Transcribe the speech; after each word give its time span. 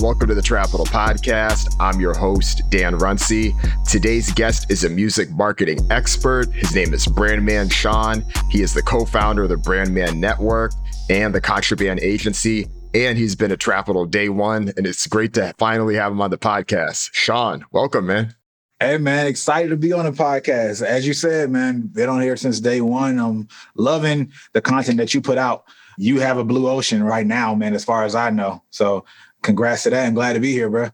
Welcome 0.00 0.28
to 0.28 0.34
the 0.36 0.40
Trapital 0.40 0.86
Podcast. 0.86 1.74
I'm 1.80 2.00
your 2.00 2.14
host, 2.14 2.62
Dan 2.70 2.96
Runcie. 2.98 3.52
Today's 3.84 4.30
guest 4.32 4.70
is 4.70 4.84
a 4.84 4.88
music 4.88 5.28
marketing 5.32 5.80
expert. 5.90 6.52
His 6.52 6.72
name 6.72 6.94
is 6.94 7.06
Brandman 7.06 7.72
Sean. 7.72 8.24
He 8.48 8.62
is 8.62 8.74
the 8.74 8.82
co 8.82 9.04
founder 9.04 9.42
of 9.42 9.48
the 9.48 9.56
Brandman 9.56 10.18
Network 10.18 10.70
and 11.10 11.34
the 11.34 11.40
Contraband 11.40 11.98
Agency. 11.98 12.68
And 12.94 13.18
he's 13.18 13.34
been 13.34 13.50
a 13.50 13.56
Trapital 13.56 14.08
day 14.08 14.28
one. 14.28 14.72
And 14.76 14.86
it's 14.86 15.04
great 15.08 15.34
to 15.34 15.52
finally 15.58 15.96
have 15.96 16.12
him 16.12 16.20
on 16.20 16.30
the 16.30 16.38
podcast. 16.38 17.10
Sean, 17.12 17.64
welcome, 17.72 18.06
man. 18.06 18.36
Hey 18.78 18.98
man, 18.98 19.26
excited 19.26 19.70
to 19.70 19.76
be 19.76 19.92
on 19.92 20.04
the 20.04 20.12
podcast. 20.12 20.80
As 20.80 21.08
you 21.08 21.12
said, 21.12 21.50
man, 21.50 21.80
been 21.92 22.08
on 22.08 22.20
here 22.20 22.36
since 22.36 22.60
day 22.60 22.80
one. 22.80 23.18
I'm 23.18 23.48
loving 23.74 24.32
the 24.52 24.60
content 24.60 24.98
that 24.98 25.12
you 25.12 25.20
put 25.20 25.38
out. 25.38 25.64
You 26.00 26.20
have 26.20 26.38
a 26.38 26.44
blue 26.44 26.68
ocean 26.68 27.02
right 27.02 27.26
now, 27.26 27.56
man, 27.56 27.74
as 27.74 27.84
far 27.84 28.04
as 28.04 28.14
I 28.14 28.30
know. 28.30 28.62
So 28.70 29.04
congrats 29.42 29.84
to 29.84 29.90
that. 29.90 30.06
I'm 30.06 30.14
glad 30.14 30.34
to 30.34 30.40
be 30.40 30.52
here, 30.52 30.70
bro. 30.70 30.90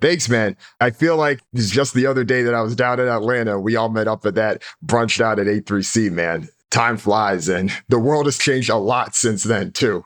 Thanks, 0.00 0.28
man. 0.28 0.56
I 0.80 0.90
feel 0.90 1.16
like 1.16 1.40
it's 1.52 1.70
just 1.70 1.94
the 1.94 2.06
other 2.06 2.24
day 2.24 2.42
that 2.42 2.54
I 2.54 2.60
was 2.62 2.76
down 2.76 3.00
in 3.00 3.08
Atlanta. 3.08 3.58
We 3.58 3.76
all 3.76 3.88
met 3.88 4.08
up 4.08 4.26
at 4.26 4.34
that 4.34 4.62
brunch 4.84 5.20
out 5.20 5.38
at 5.38 5.46
A3C, 5.46 6.10
man. 6.10 6.48
Time 6.70 6.96
flies 6.96 7.48
and 7.48 7.70
the 7.88 7.98
world 7.98 8.26
has 8.26 8.36
changed 8.36 8.68
a 8.68 8.76
lot 8.76 9.14
since 9.14 9.44
then, 9.44 9.72
too. 9.72 10.04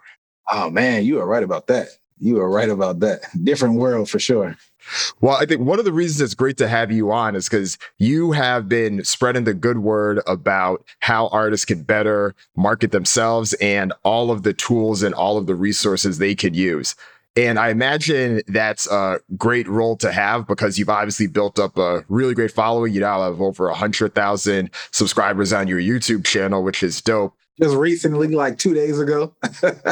Oh 0.51 0.71
man, 0.71 1.05
you 1.05 1.21
are 1.21 1.27
right 1.27 1.43
about 1.43 1.67
that. 1.69 1.89
You 2.19 2.41
are 2.41 2.51
right 2.51 2.69
about 2.69 3.01
that. 3.01 3.21
Different 3.43 3.77
world 3.77 4.11
for 4.11 4.19
sure. 4.19 4.57
Well, 5.21 5.37
I 5.37 5.47
think 5.47 5.61
one 5.61 5.79
of 5.79 5.85
the 5.85 5.93
reasons 5.93 6.21
it's 6.21 6.35
great 6.35 6.57
to 6.59 6.69
have 6.69 6.91
you 6.91 7.11
on 7.11 7.37
is 7.37 7.49
because 7.49 7.77
you 7.99 8.33
have 8.33 8.69
been 8.69 9.05
spreading 9.05 9.45
the 9.45 9.55
good 9.55 9.79
word 9.79 10.21
about 10.27 10.85
how 11.01 11.29
artists 11.29 11.67
can 11.67 11.83
better 11.83 12.35
market 12.57 12.91
themselves 12.91 13.53
and 13.55 13.93
all 14.03 14.31
of 14.31 14.43
the 14.43 14.55
tools 14.55 15.03
and 15.03 15.15
all 15.15 15.37
of 15.37 15.47
the 15.47 15.55
resources 15.55 16.19
they 16.19 16.35
could 16.35 16.57
use. 16.57 16.95
And 17.39 17.57
I 17.57 17.69
imagine 17.69 18.43
that's 18.49 18.91
a 18.91 19.21
great 19.37 19.69
role 19.69 19.97
to 19.99 20.11
have 20.11 20.45
because 20.49 20.77
you've 20.77 20.89
obviously 20.89 21.29
built 21.29 21.61
up 21.61 21.79
a 21.79 22.05
really 22.09 22.35
great 22.35 22.51
following. 22.51 22.93
You 22.93 23.01
now 23.01 23.23
have 23.23 23.41
over 23.41 23.69
100,000 23.69 24.71
subscribers 24.91 25.53
on 25.53 25.69
your 25.69 25.79
YouTube 25.79 26.25
channel, 26.25 26.65
which 26.65 26.83
is 26.83 27.01
dope. 27.01 27.35
Just 27.61 27.77
recently, 27.77 28.27
like 28.27 28.59
two 28.59 28.75
days 28.75 28.99
ago. 28.99 29.37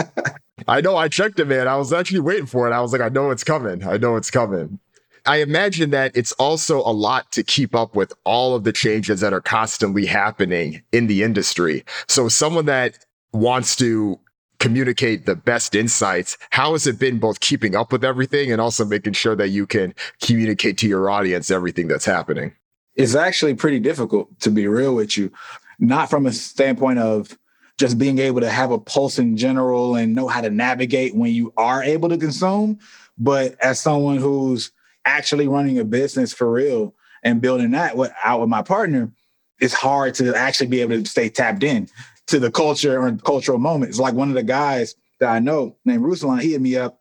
I 0.68 0.80
know 0.80 0.96
I 0.96 1.06
checked 1.06 1.38
it, 1.38 1.44
man. 1.44 1.68
I 1.68 1.76
was 1.76 1.92
actually 1.92 2.18
waiting 2.18 2.46
for 2.46 2.66
it. 2.66 2.72
I 2.72 2.80
was 2.80 2.90
like, 2.90 3.00
I 3.00 3.10
know 3.10 3.30
it's 3.30 3.44
coming. 3.44 3.86
I 3.86 3.96
know 3.96 4.16
it's 4.16 4.30
coming. 4.30 4.80
I 5.24 5.36
imagine 5.36 5.90
that 5.90 6.16
it's 6.16 6.32
also 6.32 6.78
a 6.78 6.90
lot 6.90 7.30
to 7.32 7.44
keep 7.44 7.76
up 7.76 7.94
with 7.94 8.12
all 8.24 8.56
of 8.56 8.64
the 8.64 8.72
changes 8.72 9.20
that 9.20 9.32
are 9.32 9.40
constantly 9.40 10.04
happening 10.06 10.82
in 10.90 11.06
the 11.06 11.22
industry. 11.22 11.84
So, 12.08 12.28
someone 12.28 12.66
that 12.66 12.98
wants 13.32 13.76
to 13.76 14.18
communicate 14.58 15.26
the 15.26 15.36
best 15.36 15.74
insights, 15.74 16.36
how 16.50 16.72
has 16.72 16.86
it 16.86 16.98
been 16.98 17.18
both 17.18 17.40
keeping 17.40 17.74
up 17.74 17.92
with 17.92 18.04
everything 18.04 18.52
and 18.52 18.60
also 18.60 18.84
making 18.84 19.12
sure 19.12 19.36
that 19.36 19.48
you 19.48 19.66
can 19.66 19.94
communicate 20.22 20.78
to 20.78 20.88
your 20.88 21.10
audience 21.10 21.50
everything 21.50 21.88
that's 21.88 22.04
happening? 22.04 22.52
It's 22.94 23.14
actually 23.14 23.54
pretty 23.54 23.80
difficult, 23.80 24.40
to 24.40 24.50
be 24.50 24.66
real 24.66 24.94
with 24.94 25.18
you, 25.18 25.30
not 25.78 26.08
from 26.08 26.26
a 26.26 26.32
standpoint 26.32 26.98
of 26.98 27.36
just 27.78 27.98
being 27.98 28.18
able 28.18 28.40
to 28.40 28.48
have 28.48 28.70
a 28.70 28.78
pulse 28.78 29.18
in 29.18 29.36
general 29.36 29.96
and 29.96 30.14
know 30.14 30.28
how 30.28 30.40
to 30.40 30.48
navigate 30.48 31.14
when 31.14 31.32
you 31.32 31.52
are 31.56 31.82
able 31.82 32.08
to 32.08 32.16
consume, 32.16 32.78
but 33.18 33.54
as 33.60 33.78
someone 33.78 34.16
who's 34.16 34.72
actually 35.04 35.46
running 35.46 35.78
a 35.78 35.84
business 35.84 36.32
for 36.32 36.50
real 36.50 36.94
and 37.22 37.42
building 37.42 37.72
that 37.72 37.94
out 38.24 38.40
with 38.40 38.48
my 38.48 38.62
partner, 38.62 39.12
it's 39.60 39.74
hard 39.74 40.14
to 40.14 40.34
actually 40.34 40.66
be 40.66 40.80
able 40.80 41.02
to 41.02 41.08
stay 41.08 41.28
tapped 41.28 41.62
in 41.62 41.88
to 42.28 42.38
the 42.38 42.50
culture 42.50 43.00
or 43.00 43.12
cultural 43.16 43.58
moments. 43.58 43.98
Like 43.98 44.14
one 44.14 44.28
of 44.28 44.34
the 44.34 44.42
guys 44.42 44.94
that 45.20 45.30
I 45.30 45.38
know 45.38 45.76
named 45.84 46.04
Ruslan, 46.04 46.40
he 46.40 46.52
hit 46.52 46.60
me 46.60 46.76
up 46.76 47.00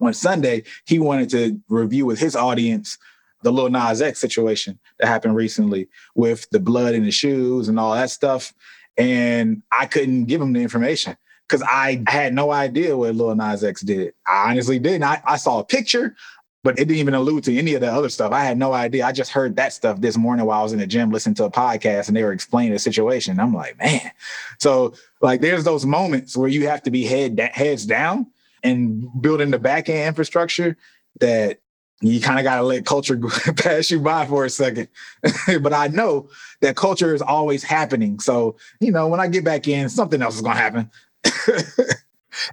on 0.00 0.14
Sunday. 0.14 0.64
He 0.86 0.98
wanted 0.98 1.30
to 1.30 1.60
review 1.68 2.06
with 2.06 2.18
his 2.18 2.36
audience 2.36 2.98
the 3.42 3.50
Lil 3.50 3.70
Nas 3.70 4.02
X 4.02 4.20
situation 4.20 4.78
that 4.98 5.06
happened 5.06 5.34
recently 5.34 5.88
with 6.14 6.48
the 6.50 6.60
blood 6.60 6.94
in 6.94 7.04
the 7.04 7.10
shoes 7.10 7.68
and 7.68 7.78
all 7.78 7.94
that 7.94 8.10
stuff. 8.10 8.52
And 8.96 9.62
I 9.72 9.86
couldn't 9.86 10.26
give 10.26 10.40
him 10.40 10.52
the 10.52 10.60
information 10.60 11.16
because 11.48 11.62
I 11.62 12.02
had 12.06 12.34
no 12.34 12.50
idea 12.50 12.96
what 12.96 13.14
Lil 13.14 13.34
Nas 13.34 13.64
X 13.64 13.80
did. 13.80 14.14
I 14.26 14.50
honestly 14.50 14.78
didn't. 14.78 15.04
I, 15.04 15.22
I 15.24 15.36
saw 15.36 15.60
a 15.60 15.64
picture 15.64 16.14
but 16.62 16.78
it 16.78 16.84
didn't 16.84 16.96
even 16.96 17.14
allude 17.14 17.44
to 17.44 17.56
any 17.56 17.74
of 17.74 17.80
the 17.80 17.90
other 17.90 18.08
stuff. 18.08 18.32
I 18.32 18.44
had 18.44 18.58
no 18.58 18.72
idea. 18.72 19.06
I 19.06 19.12
just 19.12 19.30
heard 19.30 19.56
that 19.56 19.72
stuff 19.72 20.00
this 20.00 20.16
morning 20.16 20.44
while 20.44 20.60
I 20.60 20.62
was 20.62 20.72
in 20.72 20.78
the 20.78 20.86
gym 20.86 21.10
listening 21.10 21.34
to 21.36 21.44
a 21.44 21.50
podcast 21.50 22.08
and 22.08 22.16
they 22.16 22.22
were 22.22 22.32
explaining 22.32 22.72
the 22.72 22.78
situation. 22.78 23.40
I'm 23.40 23.54
like, 23.54 23.78
man. 23.78 24.10
So 24.58 24.94
like 25.20 25.40
there's 25.40 25.64
those 25.64 25.86
moments 25.86 26.36
where 26.36 26.48
you 26.48 26.68
have 26.68 26.82
to 26.82 26.90
be 26.90 27.04
head 27.04 27.38
heads 27.54 27.86
down 27.86 28.26
and 28.62 29.08
building 29.22 29.50
the 29.50 29.58
back 29.58 29.88
end 29.88 30.08
infrastructure 30.08 30.76
that 31.20 31.60
you 32.02 32.20
kind 32.20 32.38
of 32.38 32.44
got 32.44 32.56
to 32.56 32.62
let 32.62 32.84
culture 32.86 33.18
pass 33.56 33.90
you 33.90 34.00
by 34.00 34.26
for 34.26 34.44
a 34.44 34.50
second. 34.50 34.88
but 35.62 35.72
I 35.72 35.88
know 35.88 36.28
that 36.60 36.76
culture 36.76 37.14
is 37.14 37.22
always 37.22 37.62
happening. 37.62 38.20
So, 38.20 38.56
you 38.80 38.90
know, 38.90 39.08
when 39.08 39.20
I 39.20 39.28
get 39.28 39.44
back 39.44 39.68
in, 39.68 39.88
something 39.88 40.20
else 40.20 40.36
is 40.36 40.42
going 40.42 40.56
to 40.56 40.62
happen. 40.62 40.90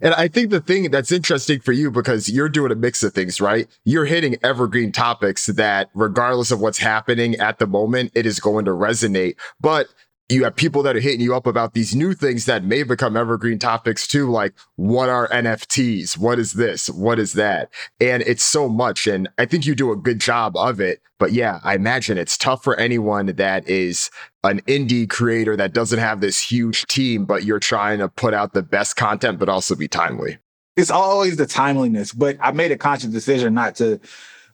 And 0.01 0.13
I 0.13 0.27
think 0.27 0.49
the 0.49 0.61
thing 0.61 0.91
that's 0.91 1.11
interesting 1.11 1.59
for 1.59 1.71
you 1.71 1.91
because 1.91 2.29
you're 2.29 2.49
doing 2.49 2.71
a 2.71 2.75
mix 2.75 3.03
of 3.03 3.13
things, 3.13 3.39
right? 3.41 3.67
You're 3.83 4.05
hitting 4.05 4.37
evergreen 4.43 4.91
topics 4.91 5.47
that, 5.47 5.89
regardless 5.93 6.51
of 6.51 6.59
what's 6.59 6.79
happening 6.79 7.35
at 7.35 7.59
the 7.59 7.67
moment, 7.67 8.11
it 8.15 8.25
is 8.25 8.39
going 8.39 8.65
to 8.65 8.71
resonate. 8.71 9.35
But 9.59 9.87
you 10.29 10.43
have 10.43 10.55
people 10.55 10.83
that 10.83 10.95
are 10.95 10.99
hitting 10.99 11.21
you 11.21 11.35
up 11.35 11.47
about 11.47 11.73
these 11.73 11.95
new 11.95 12.13
things 12.13 12.45
that 12.45 12.63
may 12.63 12.83
become 12.83 13.15
evergreen 13.15 13.59
topics 13.59 14.05
too, 14.05 14.29
like 14.29 14.53
what 14.75 15.07
are 15.09 15.27
NFTs? 15.29 16.17
What 16.17 16.37
is 16.37 16.53
this? 16.53 16.89
What 16.89 17.17
is 17.17 17.33
that? 17.33 17.69
And 18.01 18.23
it's 18.23 18.43
so 18.43 18.67
much. 18.67 19.07
And 19.07 19.29
I 19.37 19.45
think 19.45 19.65
you 19.65 19.73
do 19.73 19.91
a 19.91 19.95
good 19.95 20.19
job 20.19 20.57
of 20.57 20.81
it. 20.81 21.01
But 21.17 21.31
yeah, 21.31 21.59
I 21.63 21.75
imagine 21.75 22.17
it's 22.17 22.37
tough 22.37 22.63
for 22.63 22.75
anyone 22.75 23.27
that 23.27 23.67
is 23.69 24.11
an 24.43 24.61
indie 24.61 25.09
creator 25.09 25.55
that 25.55 25.73
doesn't 25.73 25.99
have 25.99 26.19
this 26.19 26.39
huge 26.39 26.85
team, 26.87 27.25
but 27.25 27.43
you're 27.43 27.59
trying 27.59 27.99
to 27.99 28.09
put 28.09 28.33
out 28.33 28.53
the 28.53 28.61
best 28.61 28.97
content, 28.97 29.39
but 29.39 29.49
also 29.49 29.75
be 29.75 29.87
timely. 29.87 30.37
It's 30.75 30.91
always 30.91 31.37
the 31.37 31.47
timeliness, 31.47 32.13
but 32.13 32.37
I 32.39 32.51
made 32.51 32.71
a 32.71 32.77
conscious 32.77 33.09
decision 33.09 33.55
not 33.55 33.75
to 33.77 33.99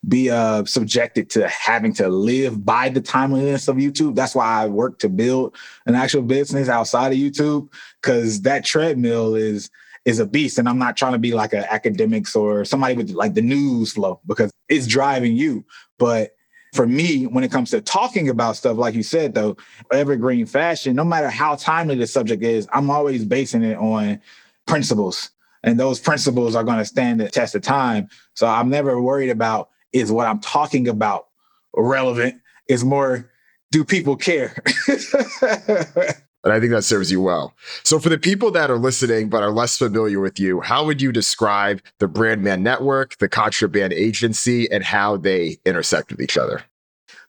be 0.08 0.30
uh, 0.30 0.66
subjected 0.66 1.30
to 1.32 1.48
having 1.48 1.94
to 1.94 2.10
live 2.10 2.66
by 2.66 2.90
the 2.90 3.02
timeliness 3.02 3.68
of 3.68 3.78
YouTube. 3.78 4.16
That's 4.16 4.36
why 4.36 4.64
I 4.64 4.68
work 4.68 5.00
to 5.00 5.10
build 5.10 5.56
an 5.86 5.96
actual 5.96 6.22
business 6.22 6.68
outside 6.70 7.14
of 7.14 7.18
YouTube 7.18 7.70
because 8.02 8.42
that 8.42 8.66
treadmill 8.66 9.36
is 9.36 9.70
is 10.06 10.20
a 10.20 10.26
beast. 10.26 10.58
And 10.58 10.68
I'm 10.68 10.80
not 10.80 10.98
trying 10.98 11.14
to 11.14 11.20
be 11.20 11.34
like 11.34 11.54
an 11.54 11.66
academics 11.70 12.36
or 12.36 12.66
somebody 12.66 12.96
with 12.96 13.12
like 13.12 13.36
the 13.36 13.42
news 13.42 13.94
flow 13.94 14.20
because 14.28 14.52
it's 14.68 14.86
driving 14.88 15.38
you. 15.38 15.64
But 15.98 16.36
for 16.74 16.86
me, 16.86 17.26
when 17.26 17.44
it 17.44 17.52
comes 17.52 17.70
to 17.70 17.80
talking 17.80 18.28
about 18.28 18.58
stuff, 18.58 18.78
like 18.78 18.96
you 18.96 19.04
said, 19.04 19.34
though, 19.34 19.56
evergreen 19.92 20.46
fashion, 20.46 20.96
no 20.96 21.06
matter 21.06 21.30
how 21.30 21.56
timely 21.56 21.96
the 21.96 22.08
subject 22.08 22.44
is, 22.44 22.68
I'm 22.74 22.90
always 22.90 23.24
basing 23.24 23.64
it 23.64 23.78
on 23.78 24.20
principles. 24.66 25.30
And 25.64 25.80
those 25.80 26.00
principles 26.00 26.56
are 26.56 26.64
going 26.64 26.80
to 26.80 26.86
stand 26.86 27.22
the 27.22 27.30
test 27.30 27.56
of 27.56 27.62
time. 27.62 28.10
So 28.34 28.48
I'm 28.48 28.70
never 28.70 29.00
worried 29.02 29.30
about 29.30 29.70
is 29.94 30.12
what 30.12 30.28
I'm 30.28 30.40
talking 30.40 30.88
about 30.88 31.28
relevant? 31.76 32.42
Is 32.68 32.84
more, 32.84 33.32
do 33.72 33.86
people 33.86 34.16
care? 34.16 34.56
And 36.44 36.52
I 36.52 36.60
think 36.60 36.74
that 36.74 36.84
serves 36.84 37.10
you 37.10 37.22
well. 37.22 37.54
So, 37.84 38.00
for 38.00 38.10
the 38.10 38.18
people 38.18 38.52
that 38.52 38.70
are 38.70 38.78
listening 38.78 39.30
but 39.30 39.44
are 39.44 39.52
less 39.52 39.78
familiar 39.78 40.20
with 40.20 40.40
you, 40.40 40.60
how 40.60 40.86
would 40.86 41.02
you 41.02 41.14
describe 41.14 41.82
the 42.00 42.08
Brandman 42.08 42.62
Network, 42.62 43.18
the 43.20 43.30
Contraband 43.30 43.94
Agency, 43.94 44.70
and 44.70 44.84
how 44.84 45.16
they 45.16 45.58
intersect 45.66 46.12
with 46.12 46.20
each 46.20 46.38
other? 46.38 46.64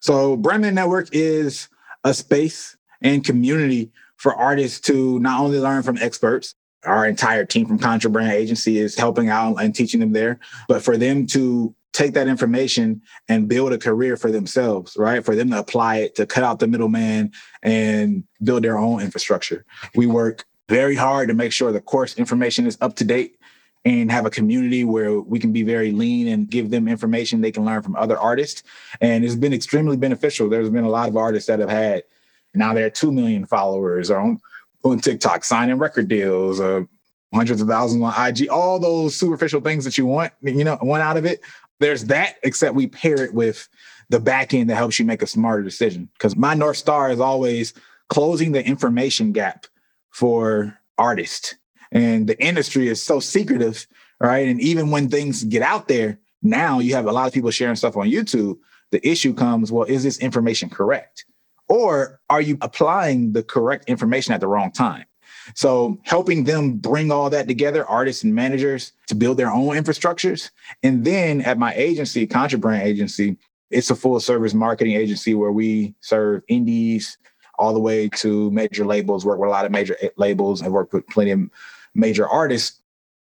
So, 0.01 0.37
Brandman 0.37 0.75
Network 0.75 1.11
is 1.13 1.69
a 2.03 2.13
space 2.13 2.77
and 3.03 3.25
community 3.25 3.93
for 4.17 4.35
artists 4.35 4.81
to 4.81 5.21
not 5.21 5.41
only 5.41 5.61
learn 5.61 5.85
from 5.85 5.97
experts, 5.99 6.57
our 6.85 7.07
entire 7.07 7.45
team 7.45 7.67
from 7.67 7.79
Contraband 7.79 8.33
Agency 8.33 8.79
is 8.79 8.97
helping 8.97 9.29
out 9.29 9.57
and 9.57 9.75
teaching 9.75 10.01
them 10.01 10.13
there, 10.13 10.41
but 10.69 10.83
for 10.83 10.97
them 10.97 11.27
to 11.29 11.75
take 11.95 12.13
that 12.13 12.29
information 12.29 13.01
and 13.29 13.49
build 13.49 13.73
a 13.73 13.79
career 13.79 14.17
for 14.17 14.31
themselves, 14.31 14.97
right? 14.97 15.25
For 15.25 15.35
them 15.35 15.51
to 15.51 15.59
apply 15.59 15.99
it 15.99 16.17
to 16.17 16.27
cut 16.27 16.45
out 16.45 16.59
the 16.59 16.67
middleman 16.67 17.33
and 17.63 18.25
build 18.43 18.65
their 18.65 18.77
own 18.77 19.01
infrastructure. 19.01 19.65
We 19.95 20.07
work 20.07 20.45
very 20.69 20.97
hard 20.97 21.29
to 21.29 21.35
make 21.35 21.53
sure 21.53 21.73
the 21.73 21.81
course 21.81 22.17
information 22.17 22.67
is 22.67 22.77
up 22.81 22.97
to 22.97 23.05
date 23.05 23.39
and 23.85 24.11
have 24.11 24.27
a 24.27 24.31
community 24.31 24.83
where 24.83 25.21
we 25.21 25.39
can 25.39 25.53
be 25.53 25.63
very 25.63 25.93
lean 25.93 26.29
and 26.29 26.51
give 26.51 26.71
them 26.71 26.89
information 26.89 27.41
they 27.41 27.53
can 27.53 27.65
learn 27.65 27.83
from 27.83 27.97
other 27.97 28.19
artists. 28.19 28.65
And 29.01 29.25
it's 29.25 29.37
been 29.37 29.53
extremely 29.53 29.97
beneficial. 29.97 30.49
There's 30.49 30.71
been 30.71 30.85
a 30.85 30.91
lot 30.91 31.09
of 31.09 31.17
artists 31.17 31.47
that 31.47 31.61
have 31.61 31.71
had 31.71 32.03
now 32.55 32.73
they're 32.73 32.91
2 32.91 33.13
million 33.13 33.47
followers 33.47 34.11
on, 34.11 34.41
on 34.85 35.01
TikTok, 35.01 35.45
signing 35.45 35.79
record 35.79 36.09
deals, 36.09 36.61
uh, 36.61 36.83
hundreds 37.35 37.61
of 37.61 37.69
thousands 37.69 38.03
on 38.03 38.29
IG, 38.29 38.49
all 38.49 38.79
those 38.79 39.17
superficial 39.17 39.61
things 39.61 39.85
that 39.85 39.99
you 39.99 40.07
want, 40.07 40.33
you 40.41 40.65
know, 40.65 40.79
want 40.83 41.03
out 41.03 41.17
of 41.17 41.25
it 41.25 41.41
there's 41.81 42.05
that, 42.07 42.37
except 42.43 42.75
we 42.75 42.87
pair 42.87 43.23
it 43.23 43.35
with 43.35 43.69
the 44.09 44.21
back 44.21 44.55
end 44.55 44.71
that 44.71 44.77
helps 44.77 44.99
you 44.99 45.05
make 45.05 45.23
a 45.23 45.27
smarter 45.27 45.63
decision. 45.63 46.09
Because 46.15 46.37
my 46.37 46.55
North 46.55 46.77
Star 46.77 47.11
is 47.11 47.21
always 47.21 47.75
closing 48.09 48.53
the 48.53 48.65
information 48.65 49.33
gap 49.33 49.67
for 50.11 50.79
artists. 50.99 51.55
And 51.93 52.27
the 52.27 52.41
industry 52.43 52.89
is 52.89 53.03
so 53.03 53.21
secretive, 53.21 53.87
right? 54.21 54.49
And 54.49 54.61
even 54.61 54.91
when 54.91 55.09
things 55.09 55.45
get 55.45 55.63
out 55.63 55.89
there, 55.89 56.19
now 56.43 56.79
you 56.79 56.95
have 56.95 57.07
a 57.07 57.13
lot 57.13 57.27
of 57.27 57.33
people 57.33 57.51
sharing 57.51 57.77
stuff 57.77 57.97
on 57.97 58.09
YouTube. 58.09 58.59
The 58.91 59.07
issue 59.07 59.35
comes, 59.35 59.73
well, 59.73 59.85
is 59.85 60.03
this 60.03 60.19
information 60.19 60.69
correct? 60.69 61.25
Or 61.69 62.21
are 62.29 62.41
you 62.41 62.59
applying 62.61 63.33
the 63.33 63.43
correct 63.43 63.89
information 63.89 64.35
at 64.35 64.41
the 64.41 64.47
wrong 64.47 64.71
time? 64.71 65.07
So 65.55 65.99
helping 66.03 66.45
them 66.45 66.75
bring 66.77 67.11
all 67.11 67.31
that 67.31 67.49
together, 67.49 67.87
artists 67.87 68.25
and 68.25 68.35
managers 68.35 68.93
to 69.09 69.15
build 69.15 69.37
their 69.37 69.51
own 69.51 69.77
infrastructures. 69.77 70.51
And 70.83 71.05
then 71.05 71.41
at 71.43 71.59
my 71.59 71.75
agency, 71.75 72.27
Contraband 72.27 72.83
Agency, 72.83 73.37
it's 73.71 73.91
a 73.91 73.97
full 73.97 74.19
service 74.21 74.55
marketing 74.55 74.95
agency 74.95 75.35
where 75.35 75.53
we 75.53 75.95
serve 76.01 76.43
indies 76.49 77.19
all 77.59 77.73
the 77.73 77.81
way 77.81 78.09
to 78.09 78.51
major 78.51 78.85
labels, 78.85 79.25
work 79.25 79.39
with 79.39 79.49
a 79.49 79.53
lot 79.53 79.65
of 79.65 79.73
major 79.73 79.97
labels. 80.17 80.63
I've 80.63 80.73
worked 80.73 80.93
with 80.93 81.07
plenty 81.09 81.31
of 81.31 81.41
major 81.95 82.29
artists. 82.29 82.81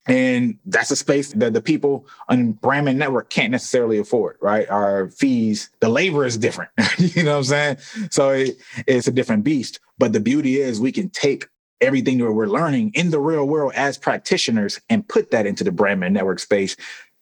And 0.07 0.57
that's 0.65 0.89
a 0.89 0.95
space 0.95 1.33
that 1.33 1.53
the 1.53 1.61
people 1.61 2.07
on 2.29 2.53
Brandman 2.53 2.95
Network 2.95 3.29
can't 3.29 3.51
necessarily 3.51 3.97
afford, 3.97 4.37
right? 4.39 4.69
Our 4.69 5.09
fees, 5.09 5.69
the 5.81 5.89
labor 5.89 6.25
is 6.25 6.37
different. 6.37 6.71
you 6.97 7.23
know 7.23 7.31
what 7.31 7.37
I'm 7.39 7.43
saying? 7.43 7.77
So 8.09 8.29
it, 8.29 8.57
it's 8.87 9.07
a 9.07 9.11
different 9.11 9.43
beast. 9.43 9.81
But 9.97 10.13
the 10.13 10.21
beauty 10.21 10.61
is 10.61 10.79
we 10.79 10.93
can 10.93 11.09
take 11.09 11.47
everything 11.81 12.18
that 12.18 12.31
we're 12.31 12.47
learning 12.47 12.91
in 12.95 13.12
the 13.12 13.19
real 13.19 13.45
world 13.45 13.74
as 13.75 13.97
practitioners 13.97 14.79
and 14.89 15.07
put 15.07 15.31
that 15.31 15.45
into 15.45 15.63
the 15.63 15.71
Brandman 15.71 16.12
Network 16.12 16.39
space 16.39 16.75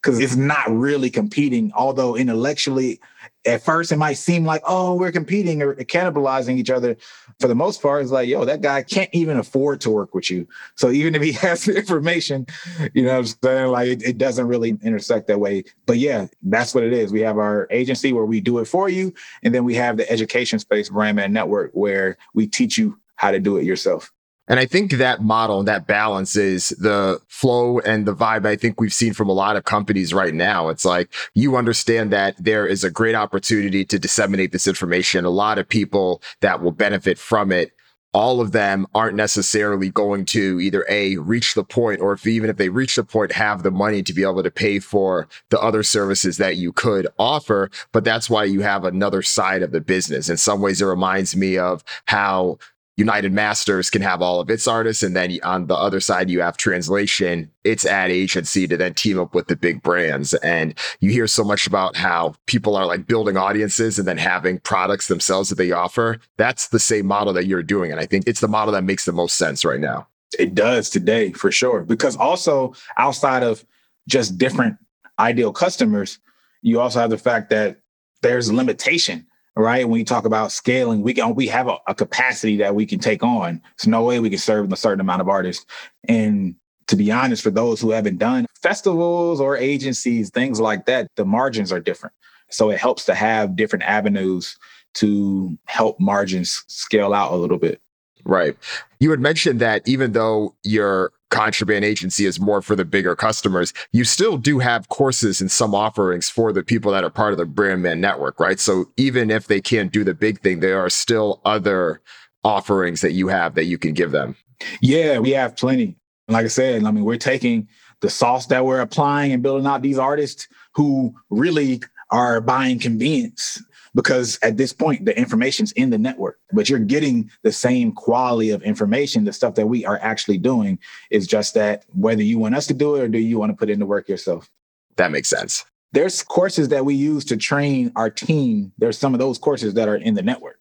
because 0.06 0.20
it's 0.20 0.36
not 0.36 0.70
really 0.70 1.10
competing. 1.10 1.72
Although 1.76 2.16
intellectually, 2.16 3.00
at 3.44 3.64
first 3.64 3.92
it 3.92 3.98
might 3.98 4.14
seem 4.14 4.46
like, 4.46 4.62
oh, 4.64 4.94
we're 4.94 5.12
competing 5.12 5.64
or 5.64 5.74
cannibalizing 5.76 6.58
each 6.58 6.70
other. 6.70 6.96
For 7.40 7.48
the 7.48 7.56
most 7.56 7.82
part, 7.82 8.04
it's 8.04 8.12
like, 8.12 8.30
yo, 8.30 8.46
that 8.46 8.62
guy 8.62 8.84
can't 8.84 9.10
even 9.14 9.38
afford 9.38 9.82
to 9.82 9.90
work 9.90 10.14
with 10.14 10.30
you. 10.30 10.48
So 10.76 10.92
even 10.92 11.16
if 11.16 11.24
he 11.24 11.32
has 11.46 11.66
the 11.66 11.76
information, 11.76 12.46
you 12.94 13.04
know 13.04 13.18
I'm 13.18 13.26
saying? 13.26 13.72
Like 13.72 13.88
it, 13.88 14.04
it 14.04 14.18
doesn't 14.20 14.48
really 14.48 14.78
intersect 14.84 15.28
that 15.28 15.40
way. 15.40 15.64
But 15.88 15.98
yeah, 15.98 16.28
that's 16.44 16.76
what 16.76 16.84
it 16.84 16.94
is. 16.94 17.12
We 17.12 17.22
have 17.22 17.40
our 17.40 17.68
agency 17.72 18.14
where 18.14 18.26
we 18.26 18.42
do 18.42 18.60
it 18.60 18.66
for 18.66 18.90
you. 18.90 19.12
And 19.42 19.56
then 19.56 19.64
we 19.64 19.74
have 19.74 19.98
the 19.98 20.10
education 20.10 20.60
space 20.60 20.90
Brandman 20.90 21.32
Network 21.32 21.72
where 21.74 22.18
we 22.36 22.46
teach 22.46 22.78
you 22.78 23.00
how 23.16 23.32
to 23.32 23.40
do 23.40 23.58
it 23.58 23.64
yourself. 23.64 24.12
And 24.48 24.60
I 24.60 24.66
think 24.66 24.92
that 24.92 25.24
model 25.24 25.60
and 25.60 25.68
that 25.68 25.88
balance 25.88 26.36
is 26.36 26.70
the 26.70 27.20
flow 27.28 27.80
and 27.80 28.06
the 28.06 28.16
vibe 28.16 28.46
I 28.46 28.56
think 28.56 28.80
we've 28.80 28.94
seen 28.94 29.14
from 29.14 29.30
a 29.30 29.34
lot 29.34 29.56
of 29.56 29.66
companies 29.66 30.14
right 30.14 30.34
now. 30.34 30.70
It's 30.70 30.86
like 30.86 31.12
you 31.34 31.56
understand 31.56 32.14
that 32.14 32.36
there 32.38 32.68
is 32.68 32.84
a 32.84 32.92
great 32.92 33.16
opportunity 33.16 33.84
to 33.86 33.98
disseminate 33.98 34.52
this 34.52 34.68
information. 34.68 35.26
A 35.26 35.30
lot 35.30 35.58
of 35.58 35.68
people 35.68 36.22
that 36.42 36.62
will 36.62 36.72
benefit 36.72 37.18
from 37.18 37.52
it. 37.52 37.72
All 38.14 38.40
of 38.40 38.54
them 38.54 38.88
aren't 38.96 39.18
necessarily 39.18 39.90
going 39.90 40.24
to 40.28 40.62
either 40.62 40.86
A, 40.88 41.18
reach 41.18 41.54
the 41.54 41.66
point, 41.66 42.00
or 42.00 42.14
if 42.14 42.26
even 42.26 42.50
if 42.50 42.56
they 42.56 42.70
reach 42.70 42.96
the 42.96 43.04
point, 43.04 43.34
have 43.34 43.62
the 43.62 43.72
money 43.72 44.04
to 44.04 44.14
be 44.14 44.24
able 44.24 44.42
to 44.42 44.50
pay 44.52 44.80
for 44.80 45.28
the 45.50 45.60
other 45.60 45.84
services 45.84 46.38
that 46.38 46.56
you 46.56 46.72
could 46.72 47.08
offer. 47.20 47.70
But 47.92 48.06
that's 48.06 48.30
why 48.30 48.46
you 48.46 48.62
have 48.62 48.86
another 48.86 49.22
side 49.22 49.64
of 49.64 49.74
the 49.74 49.82
business. 49.82 50.30
In 50.30 50.38
some 50.38 50.62
ways, 50.62 50.82
it 50.82 50.86
reminds 50.86 51.36
me 51.36 51.58
of 51.58 51.84
how 52.06 52.58
United 52.98 53.34
Masters 53.34 53.90
can 53.90 54.02
have 54.02 54.22
all 54.22 54.40
of 54.40 54.50
its 54.50 54.68
artists. 54.68 55.04
And 55.04 55.16
then 55.16 55.38
on 55.44 55.68
the 55.68 55.76
other 55.76 56.00
side, 56.00 56.30
you 56.30 56.42
have 56.42 56.56
translation, 56.56 57.52
its 57.64 57.86
ad 57.86 58.10
agency 58.10 58.68
to 58.68 58.78
then 58.78 58.94
team 58.94 59.20
up 59.20 59.36
with 59.36 59.48
the 59.48 59.56
big 59.56 59.84
brands. 59.84 60.34
And 60.36 60.74
you 61.02 61.12
hear 61.12 61.28
so 61.28 61.44
much 61.44 61.68
about 61.68 61.98
how 61.98 62.36
people 62.46 62.76
are 62.76 62.86
like 62.86 63.06
building 63.06 63.36
audiences 63.36 64.00
and 64.00 64.08
then 64.08 64.18
having 64.18 64.60
products 64.60 65.08
themselves 65.08 65.50
that 65.50 65.56
they 65.56 65.72
offer. 65.72 66.20
That's 66.38 66.70
the 66.70 66.80
same 66.80 67.06
model 67.06 67.34
that 67.34 67.48
you're 67.48 67.64
doing. 67.64 67.92
And 67.92 68.00
I 68.00 68.06
think 68.06 68.28
it's 68.28 68.40
the 68.40 68.48
model 68.48 68.74
that 68.74 68.84
makes 68.84 69.06
the 69.06 69.12
most 69.12 69.38
sense 69.38 69.66
right 69.66 69.80
now. 69.80 70.08
It 70.40 70.56
does 70.56 70.90
today 70.90 71.34
for 71.34 71.52
sure. 71.52 71.84
Because 71.84 72.16
also 72.16 72.74
outside 72.98 73.44
of 73.44 73.66
just 74.08 74.38
different 74.38 74.78
ideal 75.20 75.52
customers, 75.52 76.20
you 76.62 76.80
also 76.80 77.00
have 77.00 77.10
the 77.10 77.18
fact 77.18 77.50
that 77.50 77.80
there's 78.22 78.52
limitation 78.52 79.28
right? 79.56 79.88
When 79.88 80.00
you 80.00 80.06
talk 80.06 80.26
about 80.26 80.52
scaling, 80.52 81.02
we 81.02 81.14
can 81.14 81.36
we 81.36 81.48
have 81.48 81.68
a, 81.68 81.78
a, 81.88 81.96
capacity 81.96 82.58
that 82.58 82.76
we 82.76 82.86
can 82.86 83.00
take 83.00 83.24
on. 83.24 83.62
There's 83.78 83.88
no 83.88 84.04
way 84.04 84.20
we 84.20 84.30
can 84.30 84.40
serve 84.40 84.72
a 84.72 84.76
certain 84.76 85.00
amount 85.00 85.22
of 85.22 85.30
artists. 85.30 85.66
And 86.08 86.56
to 86.88 86.96
be 86.96 87.12
honest, 87.12 87.42
for 87.42 87.52
those 87.52 87.82
who 87.82 87.92
haven't 87.92 88.18
done 88.18 88.46
festivals 88.62 89.40
or 89.40 89.58
agencies, 89.58 90.30
things 90.30 90.60
like 90.60 90.86
that, 90.86 91.08
the 91.16 91.26
margins 91.26 91.72
are 91.72 91.80
different. 91.80 92.14
So 92.50 92.70
it 92.70 92.80
helps 92.80 93.06
to 93.06 93.16
have 93.16 93.56
different 93.56 93.86
avenues 93.86 94.58
to 94.96 95.58
help 95.66 96.00
margins 96.00 96.64
scale 96.68 97.14
out 97.14 97.34
a 97.34 97.36
little 97.36 97.58
bit. 97.58 97.82
Right. 98.24 98.56
You 99.00 99.12
had 99.12 99.20
mentioned 99.20 99.60
that 99.62 99.88
even 99.88 100.14
though 100.14 100.56
your 100.64 101.12
contraband 101.32 101.84
agency 101.84 102.26
is 102.26 102.40
more 102.40 102.62
for 102.62 102.76
the 102.76 102.86
bigger 102.86 103.16
customers, 103.16 103.74
you 103.92 104.04
still 104.04 104.38
do 104.38 104.60
have 104.60 104.90
courses 104.90 105.42
and 105.42 105.52
some 105.52 105.76
offerings 105.76 106.30
for 106.30 106.54
the 106.54 106.64
people 106.64 106.92
that 106.92 107.04
are 107.04 107.10
part 107.10 107.34
of 107.34 107.38
the 107.38 107.46
Brandman 107.46 108.00
Network, 108.00 108.40
right? 108.40 108.60
So 108.60 108.92
even 108.98 109.30
if 109.30 109.48
they 109.48 109.62
can't 109.62 109.92
do 109.92 110.04
the 110.04 110.14
big 110.14 110.42
thing, 110.42 110.60
there 110.60 110.80
are 110.80 110.90
still 110.90 111.42
other 111.46 112.02
offerings 112.44 113.02
that 113.02 113.14
you 113.14 113.28
have 113.28 113.56
that 113.56 113.66
you 113.66 113.78
can 113.78 113.94
give 113.94 114.12
them. 114.12 114.36
Yeah, 114.82 115.20
we 115.20 115.32
have 115.32 115.58
plenty. 115.58 115.98
Like 116.28 116.46
I 116.46 116.50
said, 116.50 116.84
I 116.84 116.92
mean, 116.92 117.04
we're 117.04 117.18
taking 117.18 117.68
the 118.02 118.10
sauce 118.10 118.48
that 118.48 118.66
we're 118.66 118.82
applying 118.82 119.32
and 119.32 119.44
building 119.44 119.68
out 119.68 119.82
these 119.82 119.98
artists 119.98 120.48
who 120.74 121.14
really 121.30 121.82
are 122.12 122.40
buying 122.40 122.80
convenience 122.80 123.62
because 123.96 124.38
at 124.44 124.58
this 124.58 124.72
point 124.72 125.06
the 125.06 125.18
information's 125.18 125.72
in 125.72 125.90
the 125.90 125.98
network 125.98 126.40
but 126.52 126.70
you're 126.70 126.80
getting 126.80 127.32
the 127.44 127.52
same 127.52 127.92
quality 127.92 128.52
of 128.52 128.62
information. 128.64 129.24
The 129.24 129.34
stuff 129.34 129.56
that 129.56 129.68
we 129.68 129.86
are 129.86 130.00
actually 130.02 130.38
doing 130.38 130.78
is 131.10 131.26
just 131.26 131.54
that 131.56 131.86
whether 131.94 132.24
you 132.24 132.38
want 132.38 132.56
us 132.56 132.68
to 132.68 132.74
do 132.74 132.96
it 132.96 133.02
or 133.02 133.08
do 133.08 133.18
you 133.18 133.40
want 133.40 133.52
to 133.52 133.56
put 133.56 133.70
in 133.70 133.80
the 133.80 133.86
work 133.86 134.08
yourself. 134.08 134.50
That 134.98 135.12
makes 135.12 135.30
sense. 135.30 135.66
There's 135.92 136.24
courses 136.24 136.70
that 136.70 136.86
we 136.86 136.94
use 136.94 137.24
to 137.26 137.38
train 137.38 137.92
our 137.96 138.10
team. 138.10 138.74
There's 138.78 138.98
some 138.98 139.14
of 139.14 139.20
those 139.20 139.38
courses 139.38 139.74
that 139.76 139.88
are 139.88 139.96
in 139.96 140.14
the 140.14 140.22
network. 140.22 140.60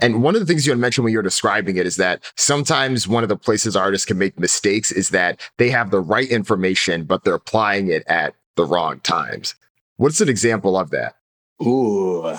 And 0.00 0.22
one 0.22 0.34
of 0.34 0.40
the 0.40 0.46
things 0.46 0.66
you 0.66 0.72
had 0.72 0.78
mentioned 0.78 1.04
when 1.04 1.12
you 1.12 1.18
were 1.18 1.22
describing 1.22 1.76
it 1.76 1.86
is 1.86 1.96
that 1.96 2.22
sometimes 2.36 3.06
one 3.06 3.22
of 3.22 3.28
the 3.28 3.36
places 3.36 3.76
artists 3.76 4.06
can 4.06 4.16
make 4.16 4.38
mistakes 4.38 4.90
is 4.90 5.10
that 5.10 5.40
they 5.58 5.68
have 5.70 5.90
the 5.90 6.00
right 6.00 6.28
information, 6.28 7.04
but 7.04 7.24
they're 7.24 7.34
applying 7.34 7.88
it 7.88 8.02
at 8.06 8.34
the 8.56 8.64
wrong 8.64 9.00
times. 9.00 9.54
What's 9.96 10.20
an 10.20 10.28
example 10.28 10.76
of 10.76 10.90
that? 10.90 11.16
Ooh, 11.60 12.34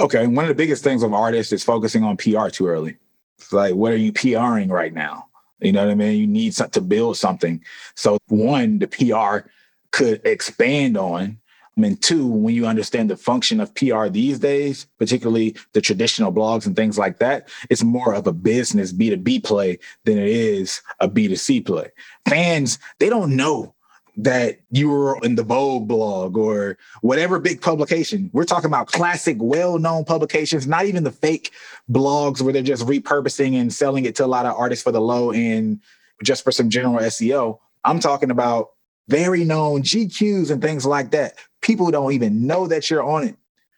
Okay, 0.00 0.26
one 0.26 0.44
of 0.44 0.48
the 0.48 0.54
biggest 0.54 0.82
things 0.82 1.02
of 1.02 1.14
artists 1.14 1.52
is 1.52 1.62
focusing 1.62 2.02
on 2.02 2.16
PR 2.16 2.48
too 2.48 2.66
early. 2.66 2.96
It's 3.38 3.52
like, 3.52 3.74
what 3.74 3.92
are 3.92 3.96
you 3.96 4.12
PRing 4.12 4.68
right 4.68 4.92
now? 4.92 5.28
You 5.60 5.72
know 5.72 5.84
what 5.84 5.92
I 5.92 5.94
mean? 5.94 6.18
You 6.18 6.26
need 6.26 6.52
to 6.52 6.80
build 6.80 7.16
something. 7.16 7.62
So 7.94 8.18
one, 8.28 8.80
the 8.80 8.88
PR 8.88 9.48
could 9.92 10.20
expand 10.24 10.96
on. 10.96 11.38
And 11.76 12.00
two, 12.00 12.26
when 12.26 12.54
you 12.54 12.66
understand 12.66 13.10
the 13.10 13.16
function 13.16 13.60
of 13.60 13.74
PR 13.74 14.08
these 14.08 14.38
days, 14.38 14.86
particularly 14.98 15.56
the 15.72 15.80
traditional 15.80 16.32
blogs 16.32 16.66
and 16.66 16.76
things 16.76 16.98
like 16.98 17.18
that, 17.18 17.48
it's 17.68 17.82
more 17.82 18.14
of 18.14 18.26
a 18.26 18.32
business 18.32 18.92
B2B 18.92 19.42
play 19.44 19.78
than 20.04 20.18
it 20.18 20.28
is 20.28 20.82
a 21.00 21.08
B2C 21.08 21.66
play. 21.66 21.90
Fans, 22.28 22.78
they 23.00 23.08
don't 23.08 23.34
know 23.34 23.73
that 24.16 24.60
you 24.70 24.88
were 24.88 25.18
in 25.22 25.34
the 25.34 25.42
Vogue 25.42 25.88
blog 25.88 26.36
or 26.36 26.78
whatever 27.00 27.38
big 27.38 27.60
publication. 27.60 28.30
We're 28.32 28.44
talking 28.44 28.66
about 28.66 28.86
classic, 28.86 29.36
well-known 29.40 30.04
publications, 30.04 30.66
not 30.66 30.86
even 30.86 31.04
the 31.04 31.10
fake 31.10 31.50
blogs 31.90 32.40
where 32.40 32.52
they're 32.52 32.62
just 32.62 32.86
repurposing 32.86 33.60
and 33.60 33.72
selling 33.72 34.04
it 34.04 34.14
to 34.16 34.24
a 34.24 34.26
lot 34.26 34.46
of 34.46 34.56
artists 34.56 34.84
for 34.84 34.92
the 34.92 35.00
low 35.00 35.30
end 35.30 35.80
just 36.22 36.44
for 36.44 36.52
some 36.52 36.70
general 36.70 36.98
SEO. 37.00 37.58
I'm 37.84 37.98
talking 37.98 38.30
about 38.30 38.70
very 39.08 39.44
known 39.44 39.82
GQs 39.82 40.50
and 40.50 40.62
things 40.62 40.86
like 40.86 41.10
that. 41.10 41.34
People 41.60 41.90
don't 41.90 42.12
even 42.12 42.46
know 42.46 42.66
that 42.66 42.90
you're 42.90 43.02
on 43.02 43.24
it 43.24 43.36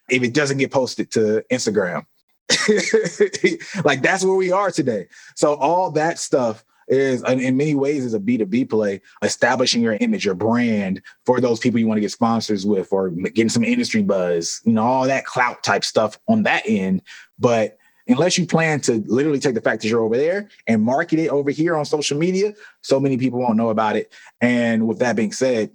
if 0.09 0.23
it 0.23 0.35
doesn't 0.35 0.59
get 0.59 0.71
posted 0.71 1.11
to 1.13 1.45
Instagram. 1.51 2.07
like 3.85 4.03
that's 4.03 4.25
where 4.25 4.37
we 4.37 4.53
are 4.53 4.71
today. 4.71 5.09
So 5.35 5.55
all 5.55 5.91
that 5.93 6.19
stuff 6.19 6.65
is 6.89 7.23
in 7.25 7.57
many 7.57 7.75
ways 7.75 8.05
is 8.05 8.15
a 8.15 8.21
B2B 8.21 8.71
play, 8.71 9.01
establishing 9.23 9.83
your 9.83 9.95
image, 10.01 10.25
your 10.25 10.35
brand 10.35 11.03
for 11.25 11.41
those 11.41 11.59
people 11.59 11.81
you 11.81 11.87
want 11.87 11.97
to 11.97 12.03
get 12.03 12.13
sponsors 12.13 12.65
with 12.65 12.93
or 12.93 13.11
getting 13.11 13.49
some 13.49 13.65
industry 13.65 14.03
buzz, 14.03 14.61
you 14.65 14.73
know, 14.73 14.85
all 14.85 15.05
that 15.07 15.27
clout 15.27 15.63
type 15.63 15.85
stuff 15.85 16.19
on 16.29 16.45
that 16.45 16.63
end. 16.67 17.03
But 17.39 17.79
unless 18.09 18.39
you 18.39 18.47
plan 18.47 18.81
to 18.83 19.03
literally 19.07 19.41
take 19.41 19.55
the 19.55 19.61
fact 19.61 19.83
that 19.83 19.89
you're 19.89 20.03
over 20.03 20.17
there 20.17 20.49
and 20.67 20.83
market 20.83 21.19
it 21.19 21.29
over 21.29 21.51
here 21.51 21.77
on 21.77 21.85
social 21.85 22.19
media, 22.19 22.55
so 22.83 23.01
many 23.01 23.17
people 23.17 23.41
won't 23.41 23.57
know 23.57 23.71
about 23.71 23.97
it. 23.97 24.13
And 24.41 24.87
with 24.87 25.01
that 25.01 25.17
being 25.17 25.33
said, 25.33 25.71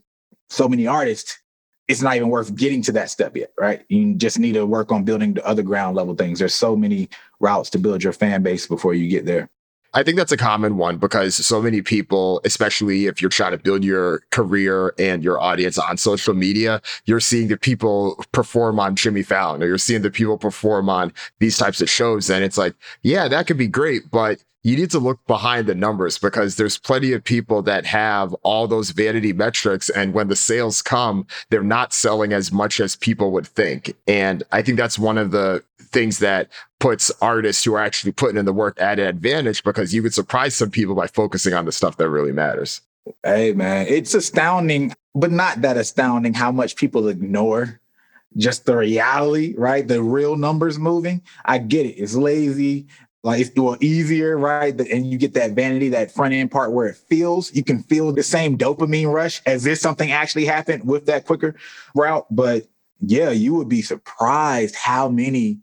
so 0.49 0.67
many 0.67 0.87
artists, 0.87 1.39
it's 1.87 2.01
not 2.01 2.15
even 2.15 2.29
worth 2.29 2.55
getting 2.55 2.81
to 2.83 2.93
that 2.93 3.09
step 3.09 3.35
yet, 3.35 3.51
right? 3.57 3.83
You 3.89 4.13
just 4.13 4.39
need 4.39 4.53
to 4.53 4.65
work 4.65 4.93
on 4.93 5.03
building 5.03 5.33
the 5.33 5.45
other 5.45 5.63
ground 5.63 5.97
level 5.97 6.15
things. 6.15 6.39
There's 6.39 6.55
so 6.55 6.75
many 6.75 7.09
routes 7.41 7.69
to 7.71 7.79
build 7.79 8.01
your 8.01 8.13
fan 8.13 8.43
base 8.43 8.65
before 8.65 8.93
you 8.93 9.09
get 9.09 9.25
there. 9.25 9.49
I 9.93 10.03
think 10.03 10.17
that's 10.17 10.31
a 10.31 10.38
common 10.38 10.77
one 10.77 10.98
because 10.98 11.36
so 11.36 11.62
many 11.62 11.81
people, 11.81 12.41
especially 12.45 13.07
if 13.07 13.21
you're 13.21 13.29
trying 13.29 13.51
to 13.51 13.57
build 13.57 13.83
your 13.83 14.21
career 14.31 14.93
and 14.98 15.24
your 15.24 15.39
audience 15.39 15.77
on 15.77 15.98
social 15.98 16.33
media, 16.33 16.81
you're 17.05 17.19
seeing 17.19 17.50
the 17.50 17.57
people 17.57 18.24
perform 18.31 18.79
on 18.79 18.95
Jimmy 18.95 19.24
Fallon 19.24 19.62
or 19.62 19.67
you're 19.67 19.77
seeing 19.77 20.01
the 20.01 20.12
people 20.12 20.38
perform 20.38 20.89
on 20.89 21.12
these 21.39 21.57
types 21.57 21.81
of 21.81 21.89
shows. 21.89 22.29
And 22.29 22.43
it's 22.43 22.57
like, 22.57 22.74
yeah, 23.01 23.27
that 23.27 23.48
could 23.48 23.57
be 23.57 23.67
great, 23.67 24.10
but 24.10 24.41
you 24.63 24.77
need 24.77 24.91
to 24.91 25.00
look 25.00 25.25
behind 25.25 25.67
the 25.67 25.75
numbers 25.75 26.19
because 26.19 26.55
there's 26.55 26.77
plenty 26.77 27.13
of 27.13 27.24
people 27.24 27.62
that 27.63 27.86
have 27.86 28.33
all 28.43 28.67
those 28.67 28.91
vanity 28.91 29.33
metrics. 29.33 29.89
And 29.89 30.13
when 30.13 30.27
the 30.27 30.36
sales 30.36 30.81
come, 30.81 31.25
they're 31.50 31.63
not 31.63 31.93
selling 31.93 32.31
as 32.31 32.51
much 32.51 32.79
as 32.79 32.95
people 32.95 33.31
would 33.31 33.48
think. 33.48 33.95
And 34.07 34.43
I 34.51 34.62
think 34.62 34.77
that's 34.77 35.00
one 35.00 35.17
of 35.17 35.31
the 35.31 35.63
things 35.79 36.19
that 36.19 36.50
puts 36.81 37.11
artists 37.21 37.63
who 37.63 37.75
are 37.75 37.79
actually 37.79 38.11
putting 38.11 38.38
in 38.38 38.45
the 38.45 38.51
work 38.51 38.81
at 38.81 39.00
an 39.00 39.05
advantage 39.05 39.63
because 39.63 39.93
you 39.93 40.01
could 40.01 40.13
surprise 40.13 40.55
some 40.55 40.71
people 40.71 40.95
by 40.95 41.07
focusing 41.07 41.53
on 41.53 41.63
the 41.65 41.71
stuff 41.71 41.95
that 41.97 42.09
really 42.09 42.33
matters. 42.33 42.81
Hey, 43.23 43.53
man, 43.53 43.85
it's 43.88 44.13
astounding, 44.13 44.93
but 45.15 45.31
not 45.31 45.61
that 45.61 45.77
astounding 45.77 46.33
how 46.33 46.51
much 46.51 46.75
people 46.75 47.07
ignore 47.07 47.79
just 48.35 48.65
the 48.65 48.75
reality, 48.75 49.53
right? 49.57 49.88
The 49.88 50.01
real 50.01 50.35
numbers 50.35 50.79
moving. 50.79 51.21
I 51.45 51.59
get 51.59 51.85
it. 51.85 51.97
It's 51.97 52.15
lazy. 52.15 52.88
Like 53.23 53.41
it's 53.41 53.51
well 53.55 53.77
easier, 53.79 54.38
right? 54.38 54.79
And 54.79 55.05
you 55.05 55.19
get 55.19 55.35
that 55.35 55.51
vanity, 55.51 55.89
that 55.89 56.11
front 56.11 56.33
end 56.33 56.50
part 56.50 56.71
where 56.71 56.88
it 56.88 56.95
feels, 56.95 57.53
you 57.53 57.63
can 57.63 57.83
feel 57.83 58.11
the 58.11 58.23
same 58.23 58.57
dopamine 58.57 59.13
rush 59.13 59.41
as 59.45 59.67
if 59.67 59.77
something 59.77 60.11
actually 60.11 60.45
happened 60.45 60.88
with 60.88 61.05
that 61.05 61.25
quicker 61.25 61.55
route. 61.93 62.25
But 62.31 62.65
yeah, 63.01 63.29
you 63.29 63.53
would 63.53 63.69
be 63.69 63.83
surprised 63.83 64.75
how 64.75 65.09
many, 65.09 65.59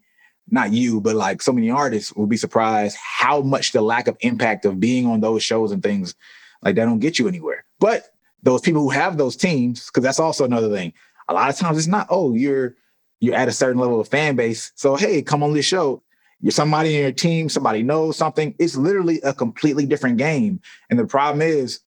not 0.50 0.72
you, 0.72 1.00
but 1.00 1.16
like 1.16 1.42
so 1.42 1.52
many 1.52 1.70
artists 1.70 2.12
will 2.14 2.26
be 2.26 2.36
surprised 2.36 2.96
how 2.96 3.40
much 3.40 3.72
the 3.72 3.82
lack 3.82 4.08
of 4.08 4.16
impact 4.20 4.64
of 4.64 4.80
being 4.80 5.06
on 5.06 5.20
those 5.20 5.42
shows 5.42 5.72
and 5.72 5.82
things 5.82 6.14
like 6.62 6.76
that 6.76 6.84
don't 6.84 6.98
get 6.98 7.18
you 7.18 7.28
anywhere. 7.28 7.64
But 7.80 8.08
those 8.42 8.60
people 8.60 8.82
who 8.82 8.90
have 8.90 9.18
those 9.18 9.36
teams, 9.36 9.86
because 9.86 10.02
that's 10.02 10.20
also 10.20 10.44
another 10.44 10.70
thing. 10.70 10.92
A 11.28 11.34
lot 11.34 11.50
of 11.50 11.56
times 11.56 11.78
it's 11.78 11.86
not, 11.86 12.06
oh, 12.10 12.34
you're 12.34 12.76
you're 13.20 13.34
at 13.34 13.48
a 13.48 13.52
certain 13.52 13.80
level 13.80 14.00
of 14.00 14.08
fan 14.08 14.36
base. 14.36 14.72
So 14.76 14.96
hey, 14.96 15.22
come 15.22 15.42
on 15.42 15.52
this 15.52 15.66
show 15.66 16.02
you're 16.40 16.52
somebody 16.52 16.94
in 16.94 17.02
your 17.02 17.12
team, 17.12 17.48
somebody 17.48 17.82
knows 17.82 18.16
something. 18.16 18.54
It's 18.58 18.76
literally 18.76 19.20
a 19.22 19.34
completely 19.34 19.86
different 19.86 20.18
game. 20.18 20.60
And 20.88 20.98
the 20.98 21.06
problem 21.06 21.42
is, 21.42 21.80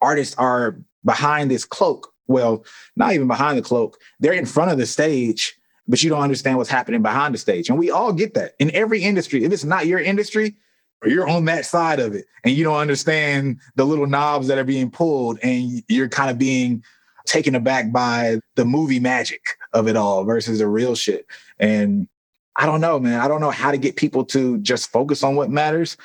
artists 0.00 0.34
are 0.36 0.78
behind 1.04 1.50
this 1.50 1.64
cloak. 1.64 2.12
Well, 2.26 2.64
not 2.96 3.12
even 3.12 3.26
behind 3.26 3.58
the 3.58 3.62
cloak, 3.62 3.98
they're 4.18 4.32
in 4.32 4.46
front 4.46 4.70
of 4.70 4.78
the 4.78 4.86
stage, 4.86 5.54
but 5.88 6.02
you 6.02 6.10
don't 6.10 6.22
understand 6.22 6.56
what's 6.56 6.70
happening 6.70 7.02
behind 7.02 7.34
the 7.34 7.38
stage. 7.38 7.68
And 7.68 7.78
we 7.78 7.90
all 7.90 8.12
get 8.12 8.34
that 8.34 8.54
in 8.58 8.70
every 8.72 9.02
industry. 9.02 9.44
If 9.44 9.52
it's 9.52 9.64
not 9.64 9.86
your 9.86 9.98
industry, 9.98 10.56
or 11.02 11.08
you're 11.08 11.28
on 11.28 11.46
that 11.46 11.64
side 11.64 12.00
of 12.00 12.14
it 12.14 12.26
and 12.44 12.54
you 12.54 12.64
don't 12.64 12.76
understand 12.76 13.58
the 13.76 13.84
little 13.84 14.06
knobs 14.06 14.48
that 14.48 14.58
are 14.58 14.64
being 14.64 14.90
pulled 14.90 15.38
and 15.42 15.82
you're 15.88 16.08
kind 16.08 16.30
of 16.30 16.38
being 16.38 16.84
taken 17.26 17.54
aback 17.54 17.92
by 17.92 18.38
the 18.56 18.64
movie 18.64 19.00
magic 19.00 19.40
of 19.72 19.88
it 19.88 19.96
all 19.96 20.24
versus 20.24 20.58
the 20.58 20.68
real 20.68 20.94
shit. 20.94 21.26
And 21.58 22.08
I 22.56 22.66
don't 22.66 22.80
know, 22.80 22.98
man. 22.98 23.20
I 23.20 23.28
don't 23.28 23.40
know 23.40 23.50
how 23.50 23.70
to 23.70 23.78
get 23.78 23.96
people 23.96 24.24
to 24.26 24.58
just 24.58 24.90
focus 24.90 25.22
on 25.22 25.36
what 25.36 25.50
matters. 25.50 25.96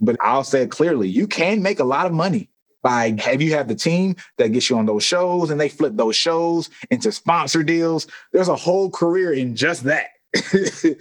But 0.00 0.16
I'll 0.20 0.44
say 0.44 0.62
it 0.62 0.70
clearly 0.70 1.08
you 1.08 1.26
can 1.26 1.62
make 1.62 1.78
a 1.78 1.84
lot 1.84 2.06
of 2.06 2.12
money 2.12 2.50
by 2.84 3.16
have 3.18 3.40
you 3.42 3.52
have 3.54 3.66
the 3.66 3.74
team 3.74 4.14
that 4.36 4.52
gets 4.52 4.70
you 4.70 4.76
on 4.76 4.86
those 4.86 5.02
shows 5.02 5.50
and 5.50 5.58
they 5.58 5.70
flip 5.70 5.94
those 5.96 6.14
shows 6.14 6.70
into 6.90 7.10
sponsor 7.10 7.64
deals. 7.64 8.06
There's 8.32 8.48
a 8.48 8.54
whole 8.54 8.90
career 8.90 9.32
in 9.32 9.56
just 9.56 9.84
that. 9.84 10.08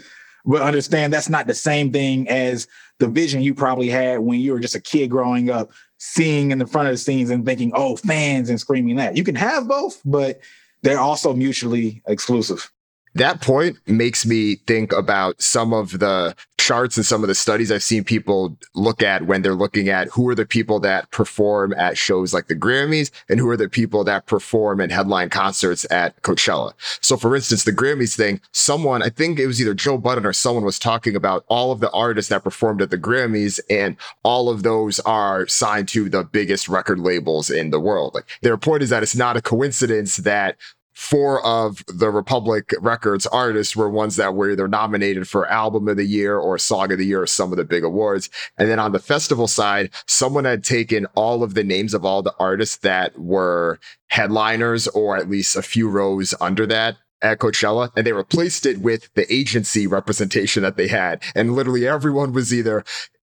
but 0.46 0.62
understand 0.62 1.12
that's 1.12 1.30
not 1.30 1.46
the 1.46 1.54
same 1.54 1.92
thing 1.92 2.28
as 2.30 2.68
the 3.00 3.08
vision 3.08 3.42
you 3.42 3.54
probably 3.54 3.90
had 3.90 4.20
when 4.20 4.40
you 4.40 4.54
were 4.54 4.60
just 4.60 4.76
a 4.76 4.82
kid 4.82 5.10
growing 5.10 5.50
up, 5.50 5.72
seeing 5.98 6.52
in 6.52 6.58
the 6.58 6.66
front 6.66 6.88
of 6.88 6.94
the 6.94 6.98
scenes 6.98 7.30
and 7.30 7.46
thinking, 7.46 7.72
oh, 7.76 7.98
fans 7.98 8.50
and 8.50 8.60
screaming 8.60 8.96
that. 8.96 9.18
You 9.18 9.26
can 9.26 9.36
have 9.36 9.68
both, 9.68 10.02
but 10.06 10.40
they're 10.84 11.00
also 11.00 11.34
mutually 11.34 12.02
exclusive 12.08 12.72
that 13.16 13.42
point 13.42 13.78
makes 13.88 14.26
me 14.26 14.56
think 14.56 14.92
about 14.92 15.42
some 15.42 15.74
of 15.74 16.00
the 16.00 16.36
charts 16.64 16.96
and 16.96 17.06
some 17.06 17.24
of 17.24 17.28
the 17.28 17.36
studies 17.36 17.72
I've 17.72 17.84
seen 17.84 18.06
people 18.06 18.58
look 18.74 19.04
at 19.04 19.26
when 19.26 19.42
they're 19.42 19.54
looking 19.54 19.90
at 19.90 20.08
who 20.08 20.30
are 20.30 20.36
the 20.36 20.46
people 20.46 20.80
that 20.80 21.12
perform 21.12 21.74
at 21.74 21.98
shows 21.98 22.34
like 22.34 22.48
the 22.48 22.56
Grammys 22.56 23.12
and 23.28 23.38
who 23.38 23.50
are 23.50 23.58
the 23.58 23.68
people 23.68 24.06
that 24.06 24.28
perform 24.28 24.80
and 24.80 24.90
headline 24.90 25.30
concerts 25.30 25.86
at 25.92 26.22
Coachella. 26.22 26.72
So 27.02 27.18
for 27.18 27.36
instance, 27.36 27.66
the 27.66 27.74
Grammys 27.74 28.16
thing, 28.16 28.40
someone, 28.54 29.04
I 29.04 29.10
think 29.10 29.40
it 29.40 29.48
was 29.48 29.60
either 29.60 29.74
Joe 29.74 29.98
Budden 29.98 30.26
or 30.26 30.32
someone 30.32 30.64
was 30.64 30.80
talking 30.80 31.18
about 31.18 31.44
all 31.50 31.74
of 31.74 31.82
the 31.82 31.92
artists 31.92 32.30
that 32.30 32.46
performed 32.46 32.82
at 32.82 32.92
the 32.92 32.98
Grammys 32.98 33.60
and 33.70 33.98
all 34.24 34.50
of 34.50 34.64
those 34.64 35.02
are 35.02 35.46
signed 35.48 35.90
to 35.90 36.08
the 36.08 36.24
biggest 36.24 36.70
record 36.70 37.00
labels 37.00 37.50
in 37.50 37.72
the 37.72 37.80
world. 37.80 38.14
Like 38.14 38.26
their 38.42 38.58
point 38.58 38.84
is 38.84 38.90
that 38.90 39.04
it's 39.04 39.18
not 39.18 39.36
a 39.36 39.42
coincidence 39.42 40.18
that 40.18 40.56
four 40.94 41.46
of 41.46 41.84
the 41.88 42.10
Republic 42.10 42.74
Records 42.80 43.26
artists 43.28 43.76
were 43.76 43.90
ones 43.90 44.16
that 44.16 44.36
were 44.36 44.52
either 44.52 44.68
nominated 44.68 45.28
for 45.28 45.48
Album 45.48 45.88
of 45.88 45.98
the 45.98 46.06
Year 46.06 46.38
or 46.38 46.58
Song 46.58 46.92
of 46.92 46.98
the 46.98 47.06
Year 47.06 47.22
or 47.22 47.28
some 47.28 47.52
of 47.52 47.58
the 47.58 47.66
big 47.66 47.84
awards. 47.84 48.30
And 48.58 48.70
then 48.70 48.80
on 48.80 48.92
the 48.92 49.00
festival 49.00 49.48
side, 49.48 49.90
someone 50.08 50.46
had 50.46 50.64
taken 50.64 51.06
all 51.16 51.44
of 51.44 51.54
the 51.54 51.64
names 51.64 51.94
of 51.94 52.06
all 52.06 52.22
the 52.22 52.36
artists 52.40 52.78
that 52.78 53.20
were 53.20 53.80
headliners 54.08 54.88
or 54.90 55.18
at 55.18 55.30
least 55.30 55.56
a 55.56 55.62
few 55.62 55.90
rows 55.90 56.34
under 56.40 56.66
that 56.68 56.98
at 57.22 57.40
Coachella 57.40 57.90
and 57.96 58.06
they 58.06 58.12
replaced 58.12 58.66
it 58.66 58.82
with 58.82 59.10
the 59.16 59.32
agency 59.34 59.88
representation 59.88 60.62
that 60.64 60.78
they 60.78 60.88
had. 60.88 61.24
And 61.34 61.56
literally 61.56 61.88
everyone 61.88 62.34
was 62.34 62.54
either 62.54 62.84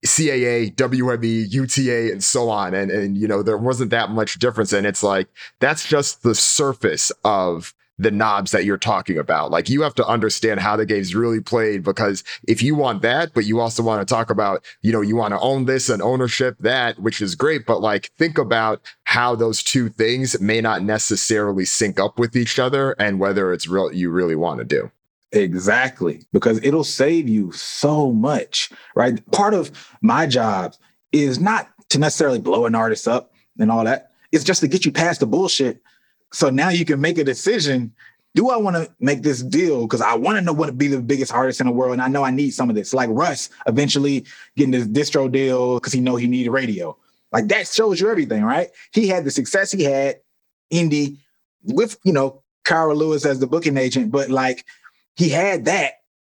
CAA, 0.05 0.75
WME, 0.75 1.51
UTA, 1.51 2.11
and 2.11 2.23
so 2.23 2.49
on. 2.49 2.73
And, 2.73 2.91
and, 2.91 3.17
you 3.17 3.27
know, 3.27 3.41
there 3.41 3.57
wasn't 3.57 3.91
that 3.91 4.09
much 4.09 4.39
difference. 4.39 4.73
And 4.73 4.85
it's 4.85 5.03
like, 5.03 5.27
that's 5.59 5.87
just 5.87 6.23
the 6.23 6.35
surface 6.35 7.11
of 7.23 7.73
the 7.99 8.11
knobs 8.11 8.51
that 8.51 8.65
you're 8.65 8.77
talking 8.77 9.17
about. 9.17 9.51
Like 9.51 9.69
you 9.69 9.81
have 9.83 9.95
to 9.95 10.05
understand 10.05 10.59
how 10.59 10.75
the 10.75 10.85
game's 10.85 11.15
really 11.15 11.39
played 11.39 11.83
because 11.83 12.23
if 12.47 12.61
you 12.63 12.75
want 12.75 13.01
that, 13.03 13.33
but 13.33 13.45
you 13.45 13.59
also 13.59 13.83
want 13.83 14.05
to 14.05 14.13
talk 14.13 14.29
about, 14.29 14.63
you 14.81 14.91
know, 14.91 15.01
you 15.01 15.15
want 15.15 15.33
to 15.33 15.39
own 15.39 15.65
this 15.65 15.89
and 15.89 16.01
ownership 16.01 16.57
that, 16.59 16.99
which 16.99 17.21
is 17.21 17.35
great. 17.35 17.65
But 17.65 17.81
like 17.81 18.11
think 18.17 18.37
about 18.37 18.81
how 19.03 19.35
those 19.35 19.61
two 19.61 19.89
things 19.89 20.39
may 20.41 20.59
not 20.59 20.83
necessarily 20.83 21.65
sync 21.65 21.99
up 21.99 22.17
with 22.17 22.35
each 22.35 22.57
other 22.57 22.93
and 22.93 23.19
whether 23.19 23.53
it's 23.53 23.67
real 23.67 23.93
you 23.93 24.09
really 24.09 24.35
want 24.35 24.59
to 24.59 24.65
do. 24.65 24.91
Exactly, 25.33 26.21
because 26.31 26.63
it'll 26.63 26.83
save 26.83 27.27
you 27.27 27.51
so 27.51 28.11
much, 28.11 28.69
right? 28.95 29.19
Part 29.31 29.55
of 29.55 29.71
my 30.01 30.27
job 30.27 30.75
is 31.11 31.39
not 31.39 31.69
to 31.89 31.99
necessarily 31.99 32.39
blow 32.39 32.67
an 32.67 32.75
artist 32.75 33.07
up 33.07 33.33
and 33.59 33.71
all 33.71 33.83
that. 33.83 34.11
It's 34.31 34.43
just 34.43 34.61
to 34.61 34.67
get 34.67 34.85
you 34.85 34.91
past 34.91 35.19
the 35.19 35.25
bullshit. 35.25 35.81
So 36.31 36.49
now 36.49 36.69
you 36.69 36.85
can 36.85 37.01
make 37.01 37.17
a 37.17 37.23
decision. 37.23 37.93
Do 38.35 38.49
I 38.49 38.57
want 38.57 38.75
to 38.75 38.91
make 38.99 39.23
this 39.23 39.41
deal? 39.41 39.87
Because 39.87 40.01
I 40.01 40.15
want 40.15 40.37
to 40.37 40.41
know 40.41 40.53
what 40.53 40.67
to 40.67 40.71
be 40.71 40.87
the 40.87 41.01
biggest 41.01 41.33
artist 41.33 41.59
in 41.59 41.67
the 41.67 41.73
world. 41.73 41.93
And 41.93 42.01
I 42.01 42.07
know 42.07 42.23
I 42.23 42.31
need 42.31 42.51
some 42.51 42.69
of 42.69 42.75
this. 42.75 42.93
Like 42.93 43.09
Russ 43.11 43.49
eventually 43.67 44.25
getting 44.55 44.71
this 44.71 44.87
distro 44.87 45.31
deal 45.31 45.75
because 45.75 45.93
he 45.93 45.99
know 45.99 46.15
he 46.15 46.27
needed 46.27 46.51
radio. 46.51 46.95
Like 47.31 47.47
that 47.47 47.67
shows 47.67 47.99
you 47.99 48.09
everything, 48.09 48.43
right? 48.43 48.69
He 48.91 49.07
had 49.07 49.25
the 49.25 49.31
success 49.31 49.71
he 49.71 49.83
had, 49.83 50.17
indie, 50.71 51.17
with, 51.63 51.97
you 52.03 52.13
know, 52.13 52.41
Cara 52.65 52.93
Lewis 52.93 53.25
as 53.25 53.39
the 53.39 53.47
booking 53.47 53.77
agent, 53.77 54.11
but 54.11 54.29
like 54.29 54.65
he 55.15 55.29
had 55.29 55.65
that 55.65 55.93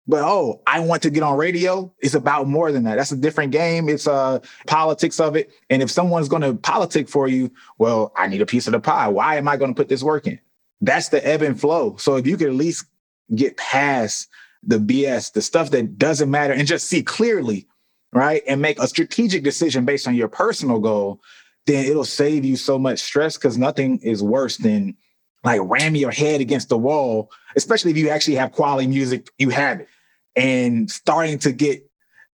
but 0.07 0.23
oh 0.23 0.61
i 0.67 0.79
want 0.79 1.01
to 1.01 1.09
get 1.09 1.23
on 1.23 1.37
radio 1.37 1.91
it's 1.99 2.13
about 2.13 2.47
more 2.47 2.71
than 2.71 2.83
that. 2.83 2.95
That's 2.95 3.11
a 3.11 3.17
different 3.17 3.51
game. 3.51 3.89
It's 3.89 4.07
uh 4.07 4.39
politics 4.65 5.19
of 5.19 5.35
it. 5.35 5.51
And 5.69 5.81
if 5.81 5.91
someone's 5.91 6.29
going 6.29 6.41
to 6.43 6.55
politic 6.55 7.09
for 7.09 7.27
you 7.27 7.51
well 7.77 8.13
i 8.15 8.27
need 8.27 8.41
a 8.41 8.45
piece 8.45 8.67
of 8.67 8.73
the 8.73 8.79
pie. 8.79 9.07
Why 9.07 9.35
am 9.35 9.47
i 9.47 9.57
going 9.57 9.73
to 9.73 9.77
put 9.77 9.89
this 9.89 10.03
work 10.03 10.27
in? 10.27 10.39
That's 10.81 11.09
the 11.09 11.25
ebb 11.25 11.41
and 11.41 11.59
flow. 11.59 11.95
So 11.97 12.15
if 12.17 12.27
you 12.27 12.37
could 12.37 12.47
at 12.47 12.53
least 12.53 12.85
get 13.35 13.57
past 13.57 14.29
the 14.63 14.79
bs 14.79 15.33
the 15.33 15.41
stuff 15.41 15.69
that 15.71 15.97
doesn't 15.97 16.31
matter 16.31 16.53
and 16.53 16.67
just 16.67 16.87
see 16.87 17.03
clearly 17.03 17.67
right 18.13 18.41
and 18.47 18.61
make 18.61 18.79
a 18.79 18.87
strategic 18.87 19.43
decision 19.43 19.85
based 19.85 20.07
on 20.07 20.15
your 20.15 20.27
personal 20.27 20.79
goal 20.79 21.21
then 21.67 21.85
it'll 21.85 22.05
save 22.05 22.43
you 22.43 22.55
so 22.55 22.79
much 22.79 22.99
stress 22.99 23.37
because 23.37 23.57
nothing 23.57 23.99
is 23.99 24.23
worse 24.23 24.57
than 24.57 24.95
like 25.43 25.61
ram 25.63 25.95
your 25.95 26.11
head 26.11 26.41
against 26.41 26.69
the 26.69 26.77
wall, 26.77 27.31
especially 27.57 27.91
if 27.91 27.97
you 27.97 28.09
actually 28.09 28.35
have 28.35 28.53
quality 28.53 28.87
music, 28.87 29.29
you 29.37 29.49
have 29.49 29.81
it, 29.81 29.89
and 30.35 30.89
starting 30.89 31.39
to 31.39 31.51
get 31.51 31.83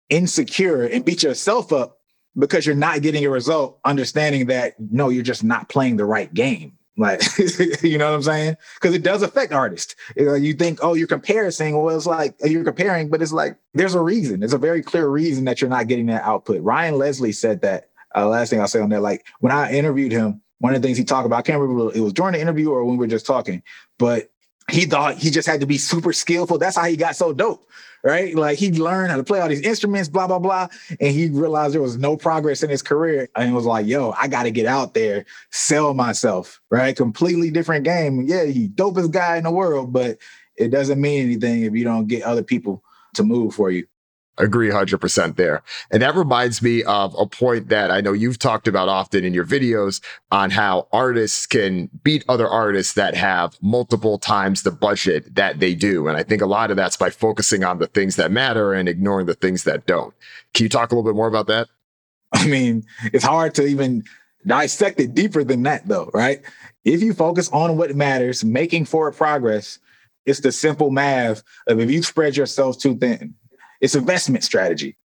insecure 0.10 0.84
and 0.84 1.04
beat 1.04 1.24
yourself 1.24 1.74
up 1.74 1.98
because 2.38 2.66
you're 2.66 2.76
not 2.76 3.02
getting 3.02 3.26
a 3.26 3.30
result, 3.30 3.80
understanding 3.86 4.48
that 4.48 4.76
no, 4.80 5.10
you're 5.10 5.24
just 5.24 5.44
not 5.44 5.70
playing 5.70 5.98
the 5.98 6.06
right 6.06 6.32
game. 6.34 6.78
Like, 6.96 7.22
you 7.82 7.98
know 7.98 8.10
what 8.10 8.18
I'm 8.18 8.24
saying? 8.24 8.58
Because 8.76 8.94
it 8.94 9.02
does 9.02 9.24
affect 9.24 9.52
artists. 9.52 9.96
You 10.16 10.54
think, 10.54 10.80
oh, 10.84 10.94
you're 10.94 11.08
comparing, 11.08 11.52
well, 11.76 11.96
it's 11.96 12.06
like 12.06 12.36
you're 12.44 12.64
comparing, 12.64 13.10
but 13.10 13.22
it's 13.22 13.34
like 13.34 13.58
there's 13.74 13.96
a 13.96 14.02
reason. 14.02 14.42
There's 14.42 14.54
a 14.54 14.60
very 14.60 14.84
clear 14.84 15.08
reason 15.08 15.46
that 15.46 15.62
you're 15.62 15.70
not 15.70 15.88
getting 15.88 16.06
that 16.08 16.24
output. 16.24 16.62
Ryan 16.62 16.98
Leslie 16.98 17.32
said 17.32 17.62
that. 17.62 17.90
Uh, 18.16 18.28
last 18.28 18.52
thing 18.52 18.62
I'll 18.62 18.68
say 18.68 18.80
on 18.80 18.90
that, 18.90 19.02
like 19.02 19.26
when 19.40 19.52
I 19.52 19.74
interviewed 19.74 20.12
him, 20.12 20.40
one 20.60 20.76
of 20.76 20.82
the 20.84 20.88
things 20.88 21.00
he 21.00 21.04
talked 21.04 21.26
about, 21.26 21.40
I 21.40 21.42
can't 21.42 21.60
remember 21.60 21.92
it 21.98 22.00
was 22.00 22.14
during 22.14 22.34
the 22.34 22.40
interview 22.40 22.70
or 22.70 22.86
when 22.86 22.96
we 22.96 23.06
were 23.06 23.10
just 23.10 23.26
talking, 23.26 23.64
but 23.98 24.30
he 24.72 24.86
thought 24.86 25.18
he 25.18 25.30
just 25.30 25.48
had 25.48 25.60
to 25.62 25.68
be 25.68 25.78
super 25.78 26.14
skillful. 26.14 26.58
That's 26.58 26.78
how 26.78 26.86
he 26.86 26.96
got 26.96 27.16
so 27.16 27.34
dope, 27.34 27.68
right? 28.04 28.34
Like 28.36 28.58
he 28.58 28.72
learned 28.72 29.12
how 29.12 29.18
to 29.18 29.24
play 29.24 29.40
all 29.40 29.50
these 29.50 29.62
instruments, 29.62 30.10
blah, 30.10 30.28
blah, 30.28 30.40
blah. 30.40 30.68
And 31.00 31.14
he 31.14 31.30
realized 31.30 31.74
there 31.74 31.82
was 31.82 31.98
no 31.98 32.16
progress 32.16 32.64
in 32.64 32.70
his 32.70 32.82
career 32.82 33.30
and 33.36 33.54
was 33.54 33.66
like, 33.66 33.86
yo, 33.86 34.12
I 34.12 34.28
got 34.28 34.44
to 34.44 34.52
get 34.52 34.66
out 34.66 34.94
there, 34.94 35.26
sell 35.52 35.94
myself, 35.94 36.62
right? 36.70 36.96
Completely 36.96 37.52
different 37.52 37.84
game. 37.84 38.22
Yeah, 38.22 38.46
he 38.46 38.70
dopest 38.70 39.12
guy 39.12 39.38
in 39.38 39.44
the 39.44 39.52
world, 39.52 39.92
but 39.92 40.18
it 40.56 40.70
doesn't 40.70 41.02
mean 41.02 41.26
anything 41.26 41.64
if 41.64 41.74
you 41.74 41.84
don't 41.84 42.08
get 42.08 42.24
other 42.24 42.44
people 42.44 42.84
to 43.16 43.24
move 43.24 43.54
for 43.54 43.70
you. 43.70 43.86
Agree 44.40 44.70
100% 44.70 45.36
there. 45.36 45.62
And 45.92 46.02
that 46.02 46.16
reminds 46.16 46.62
me 46.64 46.82
of 46.84 47.16
a 47.20 47.28
point 47.28 47.70
that 47.70 47.92
I 47.92 48.02
know 48.02 48.14
you've 48.14 48.40
talked 48.40 48.68
about 48.68 48.90
often 48.90 49.24
in 49.24 49.32
your 49.32 49.46
videos 49.46 50.02
on 50.32 50.50
how 50.50 50.88
artists 50.92 51.46
can 51.46 51.92
beat 52.04 52.26
other 52.28 52.48
artists 52.48 52.94
that 52.94 53.14
have 53.16 53.56
multiple 53.62 54.18
times 54.18 54.64
the 54.64 54.72
budget 54.72 55.36
that 55.36 55.60
they 55.60 55.76
do. 55.76 56.08
And 56.08 56.18
I 56.18 56.24
think 56.24 56.42
a 56.42 56.48
lot 56.48 56.72
of 56.72 56.78
that's 56.78 56.98
by 56.98 57.12
focusing 57.12 57.64
on 57.64 57.78
the 57.78 57.86
things 57.86 58.16
that 58.16 58.32
matter 58.32 58.74
and 58.74 58.90
ignoring 58.90 59.28
the 59.28 59.36
things 59.36 59.66
that 59.66 59.86
don't. 59.86 60.16
Can 60.56 60.64
you 60.64 60.70
talk 60.70 60.92
a 60.92 60.96
little 60.96 61.10
bit 61.10 61.16
more 61.16 61.28
about 61.28 61.48
that? 61.48 61.68
I 62.34 62.48
mean, 62.48 62.86
it's 63.14 63.24
hard 63.24 63.54
to 63.56 63.66
even 63.68 64.04
dissect 64.48 65.00
it 65.00 65.14
deeper 65.14 65.44
than 65.44 65.62
that, 65.64 65.88
though, 65.88 66.10
right? 66.12 66.42
If 66.84 67.04
you 67.04 67.14
focus 67.14 67.50
on 67.50 67.78
what 67.78 67.96
matters, 67.96 68.44
making 68.44 68.86
forward 68.86 69.16
progress, 69.16 69.78
it's 70.26 70.40
the 70.40 70.52
simple 70.52 70.90
math 70.90 71.44
of 71.68 71.80
if 71.80 71.92
you 71.92 72.02
spread 72.02 72.36
yourself 72.36 72.80
too 72.80 72.96
thin, 72.98 73.36
it's 73.84 73.96
investment 73.96 74.46
strategy. 74.46 74.96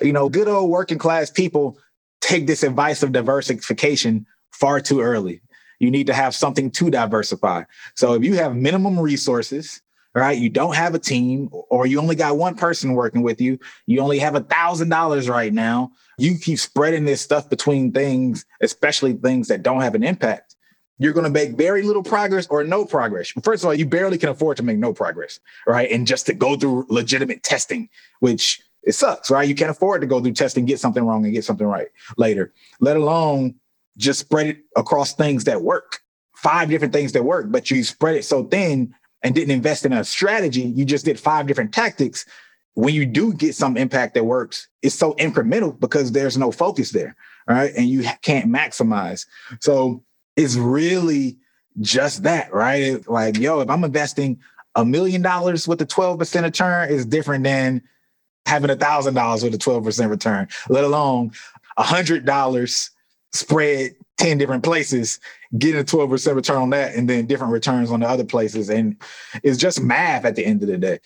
You 0.00 0.12
know, 0.12 0.28
good 0.28 0.46
old 0.46 0.70
working 0.70 0.98
class 0.98 1.30
people 1.30 1.78
take 2.20 2.46
this 2.46 2.62
advice 2.62 3.02
of 3.02 3.10
diversification 3.10 4.26
far 4.52 4.78
too 4.78 5.00
early. 5.00 5.40
You 5.80 5.90
need 5.90 6.06
to 6.08 6.12
have 6.12 6.34
something 6.34 6.70
to 6.72 6.90
diversify. 6.90 7.64
So 7.94 8.12
if 8.12 8.22
you 8.22 8.34
have 8.34 8.54
minimum 8.54 9.00
resources, 9.00 9.80
right, 10.14 10.36
you 10.36 10.50
don't 10.50 10.74
have 10.74 10.94
a 10.94 10.98
team, 10.98 11.48
or 11.70 11.86
you 11.86 11.98
only 11.98 12.14
got 12.14 12.36
one 12.36 12.56
person 12.56 12.92
working 12.92 13.22
with 13.22 13.40
you, 13.40 13.58
you 13.86 14.00
only 14.00 14.18
have 14.18 14.34
a 14.34 14.40
thousand 14.40 14.90
dollars 14.90 15.30
right 15.30 15.52
now, 15.52 15.90
you 16.18 16.36
keep 16.38 16.58
spreading 16.58 17.06
this 17.06 17.22
stuff 17.22 17.48
between 17.48 17.90
things, 17.90 18.44
especially 18.60 19.14
things 19.14 19.48
that 19.48 19.62
don't 19.62 19.80
have 19.80 19.94
an 19.94 20.04
impact 20.04 20.45
you're 20.98 21.12
going 21.12 21.24
to 21.24 21.30
make 21.30 21.52
very 21.56 21.82
little 21.82 22.02
progress 22.02 22.46
or 22.48 22.64
no 22.64 22.84
progress. 22.84 23.32
First 23.42 23.62
of 23.64 23.68
all, 23.68 23.74
you 23.74 23.86
barely 23.86 24.18
can 24.18 24.30
afford 24.30 24.56
to 24.56 24.62
make 24.62 24.78
no 24.78 24.92
progress, 24.92 25.40
right? 25.66 25.90
And 25.90 26.06
just 26.06 26.26
to 26.26 26.34
go 26.34 26.56
through 26.56 26.86
legitimate 26.88 27.42
testing, 27.42 27.88
which 28.20 28.60
it 28.82 28.92
sucks, 28.92 29.30
right? 29.30 29.48
You 29.48 29.54
can't 29.54 29.70
afford 29.70 30.00
to 30.00 30.06
go 30.06 30.20
through 30.20 30.32
testing, 30.32 30.64
get 30.64 30.80
something 30.80 31.04
wrong, 31.04 31.24
and 31.24 31.34
get 31.34 31.44
something 31.44 31.66
right 31.66 31.88
later, 32.16 32.52
let 32.80 32.96
alone 32.96 33.56
just 33.96 34.20
spread 34.20 34.46
it 34.46 34.58
across 34.76 35.14
things 35.14 35.44
that 35.44 35.62
work. 35.62 36.00
Five 36.36 36.68
different 36.68 36.92
things 36.92 37.12
that 37.12 37.24
work, 37.24 37.46
but 37.50 37.70
you 37.70 37.82
spread 37.82 38.14
it 38.14 38.24
so 38.24 38.44
thin 38.44 38.94
and 39.22 39.34
didn't 39.34 39.50
invest 39.50 39.84
in 39.84 39.92
a 39.92 40.04
strategy. 40.04 40.62
You 40.62 40.84
just 40.84 41.04
did 41.04 41.18
five 41.18 41.46
different 41.46 41.72
tactics. 41.72 42.26
When 42.74 42.94
you 42.94 43.06
do 43.06 43.32
get 43.32 43.54
some 43.54 43.76
impact 43.76 44.14
that 44.14 44.24
works, 44.24 44.68
it's 44.82 44.94
so 44.94 45.14
incremental 45.14 45.78
because 45.78 46.12
there's 46.12 46.36
no 46.36 46.52
focus 46.52 46.90
there, 46.90 47.16
right? 47.48 47.72
And 47.74 47.88
you 47.88 48.04
can't 48.22 48.50
maximize. 48.50 49.26
So 49.60 50.04
is 50.36 50.58
really 50.58 51.38
just 51.80 52.22
that, 52.22 52.52
right? 52.52 53.06
Like, 53.08 53.38
yo, 53.38 53.60
if 53.60 53.70
I'm 53.70 53.84
investing 53.84 54.38
a 54.74 54.84
million 54.84 55.22
dollars 55.22 55.66
with 55.66 55.80
a 55.80 55.86
12% 55.86 56.42
return 56.42 56.90
is 56.90 57.06
different 57.06 57.44
than 57.44 57.82
having 58.44 58.70
a 58.70 58.76
thousand 58.76 59.14
dollars 59.14 59.42
with 59.42 59.54
a 59.54 59.58
12% 59.58 60.10
return, 60.10 60.48
let 60.68 60.84
alone 60.84 61.32
a 61.76 61.82
hundred 61.82 62.24
dollars 62.24 62.90
spread 63.32 63.94
10 64.18 64.38
different 64.38 64.62
places, 64.62 65.20
getting 65.58 65.80
a 65.80 65.84
12% 65.84 66.34
return 66.34 66.56
on 66.56 66.70
that, 66.70 66.94
and 66.94 67.08
then 67.08 67.26
different 67.26 67.52
returns 67.52 67.90
on 67.90 68.00
the 68.00 68.08
other 68.08 68.24
places. 68.24 68.70
And 68.70 68.96
it's 69.42 69.58
just 69.58 69.82
math 69.82 70.24
at 70.24 70.36
the 70.36 70.44
end 70.44 70.62
of 70.62 70.68
the 70.68 70.78
day. 70.78 70.98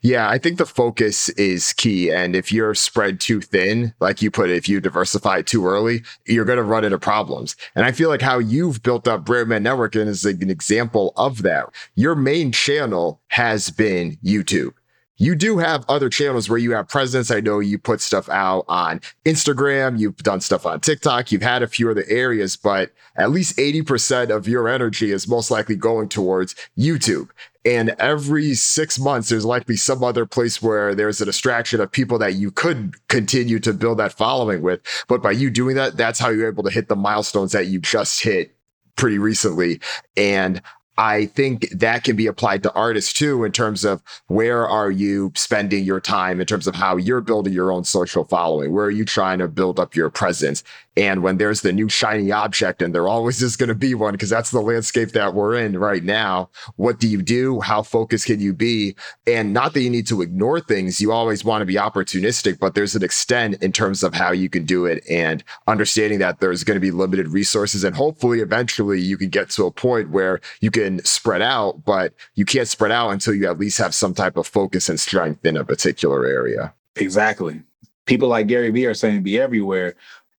Yeah, 0.00 0.28
I 0.28 0.38
think 0.38 0.58
the 0.58 0.66
focus 0.66 1.28
is 1.30 1.72
key. 1.72 2.10
And 2.10 2.36
if 2.36 2.52
you're 2.52 2.74
spread 2.74 3.18
too 3.18 3.40
thin, 3.40 3.94
like 3.98 4.22
you 4.22 4.30
put 4.30 4.48
it, 4.48 4.56
if 4.56 4.68
you 4.68 4.80
diversify 4.80 5.42
too 5.42 5.66
early, 5.66 6.02
you're 6.24 6.44
going 6.44 6.58
to 6.58 6.62
run 6.62 6.84
into 6.84 6.98
problems. 6.98 7.56
And 7.74 7.84
I 7.84 7.90
feel 7.90 8.08
like 8.08 8.22
how 8.22 8.38
you've 8.38 8.82
built 8.82 9.08
up 9.08 9.24
Brandman 9.24 9.64
Networking 9.64 10.06
is 10.06 10.24
an 10.24 10.50
example 10.50 11.12
of 11.16 11.42
that. 11.42 11.70
Your 11.96 12.14
main 12.14 12.52
channel 12.52 13.20
has 13.28 13.70
been 13.70 14.16
YouTube. 14.24 14.74
You 15.20 15.34
do 15.34 15.58
have 15.58 15.84
other 15.88 16.08
channels 16.08 16.48
where 16.48 16.60
you 16.60 16.72
have 16.72 16.88
presence. 16.88 17.32
I 17.32 17.40
know 17.40 17.58
you 17.58 17.76
put 17.76 18.00
stuff 18.00 18.28
out 18.28 18.64
on 18.68 19.00
Instagram, 19.24 19.98
you've 19.98 20.18
done 20.18 20.40
stuff 20.40 20.64
on 20.64 20.78
TikTok, 20.78 21.32
you've 21.32 21.42
had 21.42 21.64
a 21.64 21.66
few 21.66 21.90
other 21.90 22.04
areas, 22.06 22.56
but 22.56 22.92
at 23.16 23.32
least 23.32 23.56
80% 23.56 24.30
of 24.30 24.46
your 24.46 24.68
energy 24.68 25.10
is 25.10 25.26
most 25.26 25.50
likely 25.50 25.74
going 25.74 26.08
towards 26.08 26.54
YouTube. 26.78 27.30
And 27.68 27.90
every 27.98 28.54
six 28.54 28.98
months, 28.98 29.28
there's 29.28 29.44
likely 29.44 29.76
some 29.76 30.02
other 30.02 30.24
place 30.24 30.62
where 30.62 30.94
there's 30.94 31.20
a 31.20 31.26
distraction 31.26 31.82
of 31.82 31.92
people 31.92 32.18
that 32.18 32.32
you 32.32 32.50
could 32.50 32.94
continue 33.08 33.58
to 33.58 33.74
build 33.74 33.98
that 33.98 34.14
following 34.14 34.62
with. 34.62 34.80
But 35.06 35.22
by 35.22 35.32
you 35.32 35.50
doing 35.50 35.76
that, 35.76 35.98
that's 35.98 36.18
how 36.18 36.30
you're 36.30 36.48
able 36.48 36.62
to 36.62 36.70
hit 36.70 36.88
the 36.88 36.96
milestones 36.96 37.52
that 37.52 37.66
you 37.66 37.78
just 37.78 38.22
hit 38.22 38.56
pretty 38.96 39.18
recently. 39.18 39.82
And 40.16 40.62
I 40.98 41.26
think 41.26 41.70
that 41.70 42.02
can 42.02 42.16
be 42.16 42.26
applied 42.26 42.64
to 42.64 42.72
artists 42.72 43.12
too, 43.12 43.44
in 43.44 43.52
terms 43.52 43.84
of 43.84 44.02
where 44.26 44.68
are 44.68 44.90
you 44.90 45.30
spending 45.36 45.84
your 45.84 46.00
time 46.00 46.40
in 46.40 46.46
terms 46.46 46.66
of 46.66 46.74
how 46.74 46.96
you're 46.96 47.20
building 47.20 47.52
your 47.52 47.70
own 47.70 47.84
social 47.84 48.24
following? 48.24 48.72
Where 48.72 48.86
are 48.86 48.90
you 48.90 49.04
trying 49.04 49.38
to 49.38 49.46
build 49.46 49.78
up 49.78 49.94
your 49.94 50.10
presence? 50.10 50.64
And 50.96 51.22
when 51.22 51.36
there's 51.36 51.60
the 51.60 51.72
new 51.72 51.88
shiny 51.88 52.32
object, 52.32 52.82
and 52.82 52.92
there 52.92 53.06
always 53.06 53.40
is 53.48 53.56
going 53.56 53.68
to 53.68 53.76
be 53.76 53.94
one 53.94 54.12
because 54.12 54.28
that's 54.28 54.50
the 54.50 54.60
landscape 54.60 55.10
that 55.12 55.34
we're 55.34 55.54
in 55.54 55.78
right 55.78 56.02
now, 56.02 56.50
what 56.74 56.98
do 56.98 57.06
you 57.06 57.22
do? 57.22 57.60
How 57.60 57.82
focused 57.82 58.26
can 58.26 58.40
you 58.40 58.52
be? 58.52 58.96
And 59.24 59.52
not 59.52 59.74
that 59.74 59.82
you 59.82 59.90
need 59.90 60.08
to 60.08 60.20
ignore 60.20 60.58
things, 60.58 61.00
you 61.00 61.12
always 61.12 61.44
want 61.44 61.62
to 61.62 61.66
be 61.66 61.74
opportunistic, 61.74 62.58
but 62.58 62.74
there's 62.74 62.96
an 62.96 63.04
extent 63.04 63.62
in 63.62 63.70
terms 63.70 64.02
of 64.02 64.14
how 64.14 64.32
you 64.32 64.48
can 64.48 64.64
do 64.64 64.84
it 64.84 65.04
and 65.08 65.44
understanding 65.68 66.18
that 66.18 66.40
there's 66.40 66.64
going 66.64 66.74
to 66.74 66.80
be 66.80 66.90
limited 66.90 67.28
resources. 67.28 67.84
And 67.84 67.94
hopefully, 67.94 68.40
eventually, 68.40 69.00
you 69.00 69.16
can 69.16 69.28
get 69.28 69.50
to 69.50 69.66
a 69.66 69.70
point 69.70 70.10
where 70.10 70.40
you 70.60 70.72
can 70.72 70.87
spread 71.04 71.42
out, 71.42 71.84
but 71.84 72.14
you 72.34 72.44
can't 72.44 72.68
spread 72.68 72.92
out 72.92 73.10
until 73.10 73.34
you 73.34 73.48
at 73.48 73.58
least 73.58 73.78
have 73.78 73.94
some 73.94 74.14
type 74.14 74.36
of 74.36 74.46
focus 74.46 74.88
and 74.88 74.98
strength 74.98 75.44
in 75.44 75.56
a 75.56 75.64
particular 75.64 76.26
area. 76.26 76.74
Exactly. 76.96 77.62
People 78.06 78.28
like 78.28 78.46
Gary 78.46 78.70
Vee 78.70 78.86
are 78.86 78.94
saying 78.94 79.22
be 79.22 79.38
everywhere. 79.38 79.94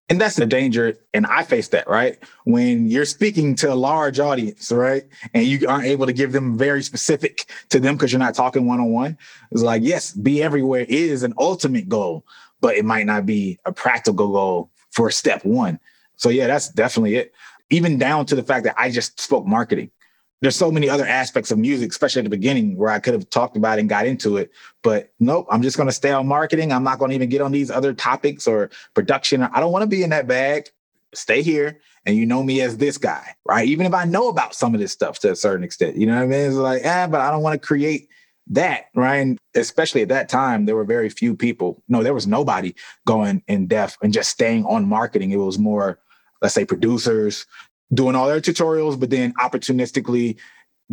And 0.08 0.20
that's 0.20 0.34
the 0.34 0.44
danger. 0.44 0.98
And 1.14 1.24
I 1.26 1.44
face 1.44 1.68
that, 1.68 1.88
right? 1.88 2.18
When 2.44 2.88
you're 2.88 3.04
speaking 3.04 3.54
to 3.56 3.72
a 3.72 3.76
large 3.76 4.18
audience, 4.18 4.72
right? 4.72 5.04
And 5.34 5.46
you 5.46 5.68
aren't 5.68 5.84
able 5.84 6.06
to 6.06 6.12
give 6.12 6.32
them 6.32 6.58
very 6.58 6.82
specific 6.82 7.46
to 7.68 7.78
them 7.78 7.94
because 7.94 8.10
you're 8.10 8.18
not 8.18 8.34
talking 8.34 8.66
one 8.66 8.80
on 8.80 8.90
one. 8.90 9.16
It's 9.52 9.62
like, 9.62 9.82
yes, 9.84 10.12
be 10.12 10.42
everywhere 10.42 10.84
is 10.88 11.22
an 11.22 11.32
ultimate 11.38 11.88
goal, 11.88 12.26
but 12.60 12.74
it 12.74 12.84
might 12.84 13.06
not 13.06 13.24
be 13.24 13.60
a 13.64 13.72
practical 13.72 14.32
goal 14.32 14.72
for 14.90 15.12
step 15.12 15.44
one. 15.44 15.78
So, 16.16 16.28
yeah, 16.28 16.48
that's 16.48 16.70
definitely 16.70 17.14
it. 17.14 17.32
Even 17.70 17.96
down 17.96 18.26
to 18.26 18.34
the 18.34 18.42
fact 18.42 18.64
that 18.64 18.74
I 18.76 18.90
just 18.90 19.20
spoke 19.20 19.46
marketing 19.46 19.92
there's 20.40 20.56
so 20.56 20.70
many 20.70 20.88
other 20.88 21.06
aspects 21.06 21.50
of 21.50 21.58
music, 21.58 21.90
especially 21.90 22.20
at 22.20 22.24
the 22.24 22.30
beginning, 22.30 22.76
where 22.76 22.90
I 22.90 22.98
could 22.98 23.14
have 23.14 23.28
talked 23.30 23.56
about 23.56 23.78
and 23.78 23.88
got 23.88 24.06
into 24.06 24.36
it. 24.36 24.50
But 24.82 25.12
nope, 25.20 25.46
I'm 25.50 25.62
just 25.62 25.76
going 25.76 25.88
to 25.88 25.92
stay 25.92 26.12
on 26.12 26.26
marketing. 26.26 26.72
I'm 26.72 26.84
not 26.84 26.98
going 26.98 27.10
to 27.10 27.14
even 27.14 27.28
get 27.28 27.42
on 27.42 27.52
these 27.52 27.70
other 27.70 27.92
topics 27.92 28.46
or 28.46 28.70
production. 28.94 29.42
I 29.42 29.60
don't 29.60 29.72
want 29.72 29.82
to 29.82 29.88
be 29.88 30.02
in 30.02 30.10
that 30.10 30.26
bag. 30.26 30.70
Stay 31.14 31.42
here. 31.42 31.80
And 32.06 32.16
you 32.16 32.24
know 32.24 32.42
me 32.42 32.62
as 32.62 32.78
this 32.78 32.96
guy, 32.96 33.34
right? 33.44 33.68
Even 33.68 33.84
if 33.84 33.92
I 33.92 34.04
know 34.04 34.28
about 34.28 34.54
some 34.54 34.74
of 34.74 34.80
this 34.80 34.92
stuff 34.92 35.18
to 35.20 35.32
a 35.32 35.36
certain 35.36 35.62
extent, 35.62 35.96
you 35.96 36.06
know 36.06 36.14
what 36.14 36.22
I 36.22 36.26
mean? 36.26 36.46
It's 36.46 36.56
like, 36.56 36.82
ah, 36.84 37.06
but 37.06 37.20
I 37.20 37.30
don't 37.30 37.42
want 37.42 37.60
to 37.60 37.66
create 37.66 38.08
that, 38.46 38.86
right? 38.94 39.16
And 39.16 39.38
especially 39.54 40.00
at 40.00 40.08
that 40.08 40.30
time, 40.30 40.64
there 40.64 40.76
were 40.76 40.84
very 40.84 41.10
few 41.10 41.36
people. 41.36 41.82
No, 41.88 42.02
there 42.02 42.14
was 42.14 42.26
nobody 42.26 42.74
going 43.06 43.42
in 43.48 43.66
depth 43.66 43.98
and 44.02 44.14
just 44.14 44.30
staying 44.30 44.64
on 44.64 44.88
marketing. 44.88 45.30
It 45.30 45.36
was 45.36 45.58
more, 45.58 46.00
let's 46.40 46.54
say, 46.54 46.64
producers, 46.64 47.44
doing 47.92 48.14
all 48.14 48.28
their 48.28 48.40
tutorials, 48.40 48.98
but 48.98 49.10
then 49.10 49.32
opportunistically 49.34 50.36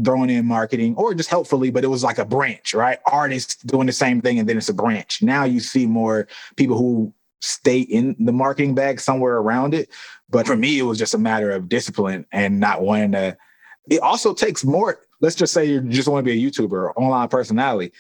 throwing 0.04 0.30
in 0.30 0.46
marketing 0.46 0.96
or 0.96 1.14
just 1.14 1.30
helpfully, 1.30 1.72
but 1.72 1.84
it 1.84 1.88
was 1.88 2.04
like 2.04 2.18
a 2.18 2.26
branch, 2.26 2.74
right? 2.74 3.00
Artists 3.06 3.56
doing 3.64 3.88
the 3.88 3.94
same 3.94 4.22
thing 4.22 4.40
and 4.40 4.48
then 4.48 4.58
it's 4.58 4.70
a 4.70 4.74
branch. 4.74 5.22
Now 5.24 5.44
you 5.44 5.60
see 5.60 5.86
more 5.86 6.28
people 6.56 6.78
who 6.78 7.14
stay 7.42 7.80
in 7.80 8.16
the 8.20 8.32
marketing 8.32 8.76
bag 8.76 9.00
somewhere 9.00 9.38
around 9.38 9.74
it. 9.74 9.90
But 10.30 10.48
for 10.48 10.56
me, 10.56 10.80
it 10.80 10.84
was 10.84 10.98
just 10.98 11.14
a 11.14 11.20
matter 11.20 11.52
of 11.52 11.70
discipline 11.70 12.26
and 12.32 12.60
not 12.60 12.82
wanting 12.82 13.14
to. 13.14 13.38
It 13.90 14.02
also 14.02 14.34
takes 14.34 14.64
more. 14.64 15.00
Let's 15.22 15.36
just 15.36 15.54
say 15.54 15.66
you 15.66 15.82
just 15.82 16.08
want 16.08 16.26
to 16.26 16.32
be 16.32 16.46
a 16.46 16.50
YouTuber 16.50 16.72
or 16.72 17.00
online 17.00 17.30
personality. 17.30 17.94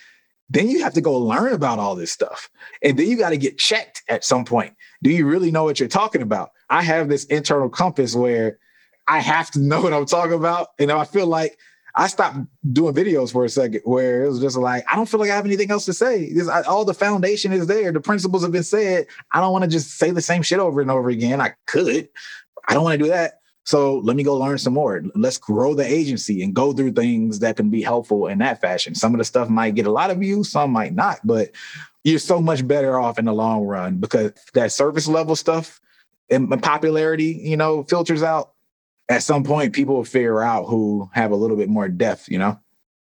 Then 0.50 0.70
you 0.70 0.84
have 0.84 0.94
to 0.94 1.02
go 1.02 1.18
learn 1.18 1.54
about 1.54 1.80
all 1.80 1.96
this 1.96 2.12
stuff. 2.12 2.50
And 2.82 2.98
then 2.98 3.08
you 3.08 3.18
got 3.18 3.30
to 3.30 3.38
get 3.38 3.58
checked 3.58 4.04
at 4.08 4.24
some 4.24 4.46
point. 4.46 4.74
Do 5.04 5.10
you 5.10 5.26
really 5.26 5.52
know 5.52 5.64
what 5.64 5.80
you're 5.80 5.90
talking 5.90 6.22
about? 6.22 6.52
I 6.70 6.84
have 6.84 7.10
this 7.10 7.26
internal 7.26 7.70
compass 7.70 8.16
where 8.16 8.60
I 9.08 9.20
have 9.20 9.52
to 9.52 9.60
know 9.60 9.82
what 9.82 9.94
I'm 9.94 10.06
talking 10.06 10.34
about. 10.34 10.70
You 10.80 10.88
know, 10.88 11.00
I 11.00 11.06
feel 11.06 11.28
like 11.28 11.58
I 11.96 12.08
stopped 12.08 12.38
doing 12.72 12.94
videos 12.94 13.32
for 13.32 13.44
a 13.46 13.50
second 13.50 13.82
where 13.86 14.24
it 14.24 14.28
was 14.28 14.40
just 14.40 14.58
like, 14.58 14.86
I 14.92 14.96
don't 14.96 15.08
feel 15.08 15.20
like 15.20 15.32
I 15.32 15.36
have 15.36 15.46
anything 15.46 15.72
else 15.72 15.86
to 15.86 15.94
say. 15.94 16.32
This, 16.32 16.48
I, 16.48 16.62
all 16.62 16.86
the 16.86 16.94
foundation 16.94 17.52
is 17.52 17.66
there. 17.66 17.92
The 17.92 18.02
principles 18.02 18.44
have 18.44 18.52
been 18.52 18.64
said. 18.64 19.08
I 19.32 19.40
don't 19.40 19.52
want 19.52 19.64
to 19.64 19.70
just 19.70 19.98
say 19.98 20.12
the 20.12 20.22
same 20.22 20.44
shit 20.44 20.60
over 20.60 20.80
and 20.80 20.92
over 20.92 21.10
again. 21.10 21.42
I 21.42 21.54
could. 21.66 22.10
I 22.68 22.74
don't 22.74 22.84
want 22.84 23.00
to 23.00 23.04
do 23.04 23.10
that. 23.10 23.40
So 23.66 23.98
let 23.98 24.16
me 24.16 24.24
go 24.24 24.38
learn 24.38 24.60
some 24.60 24.74
more. 24.74 25.04
Let's 25.16 25.38
grow 25.38 25.74
the 25.74 25.86
agency 25.86 26.42
and 26.42 26.54
go 26.54 26.72
through 26.72 26.94
things 26.94 27.40
that 27.40 27.58
can 27.58 27.70
be 27.70 27.82
helpful 27.82 28.28
in 28.28 28.38
that 28.38 28.62
fashion. 28.62 28.96
Some 28.96 29.14
of 29.14 29.18
the 29.18 29.26
stuff 29.26 29.50
might 29.50 29.76
get 29.76 29.88
a 29.88 29.92
lot 29.92 30.10
of 30.10 30.20
views, 30.20 30.50
some 30.50 30.72
might 30.72 30.94
not, 30.94 31.20
but 31.26 31.52
you're 32.06 32.20
so 32.20 32.40
much 32.40 32.66
better 32.66 32.98
off 32.98 33.20
in 33.20 33.26
the 33.26 33.34
long 33.34 33.64
run 33.64 33.98
because 33.98 34.32
that 34.54 34.72
service 34.72 35.08
level 35.08 35.36
stuff 35.36 35.82
and 36.30 36.64
popularity, 36.64 37.42
you 37.44 37.58
know, 37.58 37.84
filters 37.84 38.24
out 38.24 38.54
at 39.10 39.24
some 39.24 39.44
point 39.44 39.74
people 39.74 39.96
will 39.96 40.04
figure 40.04 40.42
out 40.42 40.66
who 40.66 41.10
have 41.14 41.32
a 41.32 41.36
little 41.36 41.58
bit 41.58 41.70
more 41.70 41.88
depth, 41.88 42.30
you 42.30 42.38
know? 42.38 42.60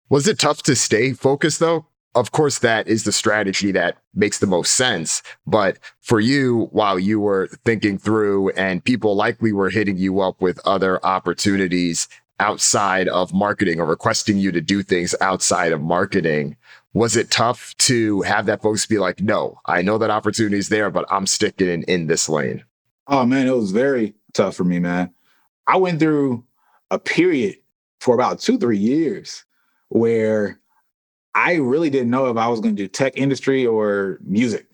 Was 0.08 0.28
it 0.28 0.38
tough 0.38 0.62
to 0.64 0.76
stay 0.76 1.12
focused 1.12 1.60
though? 1.60 1.86
of 2.16 2.32
course, 2.32 2.60
that 2.60 2.88
is 2.88 3.04
the 3.04 3.12
strategy 3.12 3.70
that 3.72 3.98
makes 4.14 4.38
the 4.38 4.46
most 4.46 4.72
sense. 4.72 5.22
But 5.46 5.78
for 6.00 6.18
you, 6.18 6.68
while 6.72 6.98
you 6.98 7.20
were 7.20 7.48
thinking 7.66 7.98
through 7.98 8.50
and 8.50 8.82
people 8.82 9.14
likely 9.14 9.52
were 9.52 9.68
hitting 9.68 9.98
you 9.98 10.20
up 10.20 10.40
with 10.40 10.58
other 10.64 11.04
opportunities 11.04 12.08
outside 12.40 13.06
of 13.08 13.34
marketing 13.34 13.80
or 13.80 13.86
requesting 13.86 14.38
you 14.38 14.50
to 14.52 14.62
do 14.62 14.82
things 14.82 15.14
outside 15.20 15.72
of 15.72 15.82
marketing, 15.82 16.56
was 16.94 17.16
it 17.16 17.30
tough 17.30 17.74
to 17.78 18.22
have 18.22 18.46
that 18.46 18.62
folks 18.62 18.86
be 18.86 18.98
like, 18.98 19.20
no, 19.20 19.60
I 19.66 19.82
know 19.82 19.98
that 19.98 20.10
opportunity 20.10 20.56
is 20.56 20.70
there, 20.70 20.90
but 20.90 21.04
I'm 21.10 21.26
sticking 21.26 21.68
in, 21.68 21.82
in 21.82 22.06
this 22.06 22.30
lane? 22.30 22.64
Oh 23.06 23.26
man, 23.26 23.46
it 23.46 23.54
was 23.54 23.72
very 23.72 24.14
tough 24.32 24.56
for 24.56 24.64
me, 24.64 24.78
man. 24.78 25.12
I 25.66 25.76
went 25.76 26.00
through 26.00 26.44
a 26.90 26.98
period 26.98 27.56
for 28.00 28.14
about 28.14 28.40
two, 28.40 28.58
three 28.58 28.78
years 28.78 29.44
where 29.88 30.60
I 31.34 31.54
really 31.54 31.90
didn't 31.90 32.10
know 32.10 32.26
if 32.26 32.36
I 32.36 32.48
was 32.48 32.60
going 32.60 32.76
to 32.76 32.82
do 32.82 32.88
tech 32.88 33.16
industry 33.16 33.66
or 33.66 34.18
music. 34.22 34.66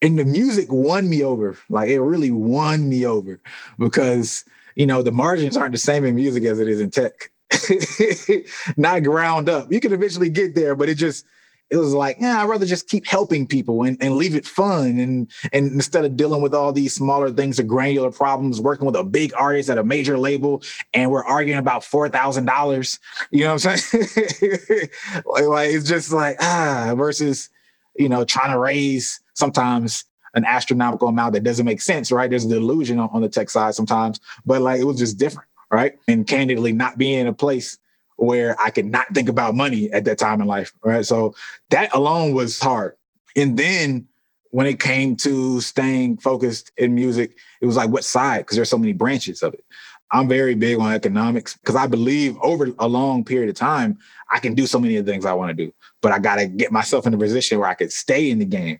And 0.00 0.18
the 0.18 0.24
music 0.24 0.70
won 0.70 1.08
me 1.08 1.22
over. 1.22 1.58
Like 1.68 1.90
it 1.90 2.00
really 2.00 2.30
won 2.30 2.88
me 2.88 3.04
over 3.04 3.40
because, 3.78 4.44
you 4.76 4.86
know, 4.86 5.02
the 5.02 5.12
margins 5.12 5.56
aren't 5.56 5.72
the 5.72 5.78
same 5.78 6.04
in 6.04 6.14
music 6.14 6.44
as 6.44 6.60
it 6.60 6.68
is 6.68 6.80
in 6.80 6.90
tech. 6.90 7.30
Not 8.76 9.02
ground 9.02 9.48
up. 9.48 9.72
You 9.72 9.80
can 9.80 9.92
eventually 9.92 10.30
get 10.30 10.54
there, 10.54 10.74
but 10.74 10.88
it 10.88 10.94
just 10.94 11.26
it 11.70 11.76
was 11.76 11.92
like, 11.92 12.16
yeah, 12.18 12.42
I'd 12.42 12.48
rather 12.48 12.64
just 12.64 12.88
keep 12.88 13.06
helping 13.06 13.46
people 13.46 13.82
and, 13.82 14.02
and 14.02 14.16
leave 14.16 14.34
it 14.34 14.46
fun. 14.46 14.98
And 14.98 15.30
and 15.52 15.72
instead 15.72 16.04
of 16.04 16.16
dealing 16.16 16.40
with 16.40 16.54
all 16.54 16.72
these 16.72 16.94
smaller 16.94 17.30
things 17.30 17.60
or 17.60 17.64
granular 17.64 18.10
problems, 18.10 18.60
working 18.60 18.86
with 18.86 18.96
a 18.96 19.04
big 19.04 19.32
artist 19.36 19.68
at 19.68 19.78
a 19.78 19.84
major 19.84 20.18
label, 20.18 20.62
and 20.94 21.10
we're 21.10 21.24
arguing 21.24 21.58
about 21.58 21.84
four 21.84 22.08
thousand 22.08 22.46
dollars. 22.46 22.98
You 23.30 23.44
know 23.44 23.54
what 23.54 23.66
I'm 23.66 23.76
saying? 23.76 24.08
like, 25.26 25.44
like 25.44 25.70
it's 25.70 25.88
just 25.88 26.12
like 26.12 26.36
ah, 26.40 26.94
versus 26.96 27.50
you 27.96 28.08
know 28.08 28.24
trying 28.24 28.52
to 28.52 28.58
raise 28.58 29.20
sometimes 29.34 30.04
an 30.34 30.44
astronomical 30.44 31.08
amount 31.08 31.34
that 31.34 31.42
doesn't 31.42 31.66
make 31.66 31.80
sense, 31.80 32.12
right? 32.12 32.30
There's 32.30 32.44
a 32.44 32.48
delusion 32.48 32.98
on, 32.98 33.08
on 33.12 33.22
the 33.22 33.28
tech 33.28 33.50
side 33.50 33.74
sometimes, 33.74 34.20
but 34.46 34.62
like 34.62 34.80
it 34.80 34.84
was 34.84 34.98
just 34.98 35.18
different, 35.18 35.48
right? 35.70 35.98
And 36.06 36.26
candidly, 36.26 36.72
not 36.72 36.96
being 36.96 37.18
in 37.20 37.26
a 37.26 37.32
place 37.32 37.78
where 38.18 38.60
I 38.60 38.70
could 38.70 38.86
not 38.86 39.06
think 39.14 39.28
about 39.28 39.54
money 39.54 39.90
at 39.92 40.04
that 40.04 40.18
time 40.18 40.40
in 40.40 40.46
life. 40.46 40.72
Right. 40.82 41.06
So 41.06 41.34
that 41.70 41.94
alone 41.94 42.34
was 42.34 42.58
hard. 42.58 42.96
And 43.36 43.56
then 43.56 44.08
when 44.50 44.66
it 44.66 44.80
came 44.80 45.16
to 45.16 45.60
staying 45.60 46.18
focused 46.18 46.72
in 46.76 46.94
music, 46.94 47.36
it 47.60 47.66
was 47.66 47.76
like, 47.76 47.90
what 47.90 48.04
side? 48.04 48.38
Because 48.40 48.56
there's 48.56 48.70
so 48.70 48.78
many 48.78 48.92
branches 48.92 49.42
of 49.42 49.54
it. 49.54 49.64
I'm 50.10 50.26
very 50.26 50.54
big 50.54 50.78
on 50.78 50.92
economics 50.92 51.56
because 51.56 51.76
I 51.76 51.86
believe 51.86 52.36
over 52.40 52.68
a 52.78 52.88
long 52.88 53.24
period 53.24 53.50
of 53.50 53.56
time, 53.56 53.98
I 54.30 54.40
can 54.40 54.54
do 54.54 54.66
so 54.66 54.80
many 54.80 54.96
of 54.96 55.06
the 55.06 55.12
things 55.12 55.24
I 55.24 55.34
want 55.34 55.50
to 55.50 55.66
do. 55.66 55.72
But 56.00 56.12
I 56.12 56.18
got 56.18 56.36
to 56.36 56.46
get 56.46 56.72
myself 56.72 57.06
in 57.06 57.14
a 57.14 57.18
position 57.18 57.58
where 57.58 57.68
I 57.68 57.74
could 57.74 57.92
stay 57.92 58.30
in 58.30 58.38
the 58.38 58.46
game 58.46 58.78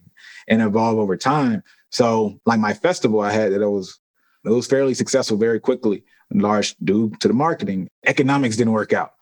and 0.48 0.62
evolve 0.62 0.98
over 0.98 1.16
time. 1.16 1.62
So, 1.90 2.40
like 2.46 2.58
my 2.58 2.72
festival 2.72 3.20
I 3.20 3.30
had 3.30 3.52
that 3.52 3.70
was 3.70 4.00
it 4.44 4.50
was 4.50 4.66
fairly 4.66 4.94
successful 4.94 5.36
very 5.36 5.60
quickly, 5.60 6.02
large 6.32 6.74
due 6.78 7.10
to 7.20 7.28
the 7.28 7.34
marketing. 7.34 7.90
Economics 8.06 8.56
didn't 8.56 8.72
work 8.72 8.94
out 8.94 9.12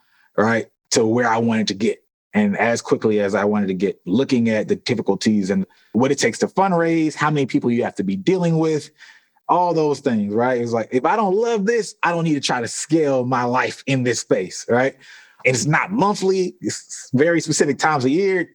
right, 0.44 0.66
to 0.90 1.07
where 1.07 1.29
I 1.29 1.38
wanted 1.38 1.68
to 1.68 1.75
get. 1.75 2.03
And 2.35 2.57
as 2.59 2.83
quickly 2.83 3.20
as 3.20 3.35
I 3.35 3.44
wanted 3.44 3.68
to 3.68 3.75
get, 3.75 3.99
looking 4.05 4.51
at 4.51 4.68
the 4.68 4.77
difficulties 4.77 5.49
and 5.49 5.64
what 5.92 6.12
it 6.12 6.18
takes 6.18 6.38
to 6.40 6.49
fundraise, 6.49 7.14
how 7.14 7.31
many 7.31 7.46
people 7.46 7.70
you 7.70 7.83
have 7.85 7.94
to 7.94 8.05
be 8.05 8.16
dealing 8.16 8.59
with, 8.59 8.90
all 9.49 9.72
those 9.72 10.01
things, 10.01 10.35
right? 10.35 10.61
It's 10.61 10.72
like, 10.72 10.88
if 10.92 11.05
I 11.05 11.16
don't 11.16 11.35
love 11.35 11.66
this, 11.66 11.94
I 12.03 12.11
don't 12.11 12.25
need 12.25 12.35
to 12.35 12.40
try 12.40 12.61
to 12.61 12.68
scale 12.68 13.25
my 13.25 13.44
life 13.44 13.83
in 13.87 14.03
this 14.03 14.20
space, 14.20 14.66
right? 14.68 14.94
And 15.44 15.55
it's 15.55 15.66
not 15.66 15.92
monthly, 15.92 16.57
it's 16.61 17.11
very 17.14 17.40
specific 17.40 17.79
times 17.79 18.05
a 18.05 18.11
year, 18.11 18.49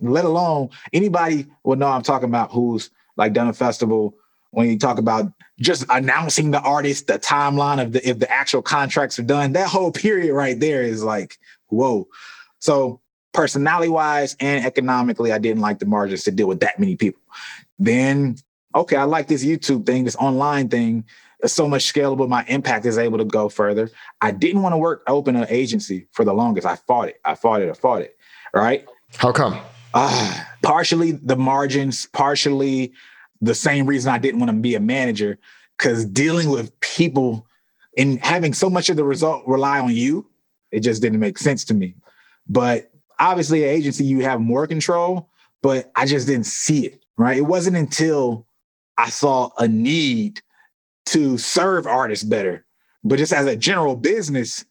let 0.00 0.24
alone 0.24 0.70
anybody 0.92 1.46
will 1.64 1.76
know 1.76 1.86
I'm 1.86 2.02
talking 2.02 2.28
about 2.28 2.50
who's 2.50 2.90
like 3.16 3.32
done 3.32 3.48
a 3.48 3.52
festival 3.52 4.14
when 4.56 4.70
you 4.70 4.78
talk 4.78 4.96
about 4.96 5.30
just 5.60 5.84
announcing 5.90 6.50
the 6.50 6.60
artist, 6.62 7.08
the 7.08 7.18
timeline 7.18 7.80
of 7.80 7.92
the 7.92 8.08
if 8.08 8.18
the 8.18 8.30
actual 8.32 8.62
contracts 8.62 9.18
are 9.18 9.22
done, 9.22 9.52
that 9.52 9.68
whole 9.68 9.92
period 9.92 10.32
right 10.32 10.58
there 10.58 10.82
is 10.82 11.04
like, 11.04 11.36
whoa. 11.66 12.08
So 12.58 13.02
personality 13.34 13.90
wise 13.90 14.34
and 14.40 14.64
economically, 14.64 15.30
I 15.30 15.36
didn't 15.36 15.60
like 15.60 15.78
the 15.78 15.84
margins 15.84 16.24
to 16.24 16.30
deal 16.30 16.48
with 16.48 16.60
that 16.60 16.80
many 16.80 16.96
people. 16.96 17.20
Then, 17.78 18.36
okay, 18.74 18.96
I 18.96 19.04
like 19.04 19.28
this 19.28 19.44
YouTube 19.44 19.84
thing, 19.84 20.04
this 20.04 20.16
online 20.16 20.70
thing. 20.70 21.04
It's 21.40 21.52
so 21.52 21.68
much 21.68 21.92
scalable. 21.92 22.26
My 22.26 22.46
impact 22.48 22.86
is 22.86 22.96
able 22.96 23.18
to 23.18 23.26
go 23.26 23.50
further. 23.50 23.90
I 24.22 24.30
didn't 24.30 24.62
want 24.62 24.72
to 24.72 24.78
work 24.78 25.02
open 25.06 25.36
an 25.36 25.46
agency 25.50 26.08
for 26.12 26.24
the 26.24 26.32
longest. 26.32 26.66
I 26.66 26.76
fought 26.76 27.08
it. 27.10 27.20
I 27.26 27.34
fought 27.34 27.60
it. 27.60 27.68
I 27.68 27.74
fought 27.74 28.00
it. 28.00 28.16
Right. 28.54 28.86
How 29.18 29.32
come? 29.32 29.60
Uh, 29.92 30.44
partially 30.62 31.12
the 31.12 31.36
margins, 31.36 32.06
partially 32.06 32.94
the 33.40 33.54
same 33.54 33.86
reason 33.86 34.12
I 34.12 34.18
didn't 34.18 34.40
want 34.40 34.50
to 34.50 34.56
be 34.56 34.74
a 34.74 34.80
manager 34.80 35.38
because 35.76 36.04
dealing 36.04 36.50
with 36.50 36.78
people 36.80 37.46
and 37.96 38.22
having 38.24 38.52
so 38.52 38.68
much 38.68 38.88
of 38.88 38.96
the 38.96 39.04
result 39.04 39.46
rely 39.46 39.78
on 39.80 39.94
you, 39.94 40.26
it 40.70 40.80
just 40.80 41.02
didn't 41.02 41.20
make 41.20 41.38
sense 41.38 41.64
to 41.66 41.74
me. 41.74 41.94
But 42.48 42.90
obviously, 43.18 43.64
an 43.64 43.70
agency, 43.70 44.04
you 44.04 44.22
have 44.22 44.40
more 44.40 44.66
control, 44.66 45.30
but 45.62 45.90
I 45.96 46.06
just 46.06 46.26
didn't 46.26 46.46
see 46.46 46.86
it, 46.86 47.04
right? 47.16 47.36
It 47.36 47.42
wasn't 47.42 47.76
until 47.76 48.46
I 48.98 49.10
saw 49.10 49.50
a 49.58 49.68
need 49.68 50.40
to 51.06 51.38
serve 51.38 51.86
artists 51.86 52.24
better. 52.24 52.64
But 53.04 53.18
just 53.18 53.32
as 53.32 53.46
a 53.46 53.56
general 53.56 53.96
business, 53.96 54.64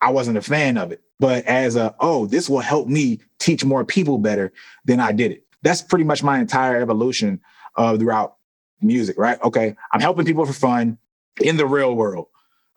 I 0.00 0.10
wasn't 0.10 0.38
a 0.38 0.42
fan 0.42 0.76
of 0.76 0.92
it. 0.92 1.02
But 1.20 1.44
as 1.46 1.76
a, 1.76 1.94
oh, 2.00 2.26
this 2.26 2.48
will 2.48 2.60
help 2.60 2.88
me 2.88 3.20
teach 3.38 3.64
more 3.64 3.84
people 3.84 4.18
better, 4.18 4.52
then 4.84 5.00
I 5.00 5.12
did 5.12 5.32
it. 5.32 5.44
That's 5.62 5.82
pretty 5.82 6.04
much 6.04 6.22
my 6.22 6.38
entire 6.38 6.80
evolution 6.80 7.40
uh, 7.78 7.96
throughout 7.96 8.36
music, 8.82 9.16
right? 9.16 9.40
Okay, 9.42 9.74
I'm 9.92 10.00
helping 10.00 10.26
people 10.26 10.44
for 10.44 10.52
fun 10.52 10.98
in 11.40 11.56
the 11.56 11.66
real 11.66 11.94
world. 11.94 12.26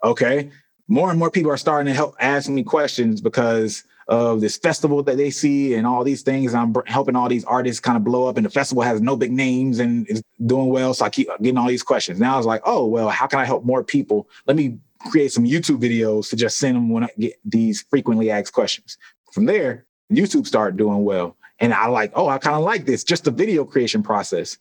Okay, 0.04 0.50
more 0.88 1.10
and 1.10 1.20
more 1.20 1.30
people 1.30 1.52
are 1.52 1.58
starting 1.58 1.92
to 1.92 1.94
help 1.94 2.16
ask 2.20 2.50
me 2.50 2.64
questions 2.64 3.20
because 3.20 3.84
of 4.08 4.42
this 4.42 4.58
festival 4.58 5.04
that 5.04 5.18
they 5.18 5.30
see 5.30 5.74
and 5.74 5.86
all 5.86 6.04
these 6.04 6.22
things. 6.22 6.54
I'm 6.54 6.74
helping 6.86 7.16
all 7.16 7.30
these 7.30 7.46
artists 7.46 7.80
kind 7.80 7.98
of 7.98 8.04
blow 8.04 8.28
up, 8.28 8.38
and 8.38 8.46
the 8.46 8.50
festival 8.50 8.84
has 8.84 9.02
no 9.02 9.16
big 9.16 9.32
names 9.32 9.80
and 9.80 10.08
is 10.10 10.24
doing 10.46 10.70
well. 10.70 10.94
So 10.94 11.06
I 11.06 11.10
keep 11.10 11.28
getting 11.42 11.58
all 11.58 11.68
these 11.68 11.84
questions. 11.84 12.20
Now 12.20 12.36
I 12.36 12.38
was 12.38 12.46
like, 12.46 12.62
oh 12.66 12.86
well, 12.86 13.10
how 13.10 13.28
can 13.28 13.40
I 13.40 13.46
help 13.46 13.66
more 13.66 13.84
people? 13.84 14.30
Let 14.48 14.56
me 14.56 14.78
create 15.10 15.32
some 15.32 15.46
YouTube 15.46 15.82
videos 15.82 16.30
to 16.30 16.36
just 16.36 16.58
send 16.58 16.76
them 16.76 16.90
when 16.90 17.04
I 17.04 17.10
get 17.20 17.34
these 17.44 17.82
frequently 17.82 18.30
asked 18.30 18.54
questions. 18.54 18.98
From 19.32 19.46
there, 19.46 19.86
YouTube 20.12 20.46
started 20.46 20.78
doing 20.78 21.04
well. 21.04 21.38
And 21.62 21.76
I 21.76 21.86
like, 21.88 22.12
oh, 22.16 22.28
I 22.28 22.40
kind 22.40 22.56
of 22.56 22.64
like 22.64 22.86
this, 22.86 23.04
just 23.04 23.24
the 23.24 23.32
video 23.32 23.64
creation 23.64 24.02
process. 24.02 24.58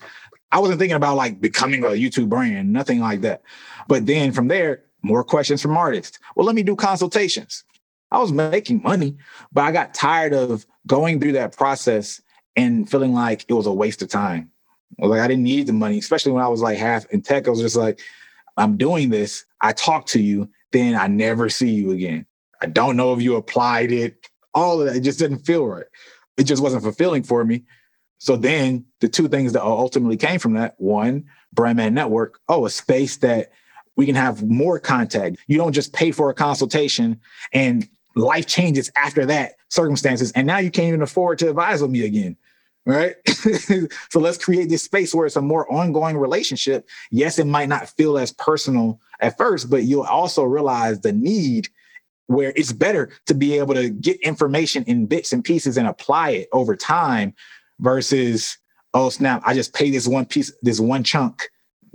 I 0.52 0.58
wasn't 0.58 0.78
thinking 0.78 0.96
about 0.96 1.16
like 1.16 1.40
becoming 1.40 1.82
a 1.82 1.88
YouTube 1.88 2.28
brand, 2.28 2.72
nothing 2.72 3.00
like 3.00 3.22
that. 3.22 3.42
But 3.88 4.06
then 4.06 4.32
from 4.32 4.48
there, 4.48 4.82
more 5.02 5.24
questions 5.24 5.62
from 5.62 5.76
artists. 5.76 6.18
Well, 6.36 6.44
let 6.44 6.54
me 6.54 6.62
do 6.62 6.76
consultations. 6.76 7.64
I 8.10 8.18
was 8.18 8.32
making 8.32 8.82
money, 8.82 9.16
but 9.52 9.62
I 9.62 9.72
got 9.72 9.94
tired 9.94 10.34
of 10.34 10.66
going 10.86 11.20
through 11.20 11.32
that 11.32 11.56
process 11.56 12.20
and 12.54 12.90
feeling 12.90 13.14
like 13.14 13.46
it 13.48 13.54
was 13.54 13.66
a 13.66 13.72
waste 13.72 14.02
of 14.02 14.08
time. 14.08 14.50
Like 14.98 15.20
I 15.20 15.28
didn't 15.28 15.44
need 15.44 15.68
the 15.68 15.72
money, 15.72 15.98
especially 15.98 16.32
when 16.32 16.42
I 16.42 16.48
was 16.48 16.60
like 16.60 16.76
half 16.76 17.06
in 17.06 17.22
tech. 17.22 17.46
I 17.46 17.50
was 17.50 17.60
just 17.60 17.76
like, 17.76 18.00
I'm 18.58 18.76
doing 18.76 19.08
this. 19.08 19.46
I 19.62 19.72
talk 19.72 20.04
to 20.06 20.20
you, 20.20 20.50
then 20.72 20.96
I 20.96 21.06
never 21.06 21.48
see 21.48 21.70
you 21.70 21.92
again. 21.92 22.26
I 22.60 22.66
don't 22.66 22.96
know 22.96 23.14
if 23.14 23.22
you 23.22 23.36
applied 23.36 23.90
it. 23.90 24.28
All 24.52 24.80
of 24.80 24.88
that, 24.88 24.96
it 24.96 25.00
just 25.00 25.20
didn't 25.20 25.46
feel 25.46 25.64
right 25.64 25.86
it 26.40 26.44
just 26.44 26.62
wasn't 26.62 26.82
fulfilling 26.82 27.22
for 27.22 27.44
me. 27.44 27.64
So 28.16 28.34
then 28.34 28.86
the 29.00 29.08
two 29.08 29.28
things 29.28 29.52
that 29.52 29.62
ultimately 29.62 30.16
came 30.16 30.38
from 30.38 30.54
that 30.54 30.74
one, 30.78 31.26
Brandman 31.54 31.92
Network, 31.92 32.40
oh, 32.48 32.64
a 32.64 32.70
space 32.70 33.18
that 33.18 33.52
we 33.96 34.06
can 34.06 34.14
have 34.14 34.42
more 34.42 34.78
contact. 34.78 35.36
You 35.48 35.58
don't 35.58 35.74
just 35.74 35.92
pay 35.92 36.12
for 36.12 36.30
a 36.30 36.34
consultation 36.34 37.20
and 37.52 37.86
life 38.16 38.46
changes 38.46 38.90
after 38.96 39.26
that 39.26 39.56
circumstances. 39.68 40.32
And 40.32 40.46
now 40.46 40.58
you 40.58 40.70
can't 40.70 40.88
even 40.88 41.02
afford 41.02 41.38
to 41.40 41.50
advise 41.50 41.82
with 41.82 41.90
me 41.90 42.04
again. 42.04 42.36
Right. 42.86 43.16
so 43.28 44.20
let's 44.20 44.42
create 44.42 44.70
this 44.70 44.82
space 44.82 45.14
where 45.14 45.26
it's 45.26 45.36
a 45.36 45.42
more 45.42 45.70
ongoing 45.70 46.16
relationship. 46.16 46.88
Yes, 47.10 47.38
it 47.38 47.46
might 47.46 47.68
not 47.68 47.90
feel 47.90 48.16
as 48.16 48.32
personal 48.32 48.98
at 49.20 49.36
first, 49.36 49.68
but 49.68 49.82
you'll 49.82 50.02
also 50.04 50.44
realize 50.44 51.00
the 51.00 51.12
need 51.12 51.68
where 52.30 52.52
it's 52.54 52.72
better 52.72 53.10
to 53.26 53.34
be 53.34 53.58
able 53.58 53.74
to 53.74 53.90
get 53.90 54.20
information 54.20 54.84
in 54.84 55.04
bits 55.04 55.32
and 55.32 55.42
pieces 55.42 55.76
and 55.76 55.88
apply 55.88 56.30
it 56.30 56.48
over 56.52 56.76
time 56.76 57.34
versus 57.80 58.56
oh 58.94 59.08
snap 59.08 59.42
i 59.44 59.52
just 59.52 59.74
pay 59.74 59.90
this 59.90 60.06
one 60.06 60.24
piece 60.24 60.52
this 60.62 60.78
one 60.78 61.02
chunk. 61.02 61.42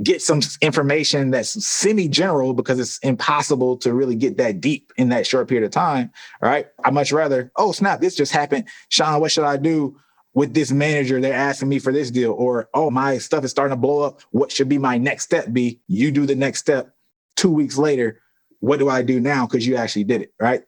Get 0.03 0.21
some 0.21 0.41
information 0.61 1.31
that's 1.31 1.65
semi 1.65 2.09
general 2.09 2.53
because 2.53 2.81
it's 2.81 2.97
impossible 2.97 3.77
to 3.77 3.93
really 3.93 4.15
get 4.15 4.35
that 4.35 4.59
deep 4.59 4.91
in 4.97 5.07
that 5.07 5.25
short 5.25 5.47
period 5.47 5.63
of 5.63 5.71
time 5.71 6.11
all 6.43 6.49
right? 6.49 6.67
I 6.83 6.91
much 6.91 7.13
rather 7.13 7.49
oh 7.55 7.71
snap 7.71 8.01
this 8.01 8.13
just 8.13 8.33
happened. 8.33 8.67
Sean 8.89 9.21
what 9.21 9.31
should 9.31 9.45
i 9.45 9.55
do 9.55 9.97
with 10.33 10.53
this 10.53 10.69
manager? 10.69 11.21
They're 11.21 11.33
asking 11.33 11.69
me 11.69 11.79
for 11.79 11.93
this 11.93 12.11
deal. 12.11 12.33
Or 12.33 12.67
oh 12.73 12.91
my 12.91 13.19
stuff 13.19 13.45
is 13.45 13.51
starting 13.51 13.71
to 13.71 13.79
blow 13.79 14.01
up. 14.01 14.19
What 14.31 14.51
should 14.51 14.67
be 14.67 14.77
my 14.77 14.97
next 14.97 15.23
step 15.23 15.53
be? 15.53 15.79
You 15.87 16.11
do 16.11 16.25
the 16.25 16.35
next 16.35 16.59
step 16.59 16.93
two 17.37 17.51
weeks 17.51 17.77
later 17.77 18.19
what 18.59 18.79
do 18.79 18.89
I 18.89 19.01
do 19.01 19.19
now? 19.19 19.45
Because 19.45 19.65
you 19.65 19.75
actually 19.75 20.03
did 20.05 20.21
it, 20.21 20.33
right? 20.39 20.63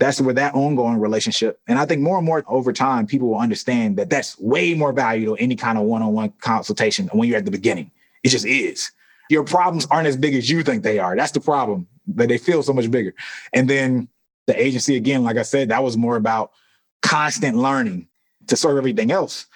that's 0.00 0.20
where 0.20 0.34
that 0.34 0.54
ongoing 0.54 0.98
relationship. 0.98 1.60
And 1.68 1.78
I 1.78 1.84
think 1.84 2.00
more 2.00 2.16
and 2.16 2.26
more 2.26 2.42
over 2.48 2.72
time, 2.72 3.06
people 3.06 3.28
will 3.28 3.38
understand 3.38 3.96
that 3.98 4.08
that's 4.08 4.38
way 4.38 4.74
more 4.74 4.92
valuable 4.92 5.36
than 5.36 5.44
any 5.44 5.56
kind 5.56 5.76
of 5.76 5.84
one-on-one 5.84 6.32
consultation 6.40 7.08
when 7.12 7.28
you're 7.28 7.38
at 7.38 7.44
the 7.44 7.50
beginning. 7.50 7.90
It 8.24 8.30
just 8.30 8.46
is. 8.46 8.90
Your 9.28 9.44
problems 9.44 9.86
aren't 9.90 10.08
as 10.08 10.16
big 10.16 10.34
as 10.34 10.48
you 10.48 10.62
think 10.62 10.82
they 10.82 10.98
are. 10.98 11.14
That's 11.14 11.32
the 11.32 11.40
problem. 11.40 11.86
That 12.14 12.28
they 12.28 12.38
feel 12.38 12.62
so 12.62 12.72
much 12.72 12.90
bigger. 12.90 13.14
And 13.52 13.68
then 13.68 14.08
the 14.46 14.60
agency, 14.60 14.96
again, 14.96 15.22
like 15.22 15.36
I 15.36 15.42
said, 15.42 15.68
that 15.68 15.82
was 15.82 15.98
more 15.98 16.16
about 16.16 16.52
constant 17.02 17.56
learning 17.56 18.08
to 18.48 18.56
serve 18.56 18.78
everything 18.78 19.12
else 19.12 19.46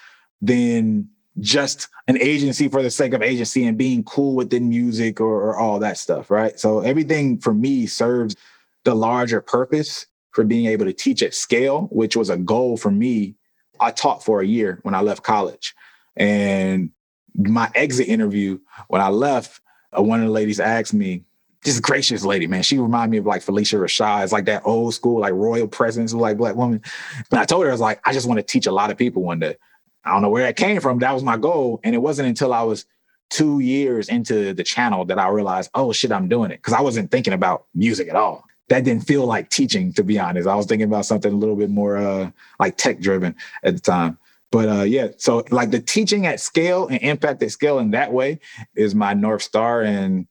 than 0.42 1.08
just 1.40 1.88
an 2.06 2.20
agency 2.20 2.68
for 2.68 2.82
the 2.82 2.90
sake 2.90 3.12
of 3.12 3.22
agency 3.22 3.66
and 3.66 3.76
being 3.76 4.04
cool 4.04 4.34
within 4.34 4.68
music 4.68 5.20
or, 5.20 5.42
or, 5.42 5.56
all 5.56 5.78
that 5.80 5.98
stuff, 5.98 6.30
right? 6.30 6.58
So 6.60 6.80
everything 6.80 7.38
for 7.38 7.52
me 7.52 7.86
serves 7.86 8.36
the 8.84 8.94
larger 8.94 9.40
purpose 9.40 10.06
for 10.30 10.44
being 10.44 10.66
able 10.66 10.84
to 10.84 10.92
teach 10.92 11.22
at 11.22 11.34
scale, 11.34 11.88
which 11.90 12.16
was 12.16 12.30
a 12.30 12.36
goal 12.36 12.76
for 12.76 12.90
me. 12.90 13.34
I 13.80 13.90
taught 13.90 14.24
for 14.24 14.40
a 14.40 14.46
year 14.46 14.78
when 14.82 14.94
I 14.94 15.00
left 15.00 15.22
college. 15.22 15.74
And 16.16 16.90
my 17.34 17.70
exit 17.74 18.06
interview, 18.06 18.60
when 18.88 19.00
I 19.00 19.08
left, 19.08 19.60
uh, 19.96 20.02
one 20.02 20.20
of 20.20 20.26
the 20.26 20.32
ladies 20.32 20.60
asked 20.60 20.94
me, 20.94 21.24
this 21.64 21.80
gracious 21.80 22.24
lady, 22.24 22.46
man. 22.46 22.62
She 22.62 22.78
reminded 22.78 23.10
me 23.10 23.18
of 23.18 23.26
like 23.26 23.42
Phylicia 23.42 23.80
Rashad. 23.80 24.22
It's 24.22 24.32
like 24.32 24.44
that 24.44 24.62
old 24.66 24.92
school, 24.92 25.20
like 25.20 25.32
royal 25.32 25.66
presence, 25.66 26.12
like 26.12 26.36
black 26.36 26.56
woman. 26.56 26.82
And 27.30 27.40
I 27.40 27.46
told 27.46 27.64
her, 27.64 27.70
I 27.70 27.72
was 27.72 27.80
like, 27.80 28.00
I 28.04 28.12
just 28.12 28.28
want 28.28 28.38
to 28.38 28.42
teach 28.42 28.66
a 28.66 28.72
lot 28.72 28.90
of 28.90 28.98
people 28.98 29.22
one 29.22 29.38
day. 29.38 29.56
I 30.04 30.12
don't 30.12 30.22
know 30.22 30.28
where 30.28 30.44
that 30.44 30.56
came 30.56 30.80
from. 30.80 30.98
That 30.98 31.12
was 31.12 31.22
my 31.22 31.36
goal. 31.36 31.80
And 31.82 31.94
it 31.94 31.98
wasn't 31.98 32.28
until 32.28 32.52
I 32.52 32.62
was 32.62 32.86
two 33.30 33.60
years 33.60 34.08
into 34.08 34.52
the 34.52 34.62
channel 34.62 35.04
that 35.06 35.18
I 35.18 35.28
realized, 35.28 35.70
oh 35.74 35.92
shit, 35.92 36.12
I'm 36.12 36.28
doing 36.28 36.50
it. 36.50 36.62
Cause 36.62 36.74
I 36.74 36.80
wasn't 36.80 37.10
thinking 37.10 37.32
about 37.32 37.66
music 37.74 38.08
at 38.08 38.16
all. 38.16 38.44
That 38.68 38.84
didn't 38.84 39.06
feel 39.06 39.26
like 39.26 39.50
teaching, 39.50 39.92
to 39.94 40.04
be 40.04 40.18
honest. 40.18 40.48
I 40.48 40.54
was 40.54 40.66
thinking 40.66 40.88
about 40.88 41.06
something 41.06 41.32
a 41.32 41.36
little 41.36 41.56
bit 41.56 41.70
more 41.70 41.96
uh, 41.96 42.30
like 42.58 42.76
tech 42.76 43.00
driven 43.00 43.34
at 43.62 43.74
the 43.74 43.80
time. 43.80 44.18
But 44.50 44.68
uh, 44.68 44.82
yeah, 44.82 45.08
so 45.18 45.44
like 45.50 45.70
the 45.70 45.80
teaching 45.80 46.26
at 46.26 46.40
scale 46.40 46.86
and 46.86 47.00
impact 47.02 47.42
at 47.42 47.50
scale 47.50 47.78
in 47.78 47.90
that 47.90 48.12
way 48.12 48.38
is 48.76 48.94
my 48.94 49.12
North 49.12 49.42
Star. 49.42 49.82
And 49.82 50.26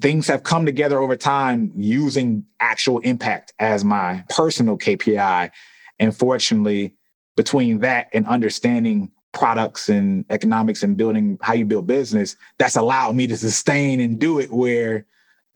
things 0.00 0.26
have 0.26 0.42
come 0.42 0.66
together 0.66 0.98
over 1.00 1.16
time 1.16 1.72
using 1.76 2.44
actual 2.60 2.98
impact 3.00 3.52
as 3.58 3.84
my 3.84 4.24
personal 4.30 4.76
KPI. 4.76 5.50
And 5.98 6.16
fortunately, 6.16 6.94
between 7.36 7.78
that 7.80 8.08
and 8.12 8.26
understanding 8.26 9.12
products 9.32 9.88
and 9.88 10.24
economics 10.30 10.82
and 10.82 10.96
building 10.96 11.38
how 11.42 11.52
you 11.52 11.64
build 11.64 11.86
business, 11.86 12.36
that's 12.58 12.76
allowed 12.76 13.14
me 13.14 13.26
to 13.26 13.36
sustain 13.36 14.00
and 14.00 14.18
do 14.18 14.38
it 14.38 14.52
where 14.52 15.06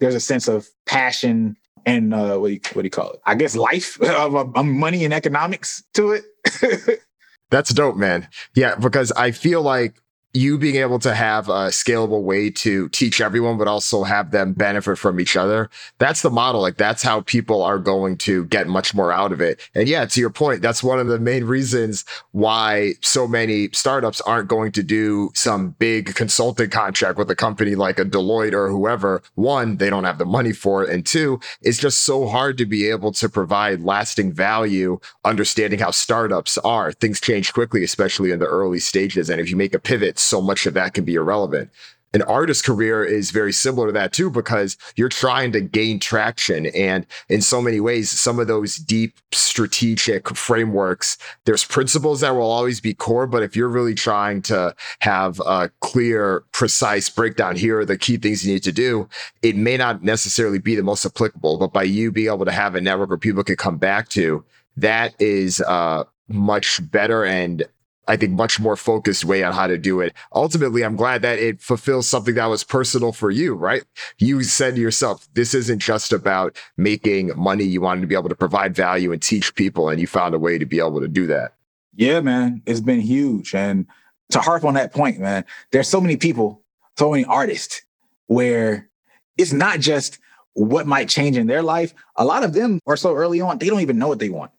there's 0.00 0.14
a 0.14 0.20
sense 0.20 0.48
of 0.48 0.68
passion 0.87 1.56
and 1.85 2.14
uh, 2.14 2.37
what, 2.37 2.48
do 2.48 2.54
you, 2.54 2.61
what 2.74 2.82
do 2.82 2.87
you 2.87 2.90
call 2.90 3.12
it? 3.12 3.20
I 3.26 3.35
guess 3.35 3.56
life 3.56 4.00
of 4.02 4.64
money 4.64 5.04
and 5.04 5.12
economics 5.12 5.82
to 5.94 6.12
it. 6.12 7.02
That's 7.50 7.72
dope, 7.74 7.96
man. 7.96 8.28
Yeah, 8.54 8.76
because 8.76 9.12
I 9.12 9.30
feel 9.30 9.62
like 9.62 10.00
you 10.35 10.57
being 10.57 10.77
able 10.77 10.99
to 10.99 11.14
have 11.14 11.49
a 11.49 11.68
scalable 11.68 12.23
way 12.23 12.49
to 12.49 12.88
teach 12.88 13.21
everyone, 13.21 13.59
but 13.59 13.68
also 13.68 14.03
have 14.03 14.31
them 14.31 14.55
benefit 14.55 14.97
from 14.97 15.21
each 15.21 15.37
other. 15.37 15.68
That's 15.99 16.23
the 16.23 16.31
model. 16.31 16.62
Like 16.62 16.79
that's 16.79 17.03
how 17.03 17.21
people 17.21 17.62
are 17.62 17.79
going 17.79 18.16
to 18.18 18.47
get 18.47 18.66
much 18.66 18.95
more 18.95 19.12
out 19.12 19.33
of 19.33 19.42
it. 19.42 19.61
And 19.75 19.88
yeah, 19.88 20.07
to 20.07 20.21
your 20.21 20.31
point, 20.31 20.62
that's 20.62 20.83
one 20.83 20.99
of 20.99 21.07
the 21.07 21.18
main 21.18 21.45
reasons 21.45 22.07
why 22.31 22.95
so 23.03 23.29
many 23.29 23.68
startups 23.73 24.23
aren't 24.23 24.49
going 24.49 24.73
to 24.73 24.83
do 24.83 25.31
some 25.35 25.71
big 25.79 26.14
consulting 26.14 26.71
contract 26.71 27.18
with 27.18 27.31
a 27.31 27.37
company 27.37 27.75
like 27.75 27.99
a 27.99 28.05
Deloitte 28.05 28.55
or 28.55 28.71
whoever. 28.71 29.23
One, 29.35 29.77
they 29.77 29.90
don't 29.90 30.05
have 30.05 30.18
the 30.18 30.25
money 30.25 30.53
for 30.53 30.83
it. 30.83 30.88
And 30.88 31.05
two, 31.05 31.40
it's 31.61 31.79
just 31.79 32.05
so 32.05 32.27
hard 32.27 32.57
to 32.57 32.64
be 32.64 32.88
able 32.88 33.12
to 33.12 33.29
provide 33.29 33.83
lasting 33.83 34.33
value, 34.33 34.99
understanding 35.25 35.79
how 35.79 35.90
startups 35.90 36.57
are. 36.59 36.92
Things 36.92 37.21
change 37.21 37.53
quickly, 37.53 37.85
especially 37.85 38.31
in 38.31 38.38
the 38.38 38.47
early 38.47 38.79
stages. 38.79 39.29
And 39.29 39.38
if 39.38 39.51
you 39.51 39.57
make 39.57 39.75
a 39.75 39.79
pivot 39.79 40.21
so 40.22 40.40
much 40.40 40.66
of 40.66 40.74
that 40.74 40.94
can 40.94 41.04
be 41.04 41.14
irrelevant. 41.14 41.70
An 42.14 42.20
artist 42.22 42.64
career 42.64 43.02
is 43.02 43.30
very 43.30 43.54
similar 43.54 43.87
to 43.87 43.92
that 43.92 44.12
too, 44.12 44.30
because 44.30 44.76
you're 44.96 45.08
trying 45.08 45.50
to 45.52 45.62
gain 45.62 45.98
traction. 45.98 46.66
And 46.66 47.06
in 47.30 47.40
so 47.40 47.62
many 47.62 47.80
ways, 47.80 48.11
some 48.11 48.38
of 48.38 48.48
those 48.48 48.76
deep 48.76 49.18
strategic 49.32 50.28
frameworks, 50.37 51.16
there's 51.46 51.64
principles 51.64 52.20
that 52.20 52.35
will 52.35 52.50
always 52.50 52.82
be 52.82 52.92
core. 52.92 53.26
But 53.26 53.42
if 53.42 53.56
you're 53.56 53.70
really 53.70 53.94
trying 53.94 54.42
to 54.42 54.74
have 54.98 55.40
a 55.40 55.70
clear, 55.80 56.44
precise 56.52 57.08
breakdown, 57.08 57.56
here 57.56 57.78
are 57.78 57.87
the 57.87 57.96
key 57.96 58.18
things 58.18 58.44
you 58.46 58.52
need 58.52 58.62
to 58.64 58.72
do, 58.72 59.08
it 59.40 59.56
may 59.56 59.78
not 59.78 60.02
necessarily 60.02 60.58
be 60.58 60.74
the 60.74 60.82
most 60.82 61.06
applicable. 61.06 61.56
But 61.56 61.72
by 61.72 61.85
you 61.85 62.12
being 62.12 62.30
able 62.30 62.44
to 62.44 62.52
have 62.52 62.74
a 62.74 62.80
network 62.82 63.08
where 63.08 63.16
people 63.16 63.42
can 63.42 63.56
come 63.56 63.78
back 63.78 64.11
to, 64.11 64.44
that 64.76 65.14
is 65.18 65.62
uh, 65.62 66.04
much 66.28 66.78
better 66.90 67.24
and 67.24 67.64
I 68.12 68.16
think, 68.18 68.33
much 68.33 68.61
more 68.61 68.77
focused 68.77 69.25
way 69.25 69.42
on 69.42 69.55
how 69.55 69.66
to 69.66 69.79
do 69.79 70.03
it. 70.03 70.12
Ultimately, 70.35 70.85
I'm 70.85 70.96
glad 70.96 71.22
that 71.22 71.38
it 71.38 71.62
fulfills 71.62 72.07
something 72.07 72.35
that 72.35 72.44
was 72.44 72.62
personal 72.62 73.11
for 73.11 73.31
you, 73.31 73.55
right? 73.55 73.85
You 74.18 74.42
said 74.42 74.75
to 74.75 74.83
yourself, 74.83 75.27
this 75.33 75.55
isn't 75.55 75.79
just 75.79 76.12
about 76.12 76.55
making 76.77 77.31
money. 77.35 77.64
You 77.64 77.81
wanted 77.81 78.03
to 78.03 78.07
be 78.07 78.14
able 78.14 78.29
to 78.29 78.35
provide 78.35 78.75
value 78.75 79.12
and 79.12 79.22
teach 79.22 79.55
people, 79.55 79.88
and 79.88 79.98
you 79.98 80.07
found 80.07 80.35
a 80.35 80.38
way 80.38 80.59
to 80.59 80.66
be 80.66 80.79
able 80.79 81.01
to 81.01 81.09
do 81.09 81.27
that. 81.29 81.55
Yeah, 81.94 82.20
man, 82.20 82.61
it's 82.66 82.81
been 82.81 83.01
huge. 83.01 83.55
And 83.55 83.87
to 84.33 84.40
harp 84.40 84.62
on 84.64 84.75
that 84.75 84.92
point, 84.92 85.18
man, 85.18 85.46
there's 85.70 85.88
so 85.88 85.98
many 85.98 86.18
people, 86.18 86.62
so 86.98 87.12
many 87.12 87.25
artists 87.25 87.81
where 88.27 88.90
it's 89.38 89.55
not 89.55 89.81
just 89.81 90.18
what 90.53 90.87
might 90.87 91.09
change 91.09 91.38
in 91.38 91.46
their 91.46 91.62
life. 91.62 91.94
A 92.16 92.27
lot 92.27 92.44
of 92.44 92.53
them 92.53 92.79
are 92.87 92.98
so 92.98 93.14
early 93.14 93.40
on, 93.40 93.57
they 93.57 93.68
don't 93.68 93.81
even 93.81 93.98
know 93.98 94.09
what 94.09 94.18
they 94.18 94.29
want. 94.29 94.51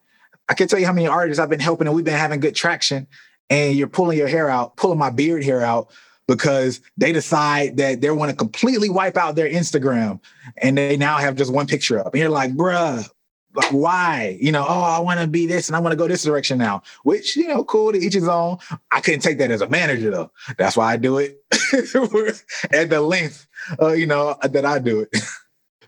I 0.50 0.56
can 0.56 0.68
tell 0.68 0.80
you 0.80 0.88
how 0.88 0.94
many 0.94 1.06
artists 1.06 1.40
I've 1.40 1.52
been 1.52 1.60
helping 1.60 1.86
and 1.86 1.96
we've 1.96 2.04
been 2.04 2.16
having 2.16 2.40
good 2.40 2.56
traction 2.56 3.06
and 3.50 3.76
you're 3.76 3.88
pulling 3.88 4.18
your 4.18 4.28
hair 4.28 4.50
out, 4.50 4.78
pulling 4.78 5.00
my 5.00 5.10
beard 5.10 5.44
hair 5.44 5.62
out 5.62 5.92
because 6.28 6.82
they 6.98 7.12
decide 7.12 7.78
that 7.78 8.02
they 8.02 8.10
want 8.12 8.32
to 8.32 8.36
completely 8.36 8.90
wipe 8.90 9.18
out 9.18 9.36
their 9.36 9.50
Instagram 9.50 10.20
and 10.58 10.78
they 10.78 10.98
now 10.98 11.18
have 11.18 11.36
just 11.36 11.52
one 11.52 11.68
picture 11.68 12.00
up. 12.00 12.14
And 12.14 12.22
you're 12.22 12.30
like, 12.30 12.52
bruh, 12.54 13.08
like 13.56 13.72
why? 13.72 14.38
You 14.42 14.52
know, 14.52 14.66
oh, 14.68 14.82
I 14.82 15.00
want 15.00 15.20
to 15.20 15.28
be 15.28 15.46
this 15.46 15.68
and 15.68 15.76
I 15.76 15.80
want 15.80 15.92
to 15.92 15.98
go 15.98 16.08
this 16.08 16.24
direction 16.24 16.58
now, 16.58 16.82
which, 17.04 17.36
you 17.36 17.48
know, 17.48 17.64
cool 17.64 17.92
to 17.92 18.00
each 18.00 18.14
his 18.14 18.28
own. 18.28 18.58
I 18.92 19.02
couldn't 19.02 19.20
take 19.20 19.38
that 19.40 19.52
as 19.52 19.62
a 19.62 19.70
manager 19.70 20.10
though. 20.10 20.32
That's 20.58 20.78
why 20.78 20.94
I 20.94 20.98
do 20.98 21.18
it 21.18 21.44
at 21.52 22.90
the 22.90 23.02
length, 23.02 23.48
uh, 23.82 23.94
you 23.94 24.08
know, 24.08 24.36
that 24.44 24.66
I 24.66 24.80
do 24.80 25.02
it. 25.02 25.10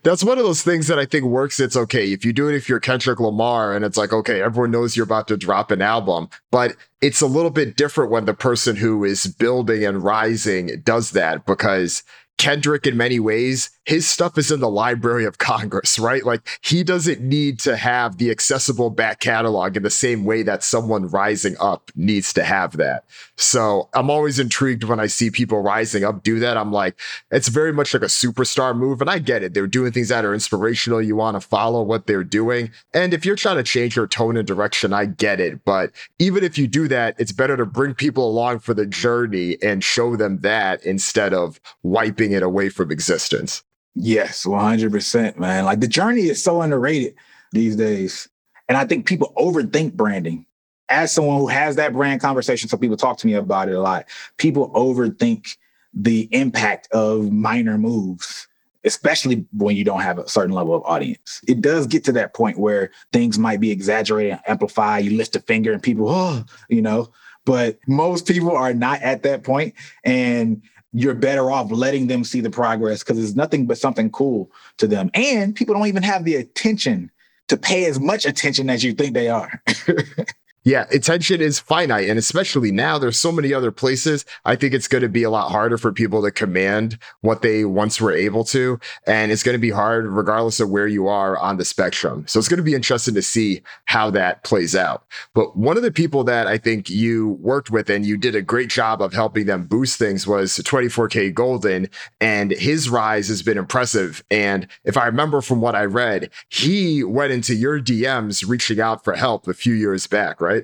that's 0.06 0.22
one 0.22 0.38
of 0.38 0.44
those 0.44 0.62
things 0.62 0.86
that 0.86 1.00
I 1.00 1.04
think 1.04 1.24
works. 1.24 1.58
It's 1.58 1.76
okay. 1.76 2.12
If 2.12 2.24
you 2.24 2.32
do 2.32 2.48
it, 2.48 2.54
if 2.54 2.68
you're 2.68 2.78
Kendrick 2.78 3.18
Lamar 3.18 3.74
and 3.74 3.84
it's 3.84 3.96
like, 3.96 4.12
okay, 4.12 4.40
everyone 4.40 4.70
knows 4.70 4.96
you're 4.96 5.04
about 5.04 5.26
to 5.28 5.36
drop 5.36 5.72
an 5.72 5.82
album, 5.82 6.28
but 6.52 6.76
it's 7.02 7.20
a 7.20 7.26
little 7.26 7.50
bit 7.50 7.76
different 7.76 8.12
when 8.12 8.24
the 8.24 8.32
person 8.32 8.76
who 8.76 9.04
is 9.04 9.26
building 9.26 9.84
and 9.84 10.04
rising 10.04 10.80
does 10.84 11.10
that 11.10 11.44
because 11.44 12.04
Kendrick, 12.38 12.86
in 12.86 12.96
many 12.96 13.18
ways, 13.18 13.70
his 13.86 14.08
stuff 14.08 14.36
is 14.36 14.50
in 14.50 14.58
the 14.58 14.68
Library 14.68 15.24
of 15.24 15.38
Congress, 15.38 15.98
right? 15.98 16.24
Like 16.24 16.46
he 16.60 16.82
doesn't 16.82 17.20
need 17.20 17.60
to 17.60 17.76
have 17.76 18.18
the 18.18 18.32
accessible 18.32 18.90
back 18.90 19.20
catalog 19.20 19.76
in 19.76 19.84
the 19.84 19.90
same 19.90 20.24
way 20.24 20.42
that 20.42 20.64
someone 20.64 21.06
rising 21.08 21.54
up 21.60 21.92
needs 21.94 22.32
to 22.32 22.42
have 22.42 22.76
that. 22.78 23.04
So 23.36 23.88
I'm 23.94 24.10
always 24.10 24.40
intrigued 24.40 24.82
when 24.82 24.98
I 24.98 25.06
see 25.06 25.30
people 25.30 25.60
rising 25.60 26.02
up 26.02 26.24
do 26.24 26.40
that. 26.40 26.56
I'm 26.56 26.72
like, 26.72 26.98
it's 27.30 27.46
very 27.46 27.72
much 27.72 27.94
like 27.94 28.02
a 28.02 28.06
superstar 28.06 28.76
move. 28.76 29.00
And 29.00 29.08
I 29.08 29.20
get 29.20 29.44
it. 29.44 29.54
They're 29.54 29.68
doing 29.68 29.92
things 29.92 30.08
that 30.08 30.24
are 30.24 30.34
inspirational. 30.34 31.00
You 31.00 31.14
want 31.14 31.40
to 31.40 31.46
follow 31.46 31.82
what 31.82 32.08
they're 32.08 32.24
doing. 32.24 32.72
And 32.92 33.14
if 33.14 33.24
you're 33.24 33.36
trying 33.36 33.56
to 33.56 33.62
change 33.62 33.94
your 33.94 34.08
tone 34.08 34.36
and 34.36 34.46
direction, 34.46 34.92
I 34.92 35.06
get 35.06 35.38
it. 35.38 35.64
But 35.64 35.92
even 36.18 36.42
if 36.42 36.58
you 36.58 36.66
do 36.66 36.88
that, 36.88 37.14
it's 37.18 37.32
better 37.32 37.56
to 37.56 37.64
bring 37.64 37.94
people 37.94 38.28
along 38.28 38.58
for 38.58 38.74
the 38.74 38.86
journey 38.86 39.58
and 39.62 39.84
show 39.84 40.16
them 40.16 40.40
that 40.40 40.84
instead 40.84 41.32
of 41.32 41.60
wiping 41.84 42.32
it 42.32 42.42
away 42.42 42.68
from 42.68 42.90
existence. 42.90 43.62
Yes, 43.96 44.44
100%, 44.44 45.38
man. 45.38 45.64
Like 45.64 45.80
the 45.80 45.88
journey 45.88 46.22
is 46.22 46.42
so 46.42 46.60
underrated 46.60 47.14
these 47.52 47.76
days. 47.76 48.28
And 48.68 48.76
I 48.76 48.84
think 48.84 49.06
people 49.06 49.32
overthink 49.36 49.94
branding. 49.94 50.44
As 50.88 51.10
someone 51.10 51.38
who 51.38 51.48
has 51.48 51.76
that 51.76 51.94
brand 51.94 52.20
conversation, 52.20 52.68
so 52.68 52.76
people 52.76 52.96
talk 52.96 53.16
to 53.18 53.26
me 53.26 53.34
about 53.34 53.68
it 53.68 53.74
a 53.74 53.80
lot, 53.80 54.04
people 54.36 54.70
overthink 54.70 55.56
the 55.94 56.28
impact 56.30 56.88
of 56.92 57.32
minor 57.32 57.78
moves, 57.78 58.46
especially 58.84 59.46
when 59.52 59.74
you 59.74 59.82
don't 59.82 60.02
have 60.02 60.18
a 60.18 60.28
certain 60.28 60.54
level 60.54 60.74
of 60.74 60.82
audience. 60.84 61.40
It 61.48 61.60
does 61.60 61.86
get 61.86 62.04
to 62.04 62.12
that 62.12 62.34
point 62.34 62.58
where 62.58 62.90
things 63.12 63.38
might 63.38 63.60
be 63.60 63.70
exaggerated, 63.70 64.32
and 64.32 64.40
amplified. 64.46 65.06
You 65.06 65.16
lift 65.16 65.34
a 65.34 65.40
finger 65.40 65.72
and 65.72 65.82
people, 65.82 66.08
oh, 66.08 66.44
you 66.68 66.82
know, 66.82 67.10
but 67.46 67.78
most 67.88 68.26
people 68.26 68.54
are 68.54 68.74
not 68.74 69.00
at 69.02 69.22
that 69.22 69.42
point. 69.42 69.74
And 70.04 70.62
you're 70.96 71.14
better 71.14 71.50
off 71.50 71.70
letting 71.70 72.06
them 72.06 72.24
see 72.24 72.40
the 72.40 72.48
progress 72.48 73.00
because 73.00 73.22
it's 73.22 73.36
nothing 73.36 73.66
but 73.66 73.76
something 73.76 74.10
cool 74.10 74.50
to 74.78 74.86
them. 74.86 75.10
And 75.12 75.54
people 75.54 75.74
don't 75.74 75.88
even 75.88 76.02
have 76.02 76.24
the 76.24 76.36
attention 76.36 77.10
to 77.48 77.58
pay 77.58 77.84
as 77.84 78.00
much 78.00 78.24
attention 78.24 78.70
as 78.70 78.82
you 78.82 78.94
think 78.94 79.12
they 79.12 79.28
are. 79.28 79.62
Yeah, 80.66 80.86
attention 80.90 81.40
is 81.40 81.60
finite. 81.60 82.08
And 82.08 82.18
especially 82.18 82.72
now, 82.72 82.98
there's 82.98 83.16
so 83.16 83.30
many 83.30 83.54
other 83.54 83.70
places. 83.70 84.24
I 84.44 84.56
think 84.56 84.74
it's 84.74 84.88
going 84.88 85.02
to 85.02 85.08
be 85.08 85.22
a 85.22 85.30
lot 85.30 85.52
harder 85.52 85.78
for 85.78 85.92
people 85.92 86.22
to 86.22 86.32
command 86.32 86.98
what 87.20 87.42
they 87.42 87.64
once 87.64 88.00
were 88.00 88.10
able 88.10 88.42
to. 88.46 88.80
And 89.06 89.30
it's 89.30 89.44
going 89.44 89.54
to 89.54 89.60
be 89.60 89.70
hard 89.70 90.08
regardless 90.08 90.58
of 90.58 90.68
where 90.68 90.88
you 90.88 91.06
are 91.06 91.38
on 91.38 91.58
the 91.58 91.64
spectrum. 91.64 92.24
So 92.26 92.40
it's 92.40 92.48
going 92.48 92.58
to 92.58 92.64
be 92.64 92.74
interesting 92.74 93.14
to 93.14 93.22
see 93.22 93.62
how 93.84 94.10
that 94.10 94.42
plays 94.42 94.74
out. 94.74 95.04
But 95.34 95.56
one 95.56 95.76
of 95.76 95.84
the 95.84 95.92
people 95.92 96.24
that 96.24 96.48
I 96.48 96.58
think 96.58 96.90
you 96.90 97.38
worked 97.40 97.70
with 97.70 97.88
and 97.88 98.04
you 98.04 98.16
did 98.16 98.34
a 98.34 98.42
great 98.42 98.68
job 98.68 99.00
of 99.00 99.12
helping 99.12 99.46
them 99.46 99.66
boost 99.66 100.00
things 100.00 100.26
was 100.26 100.56
24kGoldn. 100.58 101.88
And 102.20 102.50
his 102.50 102.90
rise 102.90 103.28
has 103.28 103.40
been 103.40 103.56
impressive. 103.56 104.24
And 104.32 104.66
if 104.82 104.96
I 104.96 105.06
remember 105.06 105.42
from 105.42 105.60
what 105.60 105.76
I 105.76 105.84
read, 105.84 106.28
he 106.48 107.04
went 107.04 107.30
into 107.30 107.54
your 107.54 107.80
DMs 107.80 108.44
reaching 108.48 108.80
out 108.80 109.04
for 109.04 109.14
help 109.14 109.46
a 109.46 109.54
few 109.54 109.72
years 109.72 110.08
back, 110.08 110.40
right? 110.40 110.55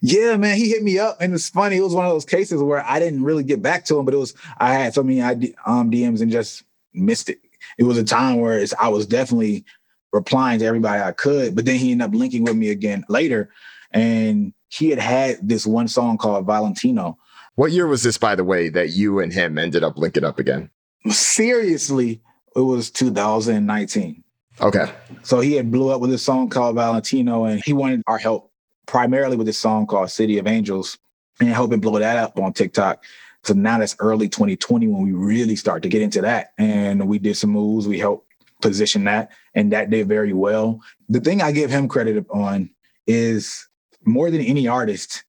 Yeah, 0.00 0.36
man, 0.36 0.56
he 0.56 0.68
hit 0.68 0.82
me 0.82 0.98
up, 0.98 1.16
and 1.20 1.34
it's 1.34 1.48
funny. 1.48 1.76
It 1.76 1.82
was 1.82 1.94
one 1.94 2.04
of 2.04 2.12
those 2.12 2.24
cases 2.24 2.62
where 2.62 2.84
I 2.84 2.98
didn't 2.98 3.24
really 3.24 3.44
get 3.44 3.62
back 3.62 3.84
to 3.86 3.98
him, 3.98 4.04
but 4.04 4.14
it 4.14 4.18
was 4.18 4.34
I 4.58 4.74
had 4.74 4.94
so 4.94 5.02
many 5.02 5.20
um, 5.20 5.90
DMs 5.90 6.20
and 6.20 6.30
just 6.30 6.64
missed 6.92 7.28
it. 7.28 7.40
It 7.78 7.84
was 7.84 7.98
a 7.98 8.04
time 8.04 8.40
where 8.40 8.64
I 8.78 8.88
was 8.88 9.06
definitely 9.06 9.64
replying 10.12 10.58
to 10.58 10.66
everybody 10.66 11.00
I 11.00 11.12
could, 11.12 11.54
but 11.54 11.64
then 11.64 11.76
he 11.76 11.92
ended 11.92 12.08
up 12.08 12.14
linking 12.14 12.44
with 12.44 12.56
me 12.56 12.70
again 12.70 13.04
later, 13.08 13.50
and 13.92 14.52
he 14.68 14.90
had 14.90 14.98
had 14.98 15.48
this 15.48 15.66
one 15.66 15.88
song 15.88 16.18
called 16.18 16.46
Valentino. 16.46 17.18
What 17.54 17.72
year 17.72 17.86
was 17.86 18.02
this, 18.02 18.18
by 18.18 18.34
the 18.34 18.44
way, 18.44 18.68
that 18.70 18.90
you 18.90 19.18
and 19.20 19.32
him 19.32 19.58
ended 19.58 19.84
up 19.84 19.98
linking 19.98 20.24
up 20.24 20.38
again? 20.38 20.70
Seriously, 21.08 22.22
it 22.56 22.60
was 22.60 22.90
2019. 22.90 24.22
Okay. 24.60 24.92
So 25.22 25.40
he 25.40 25.54
had 25.54 25.70
blew 25.70 25.90
up 25.90 26.00
with 26.00 26.12
a 26.12 26.18
song 26.18 26.48
called 26.48 26.76
Valentino, 26.76 27.44
and 27.44 27.62
he 27.64 27.72
wanted 27.72 28.02
our 28.06 28.18
help 28.18 28.51
primarily 28.86 29.36
with 29.36 29.46
this 29.46 29.58
song 29.58 29.86
called 29.86 30.10
City 30.10 30.38
of 30.38 30.46
Angels 30.46 30.98
and 31.40 31.48
helping 31.48 31.80
blow 31.80 31.98
that 31.98 32.16
up 32.16 32.38
on 32.38 32.52
TikTok. 32.52 33.04
So 33.44 33.54
now 33.54 33.78
that's 33.78 33.96
early 33.98 34.28
2020 34.28 34.86
when 34.88 35.02
we 35.02 35.12
really 35.12 35.56
start 35.56 35.82
to 35.82 35.88
get 35.88 36.02
into 36.02 36.20
that. 36.20 36.52
And 36.58 37.08
we 37.08 37.18
did 37.18 37.36
some 37.36 37.50
moves. 37.50 37.88
We 37.88 37.98
helped 37.98 38.28
position 38.60 39.04
that, 39.04 39.32
and 39.54 39.72
that 39.72 39.90
did 39.90 40.08
very 40.08 40.32
well. 40.32 40.80
The 41.08 41.20
thing 41.20 41.42
I 41.42 41.52
give 41.52 41.68
him 41.68 41.88
credit 41.88 42.24
on 42.30 42.70
is 43.06 43.68
more 44.04 44.30
than 44.30 44.40
any 44.40 44.68
artist, 44.68 45.24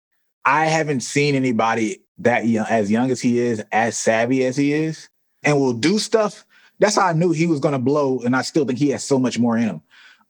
I 0.45 0.67
haven't 0.67 1.01
seen 1.01 1.35
anybody 1.35 2.03
that 2.19 2.45
young, 2.45 2.67
as 2.69 2.91
young 2.91 3.09
as 3.11 3.19
he 3.19 3.39
is, 3.39 3.63
as 3.71 3.97
savvy 3.97 4.45
as 4.45 4.55
he 4.55 4.73
is, 4.73 5.09
and 5.43 5.59
will 5.59 5.73
do 5.73 5.97
stuff. 5.97 6.45
That's 6.79 6.95
how 6.95 7.07
I 7.07 7.13
knew 7.13 7.31
he 7.31 7.47
was 7.47 7.59
going 7.59 7.73
to 7.73 7.79
blow. 7.79 8.19
And 8.19 8.35
I 8.35 8.43
still 8.43 8.65
think 8.65 8.77
he 8.77 8.89
has 8.89 9.03
so 9.03 9.17
much 9.17 9.39
more 9.39 9.57
in 9.57 9.63
him 9.63 9.81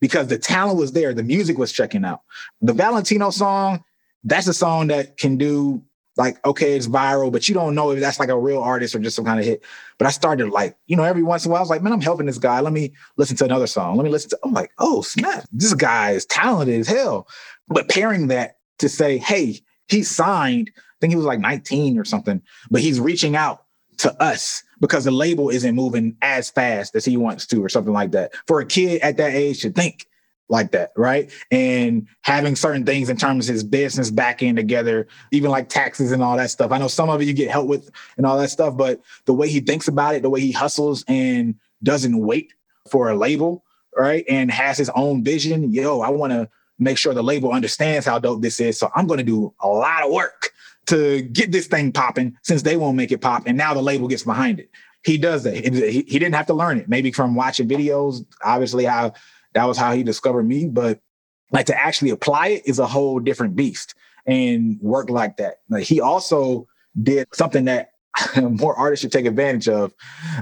because 0.03 0.27
the 0.27 0.37
talent 0.37 0.77
was 0.77 0.91
there. 0.91 1.13
The 1.13 1.23
music 1.23 1.57
was 1.57 1.71
checking 1.71 2.03
out. 2.03 2.23
The 2.59 2.73
Valentino 2.73 3.29
song, 3.29 3.85
that's 4.25 4.47
a 4.47 4.53
song 4.53 4.87
that 4.87 5.15
can 5.15 5.37
do 5.37 5.81
like, 6.17 6.45
okay, 6.45 6.75
it's 6.75 6.87
viral, 6.87 7.31
but 7.31 7.47
you 7.47 7.55
don't 7.55 7.73
know 7.73 7.89
if 7.91 8.01
that's 8.01 8.19
like 8.19 8.27
a 8.27 8.37
real 8.37 8.61
artist 8.61 8.93
or 8.93 8.99
just 8.99 9.15
some 9.15 9.23
kind 9.23 9.39
of 9.39 9.45
hit. 9.45 9.63
But 9.97 10.07
I 10.07 10.09
started 10.09 10.49
like, 10.49 10.75
you 10.87 10.97
know, 10.97 11.05
every 11.05 11.23
once 11.23 11.45
in 11.45 11.51
a 11.51 11.53
while, 11.53 11.59
I 11.59 11.61
was 11.61 11.69
like, 11.69 11.81
man, 11.81 11.93
I'm 11.93 12.01
helping 12.01 12.25
this 12.25 12.37
guy. 12.37 12.59
Let 12.59 12.73
me 12.73 12.91
listen 13.15 13.37
to 13.37 13.45
another 13.45 13.65
song. 13.65 13.95
Let 13.95 14.03
me 14.03 14.09
listen 14.09 14.31
to, 14.31 14.39
I'm 14.43 14.51
like, 14.51 14.71
oh, 14.77 15.03
snap. 15.03 15.45
This 15.53 15.73
guy 15.73 16.11
is 16.11 16.25
talented 16.25 16.81
as 16.81 16.87
hell. 16.89 17.25
But 17.69 17.87
pairing 17.87 18.27
that 18.27 18.57
to 18.79 18.89
say, 18.89 19.19
hey, 19.19 19.61
he's 19.87 20.11
signed, 20.11 20.69
I 20.75 20.81
think 20.99 21.11
he 21.11 21.17
was 21.17 21.25
like 21.25 21.39
19 21.39 21.97
or 21.97 22.03
something, 22.03 22.41
but 22.69 22.81
he's 22.81 22.99
reaching 22.99 23.37
out 23.37 23.63
to 23.99 24.13
us 24.21 24.63
because 24.83 25.05
the 25.05 25.11
label 25.11 25.49
isn't 25.49 25.75
moving 25.75 26.13
as 26.21 26.49
fast 26.49 26.93
as 26.93 27.05
he 27.05 27.15
wants 27.15 27.47
to 27.47 27.63
or 27.63 27.69
something 27.69 27.93
like 27.93 28.11
that. 28.11 28.33
For 28.47 28.59
a 28.59 28.65
kid 28.65 29.01
at 29.01 29.15
that 29.15 29.33
age 29.33 29.61
to 29.61 29.69
think 29.69 30.07
like 30.49 30.71
that, 30.71 30.91
right? 30.97 31.31
And 31.51 32.05
having 32.23 32.57
certain 32.57 32.85
things 32.85 33.07
in 33.07 33.15
terms 33.15 33.47
of 33.47 33.53
his 33.53 33.63
business 33.63 34.11
back 34.11 34.43
in 34.43 34.57
together, 34.57 35.07
even 35.31 35.51
like 35.51 35.69
taxes 35.69 36.11
and 36.11 36.21
all 36.21 36.35
that 36.35 36.51
stuff. 36.51 36.73
I 36.73 36.79
know 36.79 36.89
some 36.89 37.09
of 37.09 37.21
it 37.21 37.23
you 37.23 37.33
get 37.33 37.49
help 37.49 37.69
with 37.69 37.89
and 38.17 38.25
all 38.25 38.37
that 38.37 38.49
stuff, 38.49 38.75
but 38.75 38.99
the 39.23 39.33
way 39.33 39.47
he 39.47 39.61
thinks 39.61 39.87
about 39.87 40.15
it, 40.15 40.21
the 40.21 40.29
way 40.29 40.41
he 40.41 40.51
hustles 40.51 41.05
and 41.07 41.55
doesn't 41.81 42.19
wait 42.19 42.53
for 42.89 43.09
a 43.09 43.15
label, 43.15 43.63
right? 43.95 44.25
And 44.27 44.51
has 44.51 44.77
his 44.77 44.89
own 44.89 45.23
vision. 45.23 45.71
Yo, 45.71 46.01
I 46.01 46.09
want 46.09 46.33
to 46.33 46.49
make 46.77 46.97
sure 46.97 47.13
the 47.13 47.23
label 47.23 47.53
understands 47.53 48.05
how 48.05 48.19
dope 48.19 48.41
this 48.41 48.59
is. 48.59 48.77
So 48.77 48.91
I'm 48.97 49.07
going 49.07 49.19
to 49.19 49.23
do 49.23 49.53
a 49.61 49.67
lot 49.69 50.03
of 50.03 50.11
work 50.11 50.51
to 50.87 51.21
get 51.21 51.51
this 51.51 51.67
thing 51.67 51.91
popping 51.91 52.37
since 52.41 52.61
they 52.61 52.77
won't 52.77 52.97
make 52.97 53.11
it 53.11 53.21
pop. 53.21 53.43
And 53.45 53.57
now 53.57 53.73
the 53.73 53.81
label 53.81 54.07
gets 54.07 54.23
behind 54.23 54.59
it. 54.59 54.69
He 55.03 55.17
does 55.17 55.43
that. 55.43 55.55
He, 55.55 56.01
he 56.01 56.19
didn't 56.19 56.35
have 56.35 56.45
to 56.47 56.53
learn 56.53 56.77
it, 56.77 56.87
maybe 56.87 57.11
from 57.11 57.35
watching 57.35 57.67
videos. 57.67 58.25
Obviously, 58.43 58.85
how 58.85 59.13
that 59.53 59.65
was 59.65 59.77
how 59.77 59.93
he 59.93 60.03
discovered 60.03 60.43
me. 60.43 60.67
But 60.67 60.99
like 61.51 61.65
to 61.67 61.77
actually 61.77 62.09
apply 62.09 62.47
it 62.47 62.63
is 62.65 62.79
a 62.79 62.87
whole 62.87 63.19
different 63.19 63.55
beast 63.55 63.95
and 64.25 64.79
work 64.81 65.09
like 65.09 65.37
that. 65.37 65.59
Like 65.69 65.83
he 65.83 66.01
also 66.01 66.67
did 67.01 67.27
something 67.33 67.65
that 67.65 67.91
more 68.41 68.75
artists 68.75 69.01
should 69.01 69.11
take 69.11 69.25
advantage 69.25 69.67
of. 69.67 69.93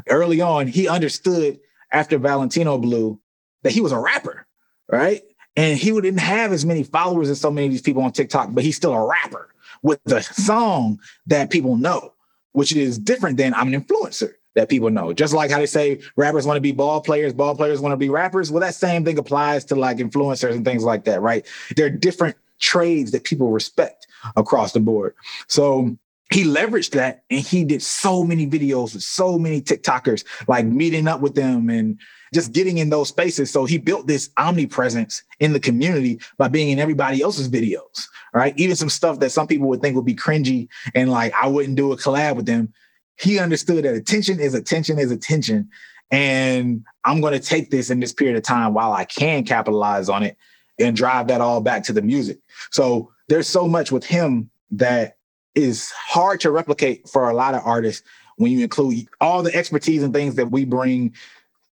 Early 0.10 0.42
on, 0.42 0.68
he 0.68 0.88
understood 0.88 1.60
after 1.92 2.18
Valentino 2.18 2.78
blew 2.78 3.20
that 3.64 3.72
he 3.72 3.82
was 3.82 3.92
a 3.92 4.00
rapper, 4.00 4.48
right? 4.90 5.22
And 5.56 5.78
he 5.78 5.92
didn't 5.92 6.20
have 6.20 6.52
as 6.52 6.66
many 6.66 6.84
followers 6.84 7.30
as 7.30 7.42
so 7.42 7.52
many 7.52 7.68
of 7.68 7.72
these 7.72 7.82
people 7.82 8.04
on 8.04 8.12
TikTok, 8.12 8.50
but 8.52 8.64
he's 8.64 8.78
still 8.78 8.94
a 8.94 9.06
rapper 9.06 9.50
with 9.82 10.00
the 10.06 10.22
song 10.22 11.00
that 11.28 11.50
people 11.50 11.76
know, 11.76 12.14
which 12.54 12.76
is 12.76 12.98
different 12.98 13.38
than 13.38 13.54
I'm 13.54 13.74
an 13.74 13.82
influencer 13.82 14.34
that 14.56 14.70
people 14.70 14.90
know. 14.90 15.14
Just 15.14 15.34
like 15.34 15.50
how 15.50 15.60
they 15.60 15.66
say 15.66 16.02
rappers 16.16 16.46
want 16.46 16.58
to 16.58 16.62
be 16.62 16.72
ball 16.72 17.02
players, 17.02 17.34
ball 17.34 17.56
players 17.56 17.80
want 17.80 17.94
to 17.94 17.98
be 17.98 18.10
rappers. 18.10 18.52
Well, 18.52 18.62
that 18.62 18.76
same 18.76 19.06
thing 19.06 19.18
applies 19.18 19.66
to 19.66 19.76
like 19.76 19.98
influencers 19.98 20.52
and 20.52 20.66
things 20.66 20.84
like 20.84 21.06
that, 21.06 21.22
right? 21.22 21.46
There 21.76 21.86
are 21.86 21.90
different 21.90 22.36
trades 22.60 23.12
that 23.12 23.24
people 23.24 23.50
respect 23.50 24.08
across 24.36 24.74
the 24.74 24.80
board. 24.80 25.16
So 25.48 25.98
he 26.32 26.44
leveraged 26.44 26.92
that 26.92 27.24
and 27.30 27.40
he 27.42 27.64
did 27.64 27.82
so 27.82 28.24
many 28.24 28.48
videos 28.48 28.94
with 28.94 29.04
so 29.04 29.38
many 29.38 29.62
TikTokers, 29.62 30.24
like 30.48 30.66
meeting 30.66 31.08
up 31.08 31.22
with 31.22 31.36
them 31.36 31.70
and 31.70 32.00
just 32.34 32.54
getting 32.54 32.78
in 32.78 32.90
those 32.90 33.10
spaces. 33.10 33.52
So 33.52 33.66
he 33.66 33.78
built 33.78 34.08
this 34.08 34.30
omnipresence 34.38 35.24
in 35.40 35.54
the 35.54 35.60
community 35.60 36.20
by 36.38 36.48
being 36.48 36.70
in 36.70 36.80
everybody 36.80 37.22
else's 37.22 37.50
videos, 37.50 38.08
right? 38.34 38.54
Even 38.58 38.76
some 38.76 38.90
stuff 38.90 39.20
that 39.20 39.32
some 39.32 39.48
people 39.48 39.68
would 39.68 39.82
think 39.82 39.96
would 39.96 40.06
be 40.06 40.16
cringy 40.16 40.70
and 40.96 41.12
like 41.12 41.34
I 41.34 41.48
wouldn't 41.48 41.76
do 41.76 41.92
a 41.92 41.98
collab 41.98 42.36
with 42.38 42.46
them. 42.46 42.74
He 43.20 43.38
understood 43.38 43.84
that 43.84 43.96
attention 43.96 44.40
is 44.40 44.54
attention 44.54 44.98
is 44.98 45.12
attention. 45.12 45.70
And 46.10 46.86
I'm 47.06 47.22
going 47.22 47.34
to 47.34 47.40
take 47.40 47.70
this 47.70 47.90
in 47.90 48.00
this 48.00 48.14
period 48.14 48.38
of 48.38 48.44
time 48.44 48.74
while 48.74 48.94
I 48.94 49.06
can 49.06 49.44
capitalize 49.44 50.10
on 50.10 50.24
it 50.24 50.38
and 50.80 50.96
drive 50.96 51.28
that 51.28 51.42
all 51.42 51.62
back 51.62 51.84
to 51.84 51.94
the 51.94 52.02
music. 52.02 52.40
So 52.72 53.12
there's 53.28 53.48
so 53.48 53.68
much 53.68 53.92
with 53.92 54.06
him 54.06 54.50
that 54.72 55.18
is 55.56 55.92
hard 55.92 56.40
to 56.42 56.52
replicate 56.52 57.08
for 57.08 57.30
a 57.30 57.36
lot 57.36 57.56
of 57.56 57.62
artists 57.66 58.04
when 58.38 58.52
you 58.52 58.64
include 58.64 59.08
all 59.20 59.44
the 59.44 59.54
expertise 59.54 60.02
and 60.02 60.14
things 60.14 60.36
that 60.36 60.52
we 60.52 60.66
bring 60.66 61.14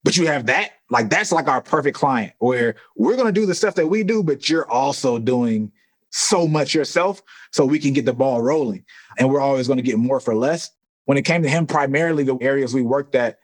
but 0.08 0.16
you 0.16 0.26
have 0.26 0.46
that, 0.46 0.70
like 0.88 1.10
that's 1.10 1.32
like 1.32 1.48
our 1.48 1.60
perfect 1.60 1.94
client 1.94 2.32
where 2.38 2.76
we're 2.96 3.14
to 3.26 3.30
do 3.30 3.44
the 3.44 3.54
stuff 3.54 3.74
that 3.74 3.88
we 3.88 4.02
do, 4.02 4.22
but 4.22 4.48
you're 4.48 4.66
also 4.70 5.18
doing 5.18 5.70
so 6.08 6.48
much 6.48 6.74
yourself 6.74 7.20
so 7.52 7.66
we 7.66 7.78
can 7.78 7.92
get 7.92 8.06
the 8.06 8.14
ball 8.14 8.40
rolling. 8.40 8.86
And 9.18 9.28
we're 9.28 9.42
always 9.42 9.68
to 9.76 9.82
get 9.82 9.98
more 9.98 10.18
for 10.18 10.34
less. 10.34 10.70
When 11.04 11.18
it 11.18 11.26
came 11.26 11.42
to 11.42 11.48
him, 11.50 11.66
primarily 11.66 12.24
the 12.24 12.38
areas 12.40 12.72
we 12.72 12.80
worked 12.80 13.14
at 13.16 13.40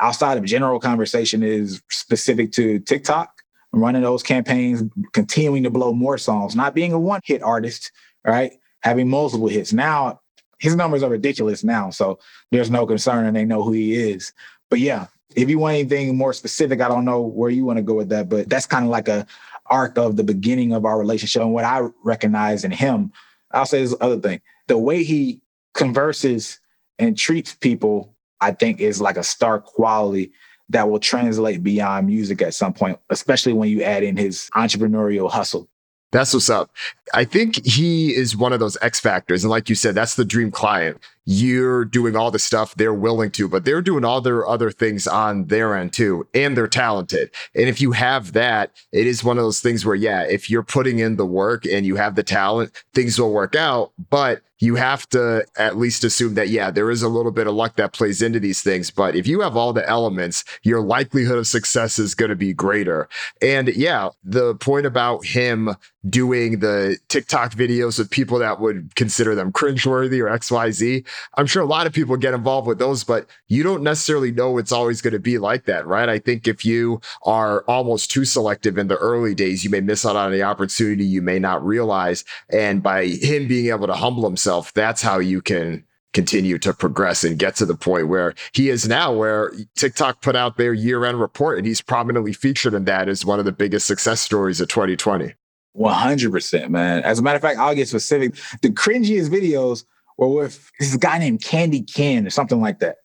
outside 0.00 0.36
of 0.36 0.44
general 0.44 0.78
conversation 0.78 1.42
is 1.42 1.80
specific 1.90 2.52
to 2.52 2.78
TikTok, 2.80 3.32
running 3.72 4.02
those 4.02 4.22
campaigns, 4.22 4.82
continuing 5.14 5.62
to 5.62 5.70
blow 5.70 5.94
more 5.94 6.18
songs, 6.18 6.54
not 6.54 6.74
being 6.74 6.92
a 6.92 7.00
one 7.00 7.22
hit 7.24 7.42
artist, 7.42 7.90
right? 8.22 8.52
Having 8.82 9.08
multiple 9.08 9.48
hits. 9.48 9.72
Now, 9.72 10.20
his 10.58 10.76
numbers 10.76 11.02
are 11.02 11.08
ridiculous 11.08 11.64
now. 11.64 11.88
So 11.88 12.18
there's 12.50 12.70
no 12.70 12.84
concern 12.84 13.24
and 13.24 13.34
they 13.34 13.46
know 13.46 13.62
who 13.62 13.72
he 13.72 13.94
is. 13.94 14.34
But 14.68 14.80
yeah, 14.80 15.06
if 15.36 15.48
you 15.48 15.58
want 15.58 15.74
anything 15.74 16.16
more 16.16 16.32
specific, 16.32 16.80
I 16.80 16.88
don't 16.88 17.04
know 17.04 17.20
where 17.20 17.50
you 17.50 17.64
want 17.64 17.78
to 17.78 17.82
go 17.82 17.94
with 17.94 18.08
that, 18.10 18.28
but 18.28 18.48
that's 18.48 18.66
kind 18.66 18.84
of 18.84 18.90
like 18.90 19.08
a 19.08 19.26
arc 19.66 19.96
of 19.98 20.16
the 20.16 20.24
beginning 20.24 20.72
of 20.72 20.84
our 20.84 20.98
relationship. 20.98 21.42
And 21.42 21.52
what 21.52 21.64
I 21.64 21.88
recognize 22.04 22.64
in 22.64 22.70
him, 22.70 23.12
I'll 23.52 23.66
say 23.66 23.82
this 23.82 23.94
other 24.00 24.18
thing. 24.18 24.40
The 24.68 24.78
way 24.78 25.02
he 25.02 25.40
converses 25.74 26.60
and 26.98 27.16
treats 27.16 27.54
people, 27.54 28.14
I 28.40 28.52
think 28.52 28.80
is 28.80 29.00
like 29.00 29.16
a 29.16 29.22
star 29.22 29.60
quality 29.60 30.32
that 30.68 30.88
will 30.88 31.00
translate 31.00 31.62
beyond 31.62 32.06
music 32.06 32.42
at 32.42 32.54
some 32.54 32.72
point, 32.72 32.98
especially 33.10 33.52
when 33.52 33.68
you 33.68 33.82
add 33.82 34.02
in 34.02 34.16
his 34.16 34.50
entrepreneurial 34.54 35.30
hustle. 35.30 35.68
That's 36.12 36.34
what's 36.34 36.50
up. 36.50 36.70
I 37.14 37.24
think 37.24 37.64
he 37.64 38.14
is 38.14 38.36
one 38.36 38.52
of 38.52 38.60
those 38.60 38.76
X 38.82 39.00
factors. 39.00 39.44
And 39.44 39.50
like 39.50 39.70
you 39.70 39.74
said, 39.74 39.94
that's 39.94 40.14
the 40.14 40.26
dream 40.26 40.50
client. 40.50 40.98
You're 41.24 41.84
doing 41.84 42.16
all 42.16 42.30
the 42.30 42.38
stuff 42.38 42.74
they're 42.74 42.94
willing 42.94 43.30
to, 43.32 43.48
but 43.48 43.64
they're 43.64 43.82
doing 43.82 44.04
all 44.04 44.20
their 44.20 44.46
other 44.46 44.70
things 44.70 45.06
on 45.06 45.46
their 45.46 45.76
end 45.76 45.92
too, 45.92 46.26
and 46.34 46.56
they're 46.56 46.66
talented. 46.66 47.30
And 47.54 47.68
if 47.68 47.80
you 47.80 47.92
have 47.92 48.32
that, 48.32 48.72
it 48.92 49.06
is 49.06 49.22
one 49.22 49.38
of 49.38 49.44
those 49.44 49.60
things 49.60 49.84
where, 49.84 49.94
yeah, 49.94 50.22
if 50.22 50.50
you're 50.50 50.62
putting 50.62 50.98
in 50.98 51.16
the 51.16 51.26
work 51.26 51.64
and 51.66 51.86
you 51.86 51.96
have 51.96 52.14
the 52.14 52.22
talent, 52.22 52.72
things 52.94 53.18
will 53.18 53.32
work 53.32 53.54
out. 53.54 53.92
But 54.10 54.42
you 54.62 54.76
have 54.76 55.08
to 55.08 55.44
at 55.56 55.76
least 55.76 56.04
assume 56.04 56.34
that, 56.34 56.48
yeah, 56.48 56.70
there 56.70 56.88
is 56.88 57.02
a 57.02 57.08
little 57.08 57.32
bit 57.32 57.48
of 57.48 57.54
luck 57.54 57.74
that 57.74 57.92
plays 57.92 58.22
into 58.22 58.38
these 58.38 58.62
things. 58.62 58.92
But 58.92 59.16
if 59.16 59.26
you 59.26 59.40
have 59.40 59.56
all 59.56 59.72
the 59.72 59.86
elements, 59.88 60.44
your 60.62 60.80
likelihood 60.80 61.36
of 61.36 61.48
success 61.48 61.98
is 61.98 62.14
going 62.14 62.28
to 62.28 62.36
be 62.36 62.54
greater. 62.54 63.08
And 63.40 63.68
yeah, 63.74 64.10
the 64.22 64.54
point 64.54 64.86
about 64.86 65.26
him 65.26 65.74
doing 66.08 66.60
the 66.60 66.96
TikTok 67.08 67.54
videos 67.54 67.98
with 67.98 68.10
people 68.10 68.38
that 68.38 68.60
would 68.60 68.94
consider 68.94 69.34
them 69.34 69.50
cringeworthy 69.50 70.20
or 70.20 70.26
XYZ. 70.26 71.04
I'm 71.36 71.46
sure 71.46 71.62
a 71.62 71.66
lot 71.66 71.86
of 71.86 71.92
people 71.92 72.16
get 72.16 72.34
involved 72.34 72.66
with 72.66 72.78
those, 72.78 73.04
but 73.04 73.26
you 73.48 73.62
don't 73.62 73.82
necessarily 73.82 74.32
know 74.32 74.58
it's 74.58 74.72
always 74.72 75.00
going 75.00 75.12
to 75.12 75.18
be 75.18 75.38
like 75.38 75.64
that, 75.66 75.86
right? 75.86 76.08
I 76.08 76.18
think 76.18 76.46
if 76.46 76.64
you 76.64 77.00
are 77.24 77.62
almost 77.68 78.10
too 78.10 78.24
selective 78.24 78.78
in 78.78 78.88
the 78.88 78.96
early 78.96 79.34
days, 79.34 79.64
you 79.64 79.70
may 79.70 79.80
miss 79.80 80.04
out 80.06 80.16
on 80.16 80.32
the 80.32 80.42
opportunity 80.42 81.04
you 81.04 81.22
may 81.22 81.38
not 81.38 81.64
realize. 81.64 82.24
And 82.50 82.82
by 82.82 83.06
him 83.06 83.48
being 83.48 83.68
able 83.68 83.86
to 83.86 83.94
humble 83.94 84.24
himself, 84.24 84.72
that's 84.72 85.02
how 85.02 85.18
you 85.18 85.40
can 85.40 85.84
continue 86.12 86.58
to 86.58 86.72
progress 86.72 87.24
and 87.24 87.38
get 87.38 87.56
to 87.56 87.66
the 87.66 87.74
point 87.74 88.08
where 88.08 88.34
he 88.52 88.68
is 88.68 88.86
now, 88.86 89.12
where 89.12 89.52
TikTok 89.76 90.20
put 90.20 90.36
out 90.36 90.56
their 90.56 90.74
year 90.74 91.04
end 91.04 91.20
report 91.20 91.58
and 91.58 91.66
he's 91.66 91.80
prominently 91.80 92.32
featured 92.32 92.74
in 92.74 92.84
that 92.84 93.08
as 93.08 93.24
one 93.24 93.38
of 93.38 93.44
the 93.44 93.52
biggest 93.52 93.86
success 93.86 94.20
stories 94.20 94.60
of 94.60 94.68
2020. 94.68 95.32
100%, 95.76 96.68
man. 96.68 97.02
As 97.02 97.18
a 97.18 97.22
matter 97.22 97.36
of 97.36 97.42
fact, 97.42 97.58
I'll 97.58 97.74
get 97.74 97.88
specific. 97.88 98.34
The 98.60 98.68
cringiest 98.68 99.30
videos 99.30 99.84
were 100.30 100.42
with 100.42 100.70
this 100.78 100.96
guy 100.96 101.18
named 101.18 101.42
Candy 101.42 101.82
Ken 101.82 102.26
or 102.26 102.30
something 102.30 102.60
like 102.60 102.78
that. 102.80 102.98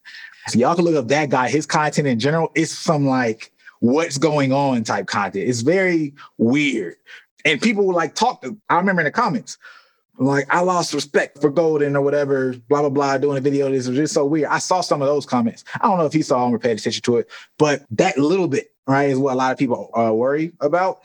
So 0.48 0.58
y'all 0.58 0.74
can 0.74 0.84
look 0.84 0.96
up 0.96 1.08
that 1.08 1.30
guy. 1.30 1.48
His 1.48 1.66
content 1.66 2.08
in 2.08 2.18
general 2.18 2.50
is 2.54 2.76
some 2.76 3.06
like 3.06 3.52
what's 3.80 4.18
going 4.18 4.52
on 4.52 4.84
type 4.84 5.06
content. 5.06 5.48
It's 5.48 5.60
very 5.60 6.14
weird. 6.38 6.96
And 7.44 7.60
people 7.60 7.86
would 7.86 7.96
like 7.96 8.14
talk 8.14 8.42
to, 8.42 8.56
I 8.68 8.76
remember 8.76 9.02
in 9.02 9.04
the 9.04 9.10
comments, 9.10 9.58
like 10.18 10.52
I 10.52 10.60
lost 10.60 10.94
respect 10.94 11.40
for 11.40 11.48
Goldn 11.48 11.94
or 11.94 12.02
whatever, 12.02 12.54
blah 12.68 12.80
blah 12.80 12.90
blah, 12.90 13.18
doing 13.18 13.38
a 13.38 13.40
video. 13.40 13.70
This 13.70 13.86
was 13.86 13.96
just 13.96 14.14
so 14.14 14.24
weird. 14.26 14.48
I 14.48 14.58
saw 14.58 14.80
some 14.80 15.00
of 15.00 15.06
those 15.06 15.24
comments. 15.24 15.64
I 15.80 15.86
don't 15.86 15.98
know 15.98 16.06
if 16.06 16.12
he 16.12 16.22
saw 16.22 16.44
them 16.44 16.54
or 16.54 16.58
paid 16.58 16.78
attention 16.78 17.02
to 17.02 17.18
it, 17.18 17.30
but 17.56 17.84
that 17.92 18.18
little 18.18 18.48
bit, 18.48 18.72
right, 18.86 19.10
is 19.10 19.18
what 19.18 19.34
a 19.34 19.36
lot 19.36 19.52
of 19.52 19.58
people 19.58 19.90
uh, 19.94 20.12
worry 20.12 20.52
about. 20.60 21.00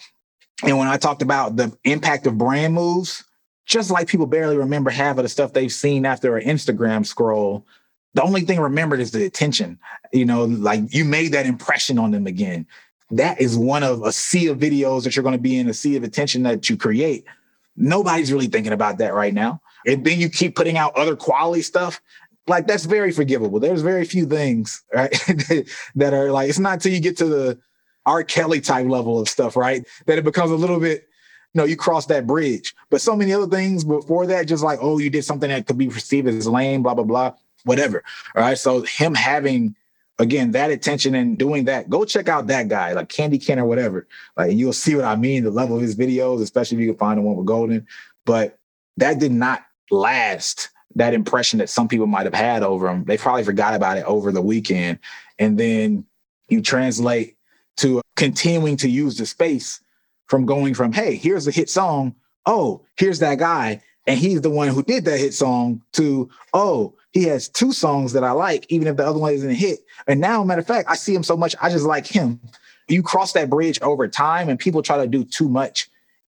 And 0.64 0.78
when 0.78 0.88
I 0.88 0.97
talked 0.97 1.22
about 1.22 1.57
the 1.57 1.78
impact 1.84 2.26
of 2.26 2.38
brand 2.38 2.74
moves, 2.74 3.24
just 3.66 3.91
like 3.91 4.07
people 4.07 4.26
barely 4.26 4.57
remember 4.57 4.89
half 4.89 5.18
of 5.18 5.24
the 5.24 5.30
stuff 5.30 5.53
they've 5.53 5.72
seen 5.72 6.05
after 6.05 6.38
an 6.38 6.47
Instagram 6.47 7.05
scroll, 7.05 7.66
the 8.14 8.22
only 8.22 8.41
thing 8.41 8.59
remembered 8.59 8.99
is 8.99 9.11
the 9.11 9.26
attention. 9.26 9.80
You 10.11 10.26
know, 10.26 10.45
like 10.45 10.93
you 10.93 11.05
made 11.05 11.32
that 11.32 11.45
impression 11.45 11.97
on 11.97 12.11
them 12.11 12.28
again. 12.28 12.68
That 13.11 13.39
is 13.39 13.57
one 13.57 13.84
of 13.84 14.03
a 14.03 14.11
sea 14.11 14.47
of 14.47 14.57
videos 14.57 15.03
that 15.03 15.16
you're 15.16 15.24
going 15.24 15.36
to 15.36 15.41
be 15.41 15.57
in, 15.57 15.70
a 15.70 15.74
sea 15.74 15.95
of 15.95 16.03
attention 16.03 16.43
that 16.43 16.70
you 16.70 16.78
create. 16.78 17.26
Nobody's 17.76 18.32
really 18.32 18.47
thinking 18.47 18.74
about 18.74 18.97
that 18.99 19.14
right 19.14 19.34
now. 19.34 19.61
And 19.86 20.05
then 20.05 20.20
you 20.20 20.30
keep 20.30 20.55
putting 20.55 20.78
out 20.78 20.95
other 20.95 21.16
quality 21.16 21.61
stuff. 21.61 22.01
Like 22.47 22.68
that's 22.68 22.86
very 22.86 23.11
forgivable. 23.11 23.59
There's 23.59 23.82
very 23.82 24.05
few 24.05 24.26
things, 24.26 24.84
right? 24.93 25.11
that 25.95 26.14
are 26.14 26.32
like, 26.32 26.49
it's 26.49 26.59
not 26.59 26.74
until 26.74 26.91
you 26.91 26.99
get 26.99 27.18
to 27.18 27.26
the 27.26 27.59
R. 28.05 28.24
Kelly 28.24 28.61
type 28.61 28.88
level 28.88 29.20
of 29.20 29.30
stuff, 29.30 29.55
right? 29.55 29.86
That 30.05 30.18
it 30.18 30.24
becomes 30.24 30.51
a 30.51 30.55
little 30.55 30.80
bit, 30.80 31.07
you 31.54 31.62
know, 31.62 31.66
you 31.66 31.76
cross 31.76 32.08
that 32.08 32.26
bridge. 32.26 32.76
But 32.89 33.01
so 33.01 33.16
many 33.16 33.32
other 33.32 33.47
things 33.47 33.84
before 33.84 34.26
that, 34.28 34.47
just 34.47 34.64
like, 34.64 34.80
oh, 34.82 34.97
you 34.97 35.10
did 35.10 35.24
something 35.24 35.49
that 35.49 35.68
could 35.68 35.78
be 35.78 35.88
perceived 35.88 36.28
as 36.28 36.47
lame, 36.47 36.84
blah, 36.84 36.95
blah, 36.95 37.04
blah, 37.04 37.34
whatever. 37.64 38.04
All 38.36 38.41
right. 38.41 38.58
So 38.58 38.82
him 38.82 39.14
having 39.14 39.76
again 40.20 40.51
that 40.51 40.72
attention 40.72 41.16
and 41.16 41.38
doing 41.38 41.66
that, 41.66 41.89
go 41.89 42.06
check 42.06 42.28
out 42.28 42.47
that 42.47 42.68
guy, 42.68 42.93
like 42.93 43.10
Candy 43.10 43.38
Ken 43.38 43.60
or 43.60 43.66
whatever. 43.66 44.08
Like 44.36 44.54
you'll 44.54 44.74
see 44.74 44.95
what 44.95 45.06
I 45.06 45.16
mean, 45.16 45.43
the 45.43 45.51
level 45.51 45.76
of 45.76 45.82
his 45.82 45.95
videos, 45.95 46.41
especially 46.41 46.78
if 46.78 46.82
you 46.82 46.89
can 46.89 46.97
find 46.97 47.18
the 47.18 47.22
one 47.22 47.36
with 47.36 47.45
Goldn. 47.45 47.88
But 48.26 48.58
that 48.97 49.20
did 49.20 49.32
not 49.32 49.64
last 49.91 50.70
that 50.95 51.14
impression 51.14 51.60
that 51.60 51.70
some 51.70 51.88
people 51.88 52.08
might 52.08 52.26
have 52.26 52.34
had 52.34 52.64
over 52.64 52.89
him. 52.89 53.04
They 53.06 53.18
probably 53.18 53.43
forgot 53.43 53.74
about 53.74 53.97
it 53.97 54.06
over 54.06 54.32
the 54.32 54.41
weekend. 54.41 54.99
And 55.39 55.58
then 55.58 56.06
you 56.49 56.62
translate 56.62 57.36
to 57.78 58.01
continuing 58.16 58.78
to 58.78 58.89
use 58.89 59.18
the 59.18 59.26
space 59.26 59.82
from 60.34 60.48
going 60.48 60.74
from, 60.74 60.92
hey, 60.92 61.16
here's 61.16 61.46
a 61.46 61.52
hit 61.52 61.70
song. 61.70 62.16
Oh, 62.48 62.84
here's 62.98 63.20
that 63.20 63.38
guy. 63.38 63.84
And 64.08 64.18
he's 64.18 64.42
the 64.42 64.50
one 64.50 64.70
who 64.70 64.82
did 64.82 65.06
that 65.06 65.20
hit 65.20 65.36
song 65.36 65.84
to, 65.92 66.28
oh, 66.56 66.96
he 67.12 67.26
has 67.26 67.48
two 67.48 67.72
songs 67.72 68.14
that 68.14 68.24
I 68.24 68.32
like, 68.32 68.66
even 68.70 68.88
if 68.88 68.98
the 68.98 69.06
other 69.06 69.20
one 69.20 69.32
isn't 69.34 69.52
a 69.52 69.54
hit. 69.54 69.82
And 70.08 70.20
now, 70.20 70.44
matter 70.44 70.62
of 70.62 70.66
fact, 70.66 70.90
I 70.90 70.96
see 70.96 71.14
him 71.14 71.22
so 71.22 71.38
much, 71.38 71.56
I 71.62 71.70
just 71.70 71.86
like 71.86 72.08
him. 72.08 72.40
You 72.88 73.04
cross 73.04 73.34
that 73.34 73.52
bridge 73.52 73.80
over 73.84 74.08
time, 74.08 74.50
and 74.50 74.58
people 74.58 74.82
try 74.82 74.98
to 74.98 75.06
do 75.06 75.24
too 75.24 75.48
much 75.48 75.88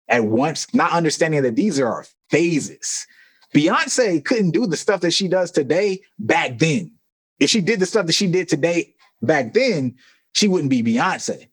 at 0.08 0.26
once, 0.26 0.74
not 0.74 0.92
understanding 0.92 1.40
that 1.40 1.56
these 1.56 1.80
are 1.80 2.04
phases. 2.28 3.06
Beyonce 3.54 4.22
couldn't 4.22 4.50
do 4.50 4.66
the 4.66 4.76
stuff 4.76 5.00
that 5.00 5.12
she 5.12 5.28
does 5.28 5.50
today 5.50 6.02
back 6.18 6.58
then. 6.58 6.92
If 7.40 7.48
she 7.48 7.62
did 7.62 7.80
the 7.80 7.86
stuff 7.86 8.04
that 8.04 8.12
she 8.12 8.26
did 8.26 8.50
today 8.50 8.96
back 9.22 9.54
then, 9.54 9.96
she 10.32 10.46
wouldn't 10.46 10.68
be 10.68 10.82
Beyonce. 10.82 11.48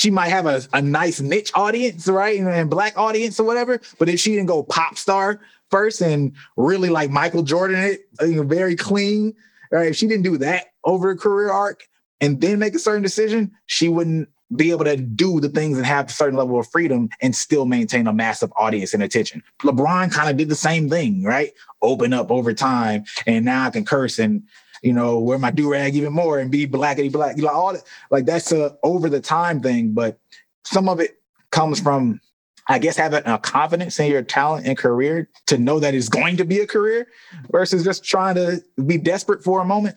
She 0.00 0.10
might 0.10 0.30
have 0.30 0.46
a, 0.46 0.62
a 0.72 0.80
nice 0.80 1.20
niche 1.20 1.52
audience, 1.54 2.08
right? 2.08 2.38
And, 2.38 2.48
and 2.48 2.70
black 2.70 2.96
audience 2.96 3.38
or 3.38 3.44
whatever. 3.44 3.82
But 3.98 4.08
if 4.08 4.18
she 4.18 4.30
didn't 4.30 4.46
go 4.46 4.62
pop 4.62 4.96
star 4.96 5.42
first 5.70 6.00
and 6.00 6.32
really 6.56 6.88
like 6.88 7.10
Michael 7.10 7.42
Jordan 7.42 7.78
it, 7.78 8.08
you 8.22 8.36
know, 8.36 8.42
very 8.42 8.76
clean, 8.76 9.34
right? 9.70 9.88
If 9.88 9.96
she 9.96 10.06
didn't 10.06 10.24
do 10.24 10.38
that 10.38 10.68
over 10.84 11.10
a 11.10 11.18
career 11.18 11.50
arc 11.50 11.86
and 12.18 12.40
then 12.40 12.58
make 12.58 12.74
a 12.74 12.78
certain 12.78 13.02
decision, 13.02 13.50
she 13.66 13.90
wouldn't 13.90 14.30
be 14.56 14.70
able 14.70 14.86
to 14.86 14.96
do 14.96 15.38
the 15.38 15.50
things 15.50 15.76
and 15.76 15.86
have 15.86 16.08
a 16.08 16.12
certain 16.12 16.38
level 16.38 16.58
of 16.58 16.66
freedom 16.68 17.10
and 17.20 17.36
still 17.36 17.66
maintain 17.66 18.06
a 18.06 18.12
massive 18.14 18.50
audience 18.56 18.94
and 18.94 19.02
attention. 19.02 19.42
LeBron 19.60 20.10
kind 20.10 20.30
of 20.30 20.38
did 20.38 20.48
the 20.48 20.54
same 20.54 20.88
thing, 20.88 21.24
right? 21.24 21.52
Open 21.82 22.14
up 22.14 22.30
over 22.30 22.54
time, 22.54 23.04
and 23.26 23.44
now 23.44 23.66
I 23.66 23.70
can 23.70 23.84
curse 23.84 24.18
and 24.18 24.44
you 24.82 24.92
know, 24.92 25.18
wear 25.18 25.38
my 25.38 25.50
do 25.50 25.70
rag 25.70 25.94
even 25.94 26.12
more 26.12 26.38
and 26.38 26.50
be 26.50 26.66
blackety 26.66 27.10
black. 27.10 27.36
You 27.36 27.44
know, 27.44 27.50
all 27.50 27.72
that, 27.72 27.82
like 28.10 28.26
that's 28.26 28.52
a 28.52 28.76
over 28.82 29.08
the 29.08 29.20
time 29.20 29.60
thing, 29.60 29.92
but 29.92 30.18
some 30.64 30.88
of 30.88 31.00
it 31.00 31.20
comes 31.50 31.80
from, 31.80 32.20
I 32.68 32.78
guess, 32.78 32.96
having 32.96 33.22
a 33.26 33.38
confidence 33.38 33.98
in 33.98 34.10
your 34.10 34.22
talent 34.22 34.66
and 34.66 34.76
career 34.76 35.28
to 35.46 35.58
know 35.58 35.80
that 35.80 35.94
it's 35.94 36.08
going 36.08 36.36
to 36.38 36.44
be 36.44 36.60
a 36.60 36.66
career 36.66 37.08
versus 37.50 37.84
just 37.84 38.04
trying 38.04 38.36
to 38.36 38.62
be 38.86 38.98
desperate 38.98 39.42
for 39.42 39.60
a 39.60 39.64
moment. 39.64 39.96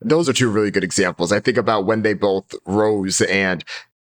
Those 0.00 0.28
are 0.28 0.32
two 0.32 0.50
really 0.50 0.70
good 0.70 0.84
examples. 0.84 1.32
I 1.32 1.40
think 1.40 1.56
about 1.56 1.86
when 1.86 2.02
they 2.02 2.14
both 2.14 2.54
rose 2.66 3.20
and 3.22 3.64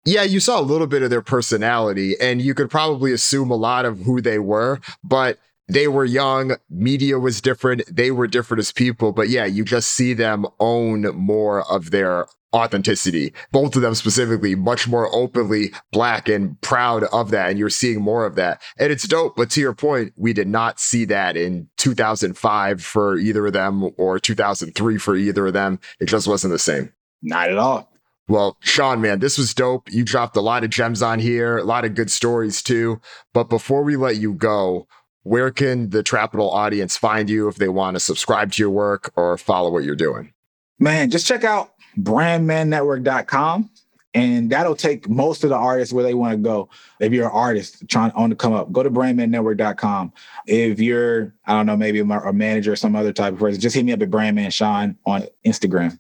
yeah, 0.06 0.24
you 0.24 0.42
saw 0.42 0.60
a 0.60 0.62
little 0.62 0.88
bit 0.88 1.02
of 1.02 1.10
their 1.10 1.22
personality 1.22 2.16
and 2.20 2.42
you 2.42 2.54
could 2.54 2.70
probably 2.70 3.14
assume 3.14 3.52
a 3.52 3.56
lot 3.56 3.86
of 3.86 4.00
who 4.00 4.20
they 4.20 4.38
were, 4.38 4.82
but 5.04 5.40
they 5.68 5.88
were 5.88 6.06
young, 6.06 6.58
media 6.70 7.20
was 7.20 7.42
different, 7.42 7.84
they 7.90 8.12
were 8.12 8.28
different 8.28 8.60
as 8.60 8.72
people, 8.72 9.12
but 9.12 9.30
yeah, 9.30 9.46
you 9.46 9.64
just 9.64 9.92
see 9.92 10.14
them 10.14 10.46
own 10.60 11.04
more 11.16 11.70
of 11.72 11.92
their 11.92 12.28
authenticity. 12.54 13.34
Both 13.52 13.76
of 13.76 13.82
them 13.82 13.96
specifically, 13.96 14.56
much 14.56 14.88
more 14.88 15.14
openly 15.14 15.74
black 15.92 16.30
and 16.30 16.60
proud 16.62 17.04
of 17.06 17.32
that. 17.32 17.50
And 17.50 17.60
you're 17.60 17.70
seeing 17.70 18.02
more 18.02 18.26
of 18.26 18.36
that. 18.36 18.62
And 18.78 18.92
it's 18.92 19.08
dope. 19.08 19.36
But 19.36 19.50
to 19.52 19.62
your 19.62 19.74
point, 19.74 20.14
we 20.16 20.34
did 20.34 20.48
not 20.48 20.80
see 20.80 21.06
that 21.06 21.36
in 21.36 21.68
2005 21.78 22.84
for 22.84 23.18
either 23.18 23.48
of 23.48 23.54
them 23.54 23.90
or 23.98 24.20
2003 24.20 24.98
for 24.98 25.16
either 25.16 25.48
of 25.48 25.54
them. 25.54 25.80
It 26.00 26.06
just 26.06 26.28
wasn't 26.28 26.52
the 26.52 26.60
same. 26.60 26.94
Not 27.22 27.50
at 27.50 27.58
all. 27.58 27.90
Well, 28.30 28.58
Sean, 28.62 29.02
man, 29.02 29.20
this 29.20 29.38
was 29.38 29.54
dope. 29.54 29.92
You 29.92 30.06
dropped 30.06 30.38
a 30.38 30.42
lot 30.42 30.64
of 30.64 30.70
gems 30.70 31.02
on 31.02 31.20
here, 31.20 31.58
a 31.58 31.64
lot 31.64 31.84
of 31.84 31.94
good 31.94 32.10
stories 32.10 32.62
too. 32.62 33.02
But 33.34 33.50
before 33.50 33.84
we 33.84 33.98
let 33.98 34.16
you 34.16 34.34
go, 34.34 34.88
where 35.24 35.52
can 35.52 35.90
the 35.90 36.04
Trapital 36.04 36.52
audience 36.52 36.96
find 36.98 37.30
you 37.30 37.48
if 37.48 37.56
they 37.56 37.70
want 37.70 37.96
to 37.96 38.00
subscribe 38.00 38.52
to 38.54 38.62
your 38.62 38.70
work 38.70 39.12
or 39.16 39.38
follow 39.38 39.72
what 39.72 39.84
you're 39.84 39.96
doing? 39.96 40.34
Man, 40.80 41.10
just 41.10 41.26
check 41.26 41.44
out 41.44 41.74
brandmannetwork.com 41.98 43.70
and 44.14 44.50
that'll 44.50 44.76
take 44.76 45.10
most 45.10 45.44
of 45.44 45.50
the 45.50 45.56
artists 45.56 45.94
where 45.94 46.04
they 46.04 46.14
want 46.14 46.34
to 46.34 46.38
go. 46.38 46.70
If 47.00 47.14
you're 47.14 47.26
an 47.26 47.32
artist 47.34 47.88
trying 47.90 48.12
on 48.12 48.30
to 48.30 48.36
come 48.36 48.54
up, 48.54 48.72
go 48.72 48.84
to 48.84 48.92
brandmannetwork.com. 48.92 50.14
If 50.46 50.80
you're, 50.80 51.34
I 51.46 51.54
don't 51.54 51.66
know, 51.66 51.76
maybe 51.76 52.00
a 52.00 52.06
manager 52.06 52.74
or 52.74 52.76
some 52.76 52.96
other 52.96 53.14
type 53.14 53.34
of 53.34 53.40
person, 53.40 53.60
just 53.60 53.76
hit 53.76 53.86
me 53.86 53.94
up 53.94 54.02
at 54.02 54.10
Brandman 54.10 54.52
Sean 54.52 54.98
on 55.06 55.24
Instagram. 55.46 55.98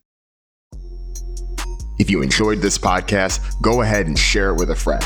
If 1.99 2.09
you 2.09 2.21
enjoyed 2.21 2.59
this 2.59 2.78
podcast, 2.78 3.61
go 3.61 3.82
ahead 3.82 4.07
and 4.07 4.17
share 4.17 4.49
it 4.49 4.55
with 4.55 4.71
a 4.71 4.76
friend. 4.76 5.05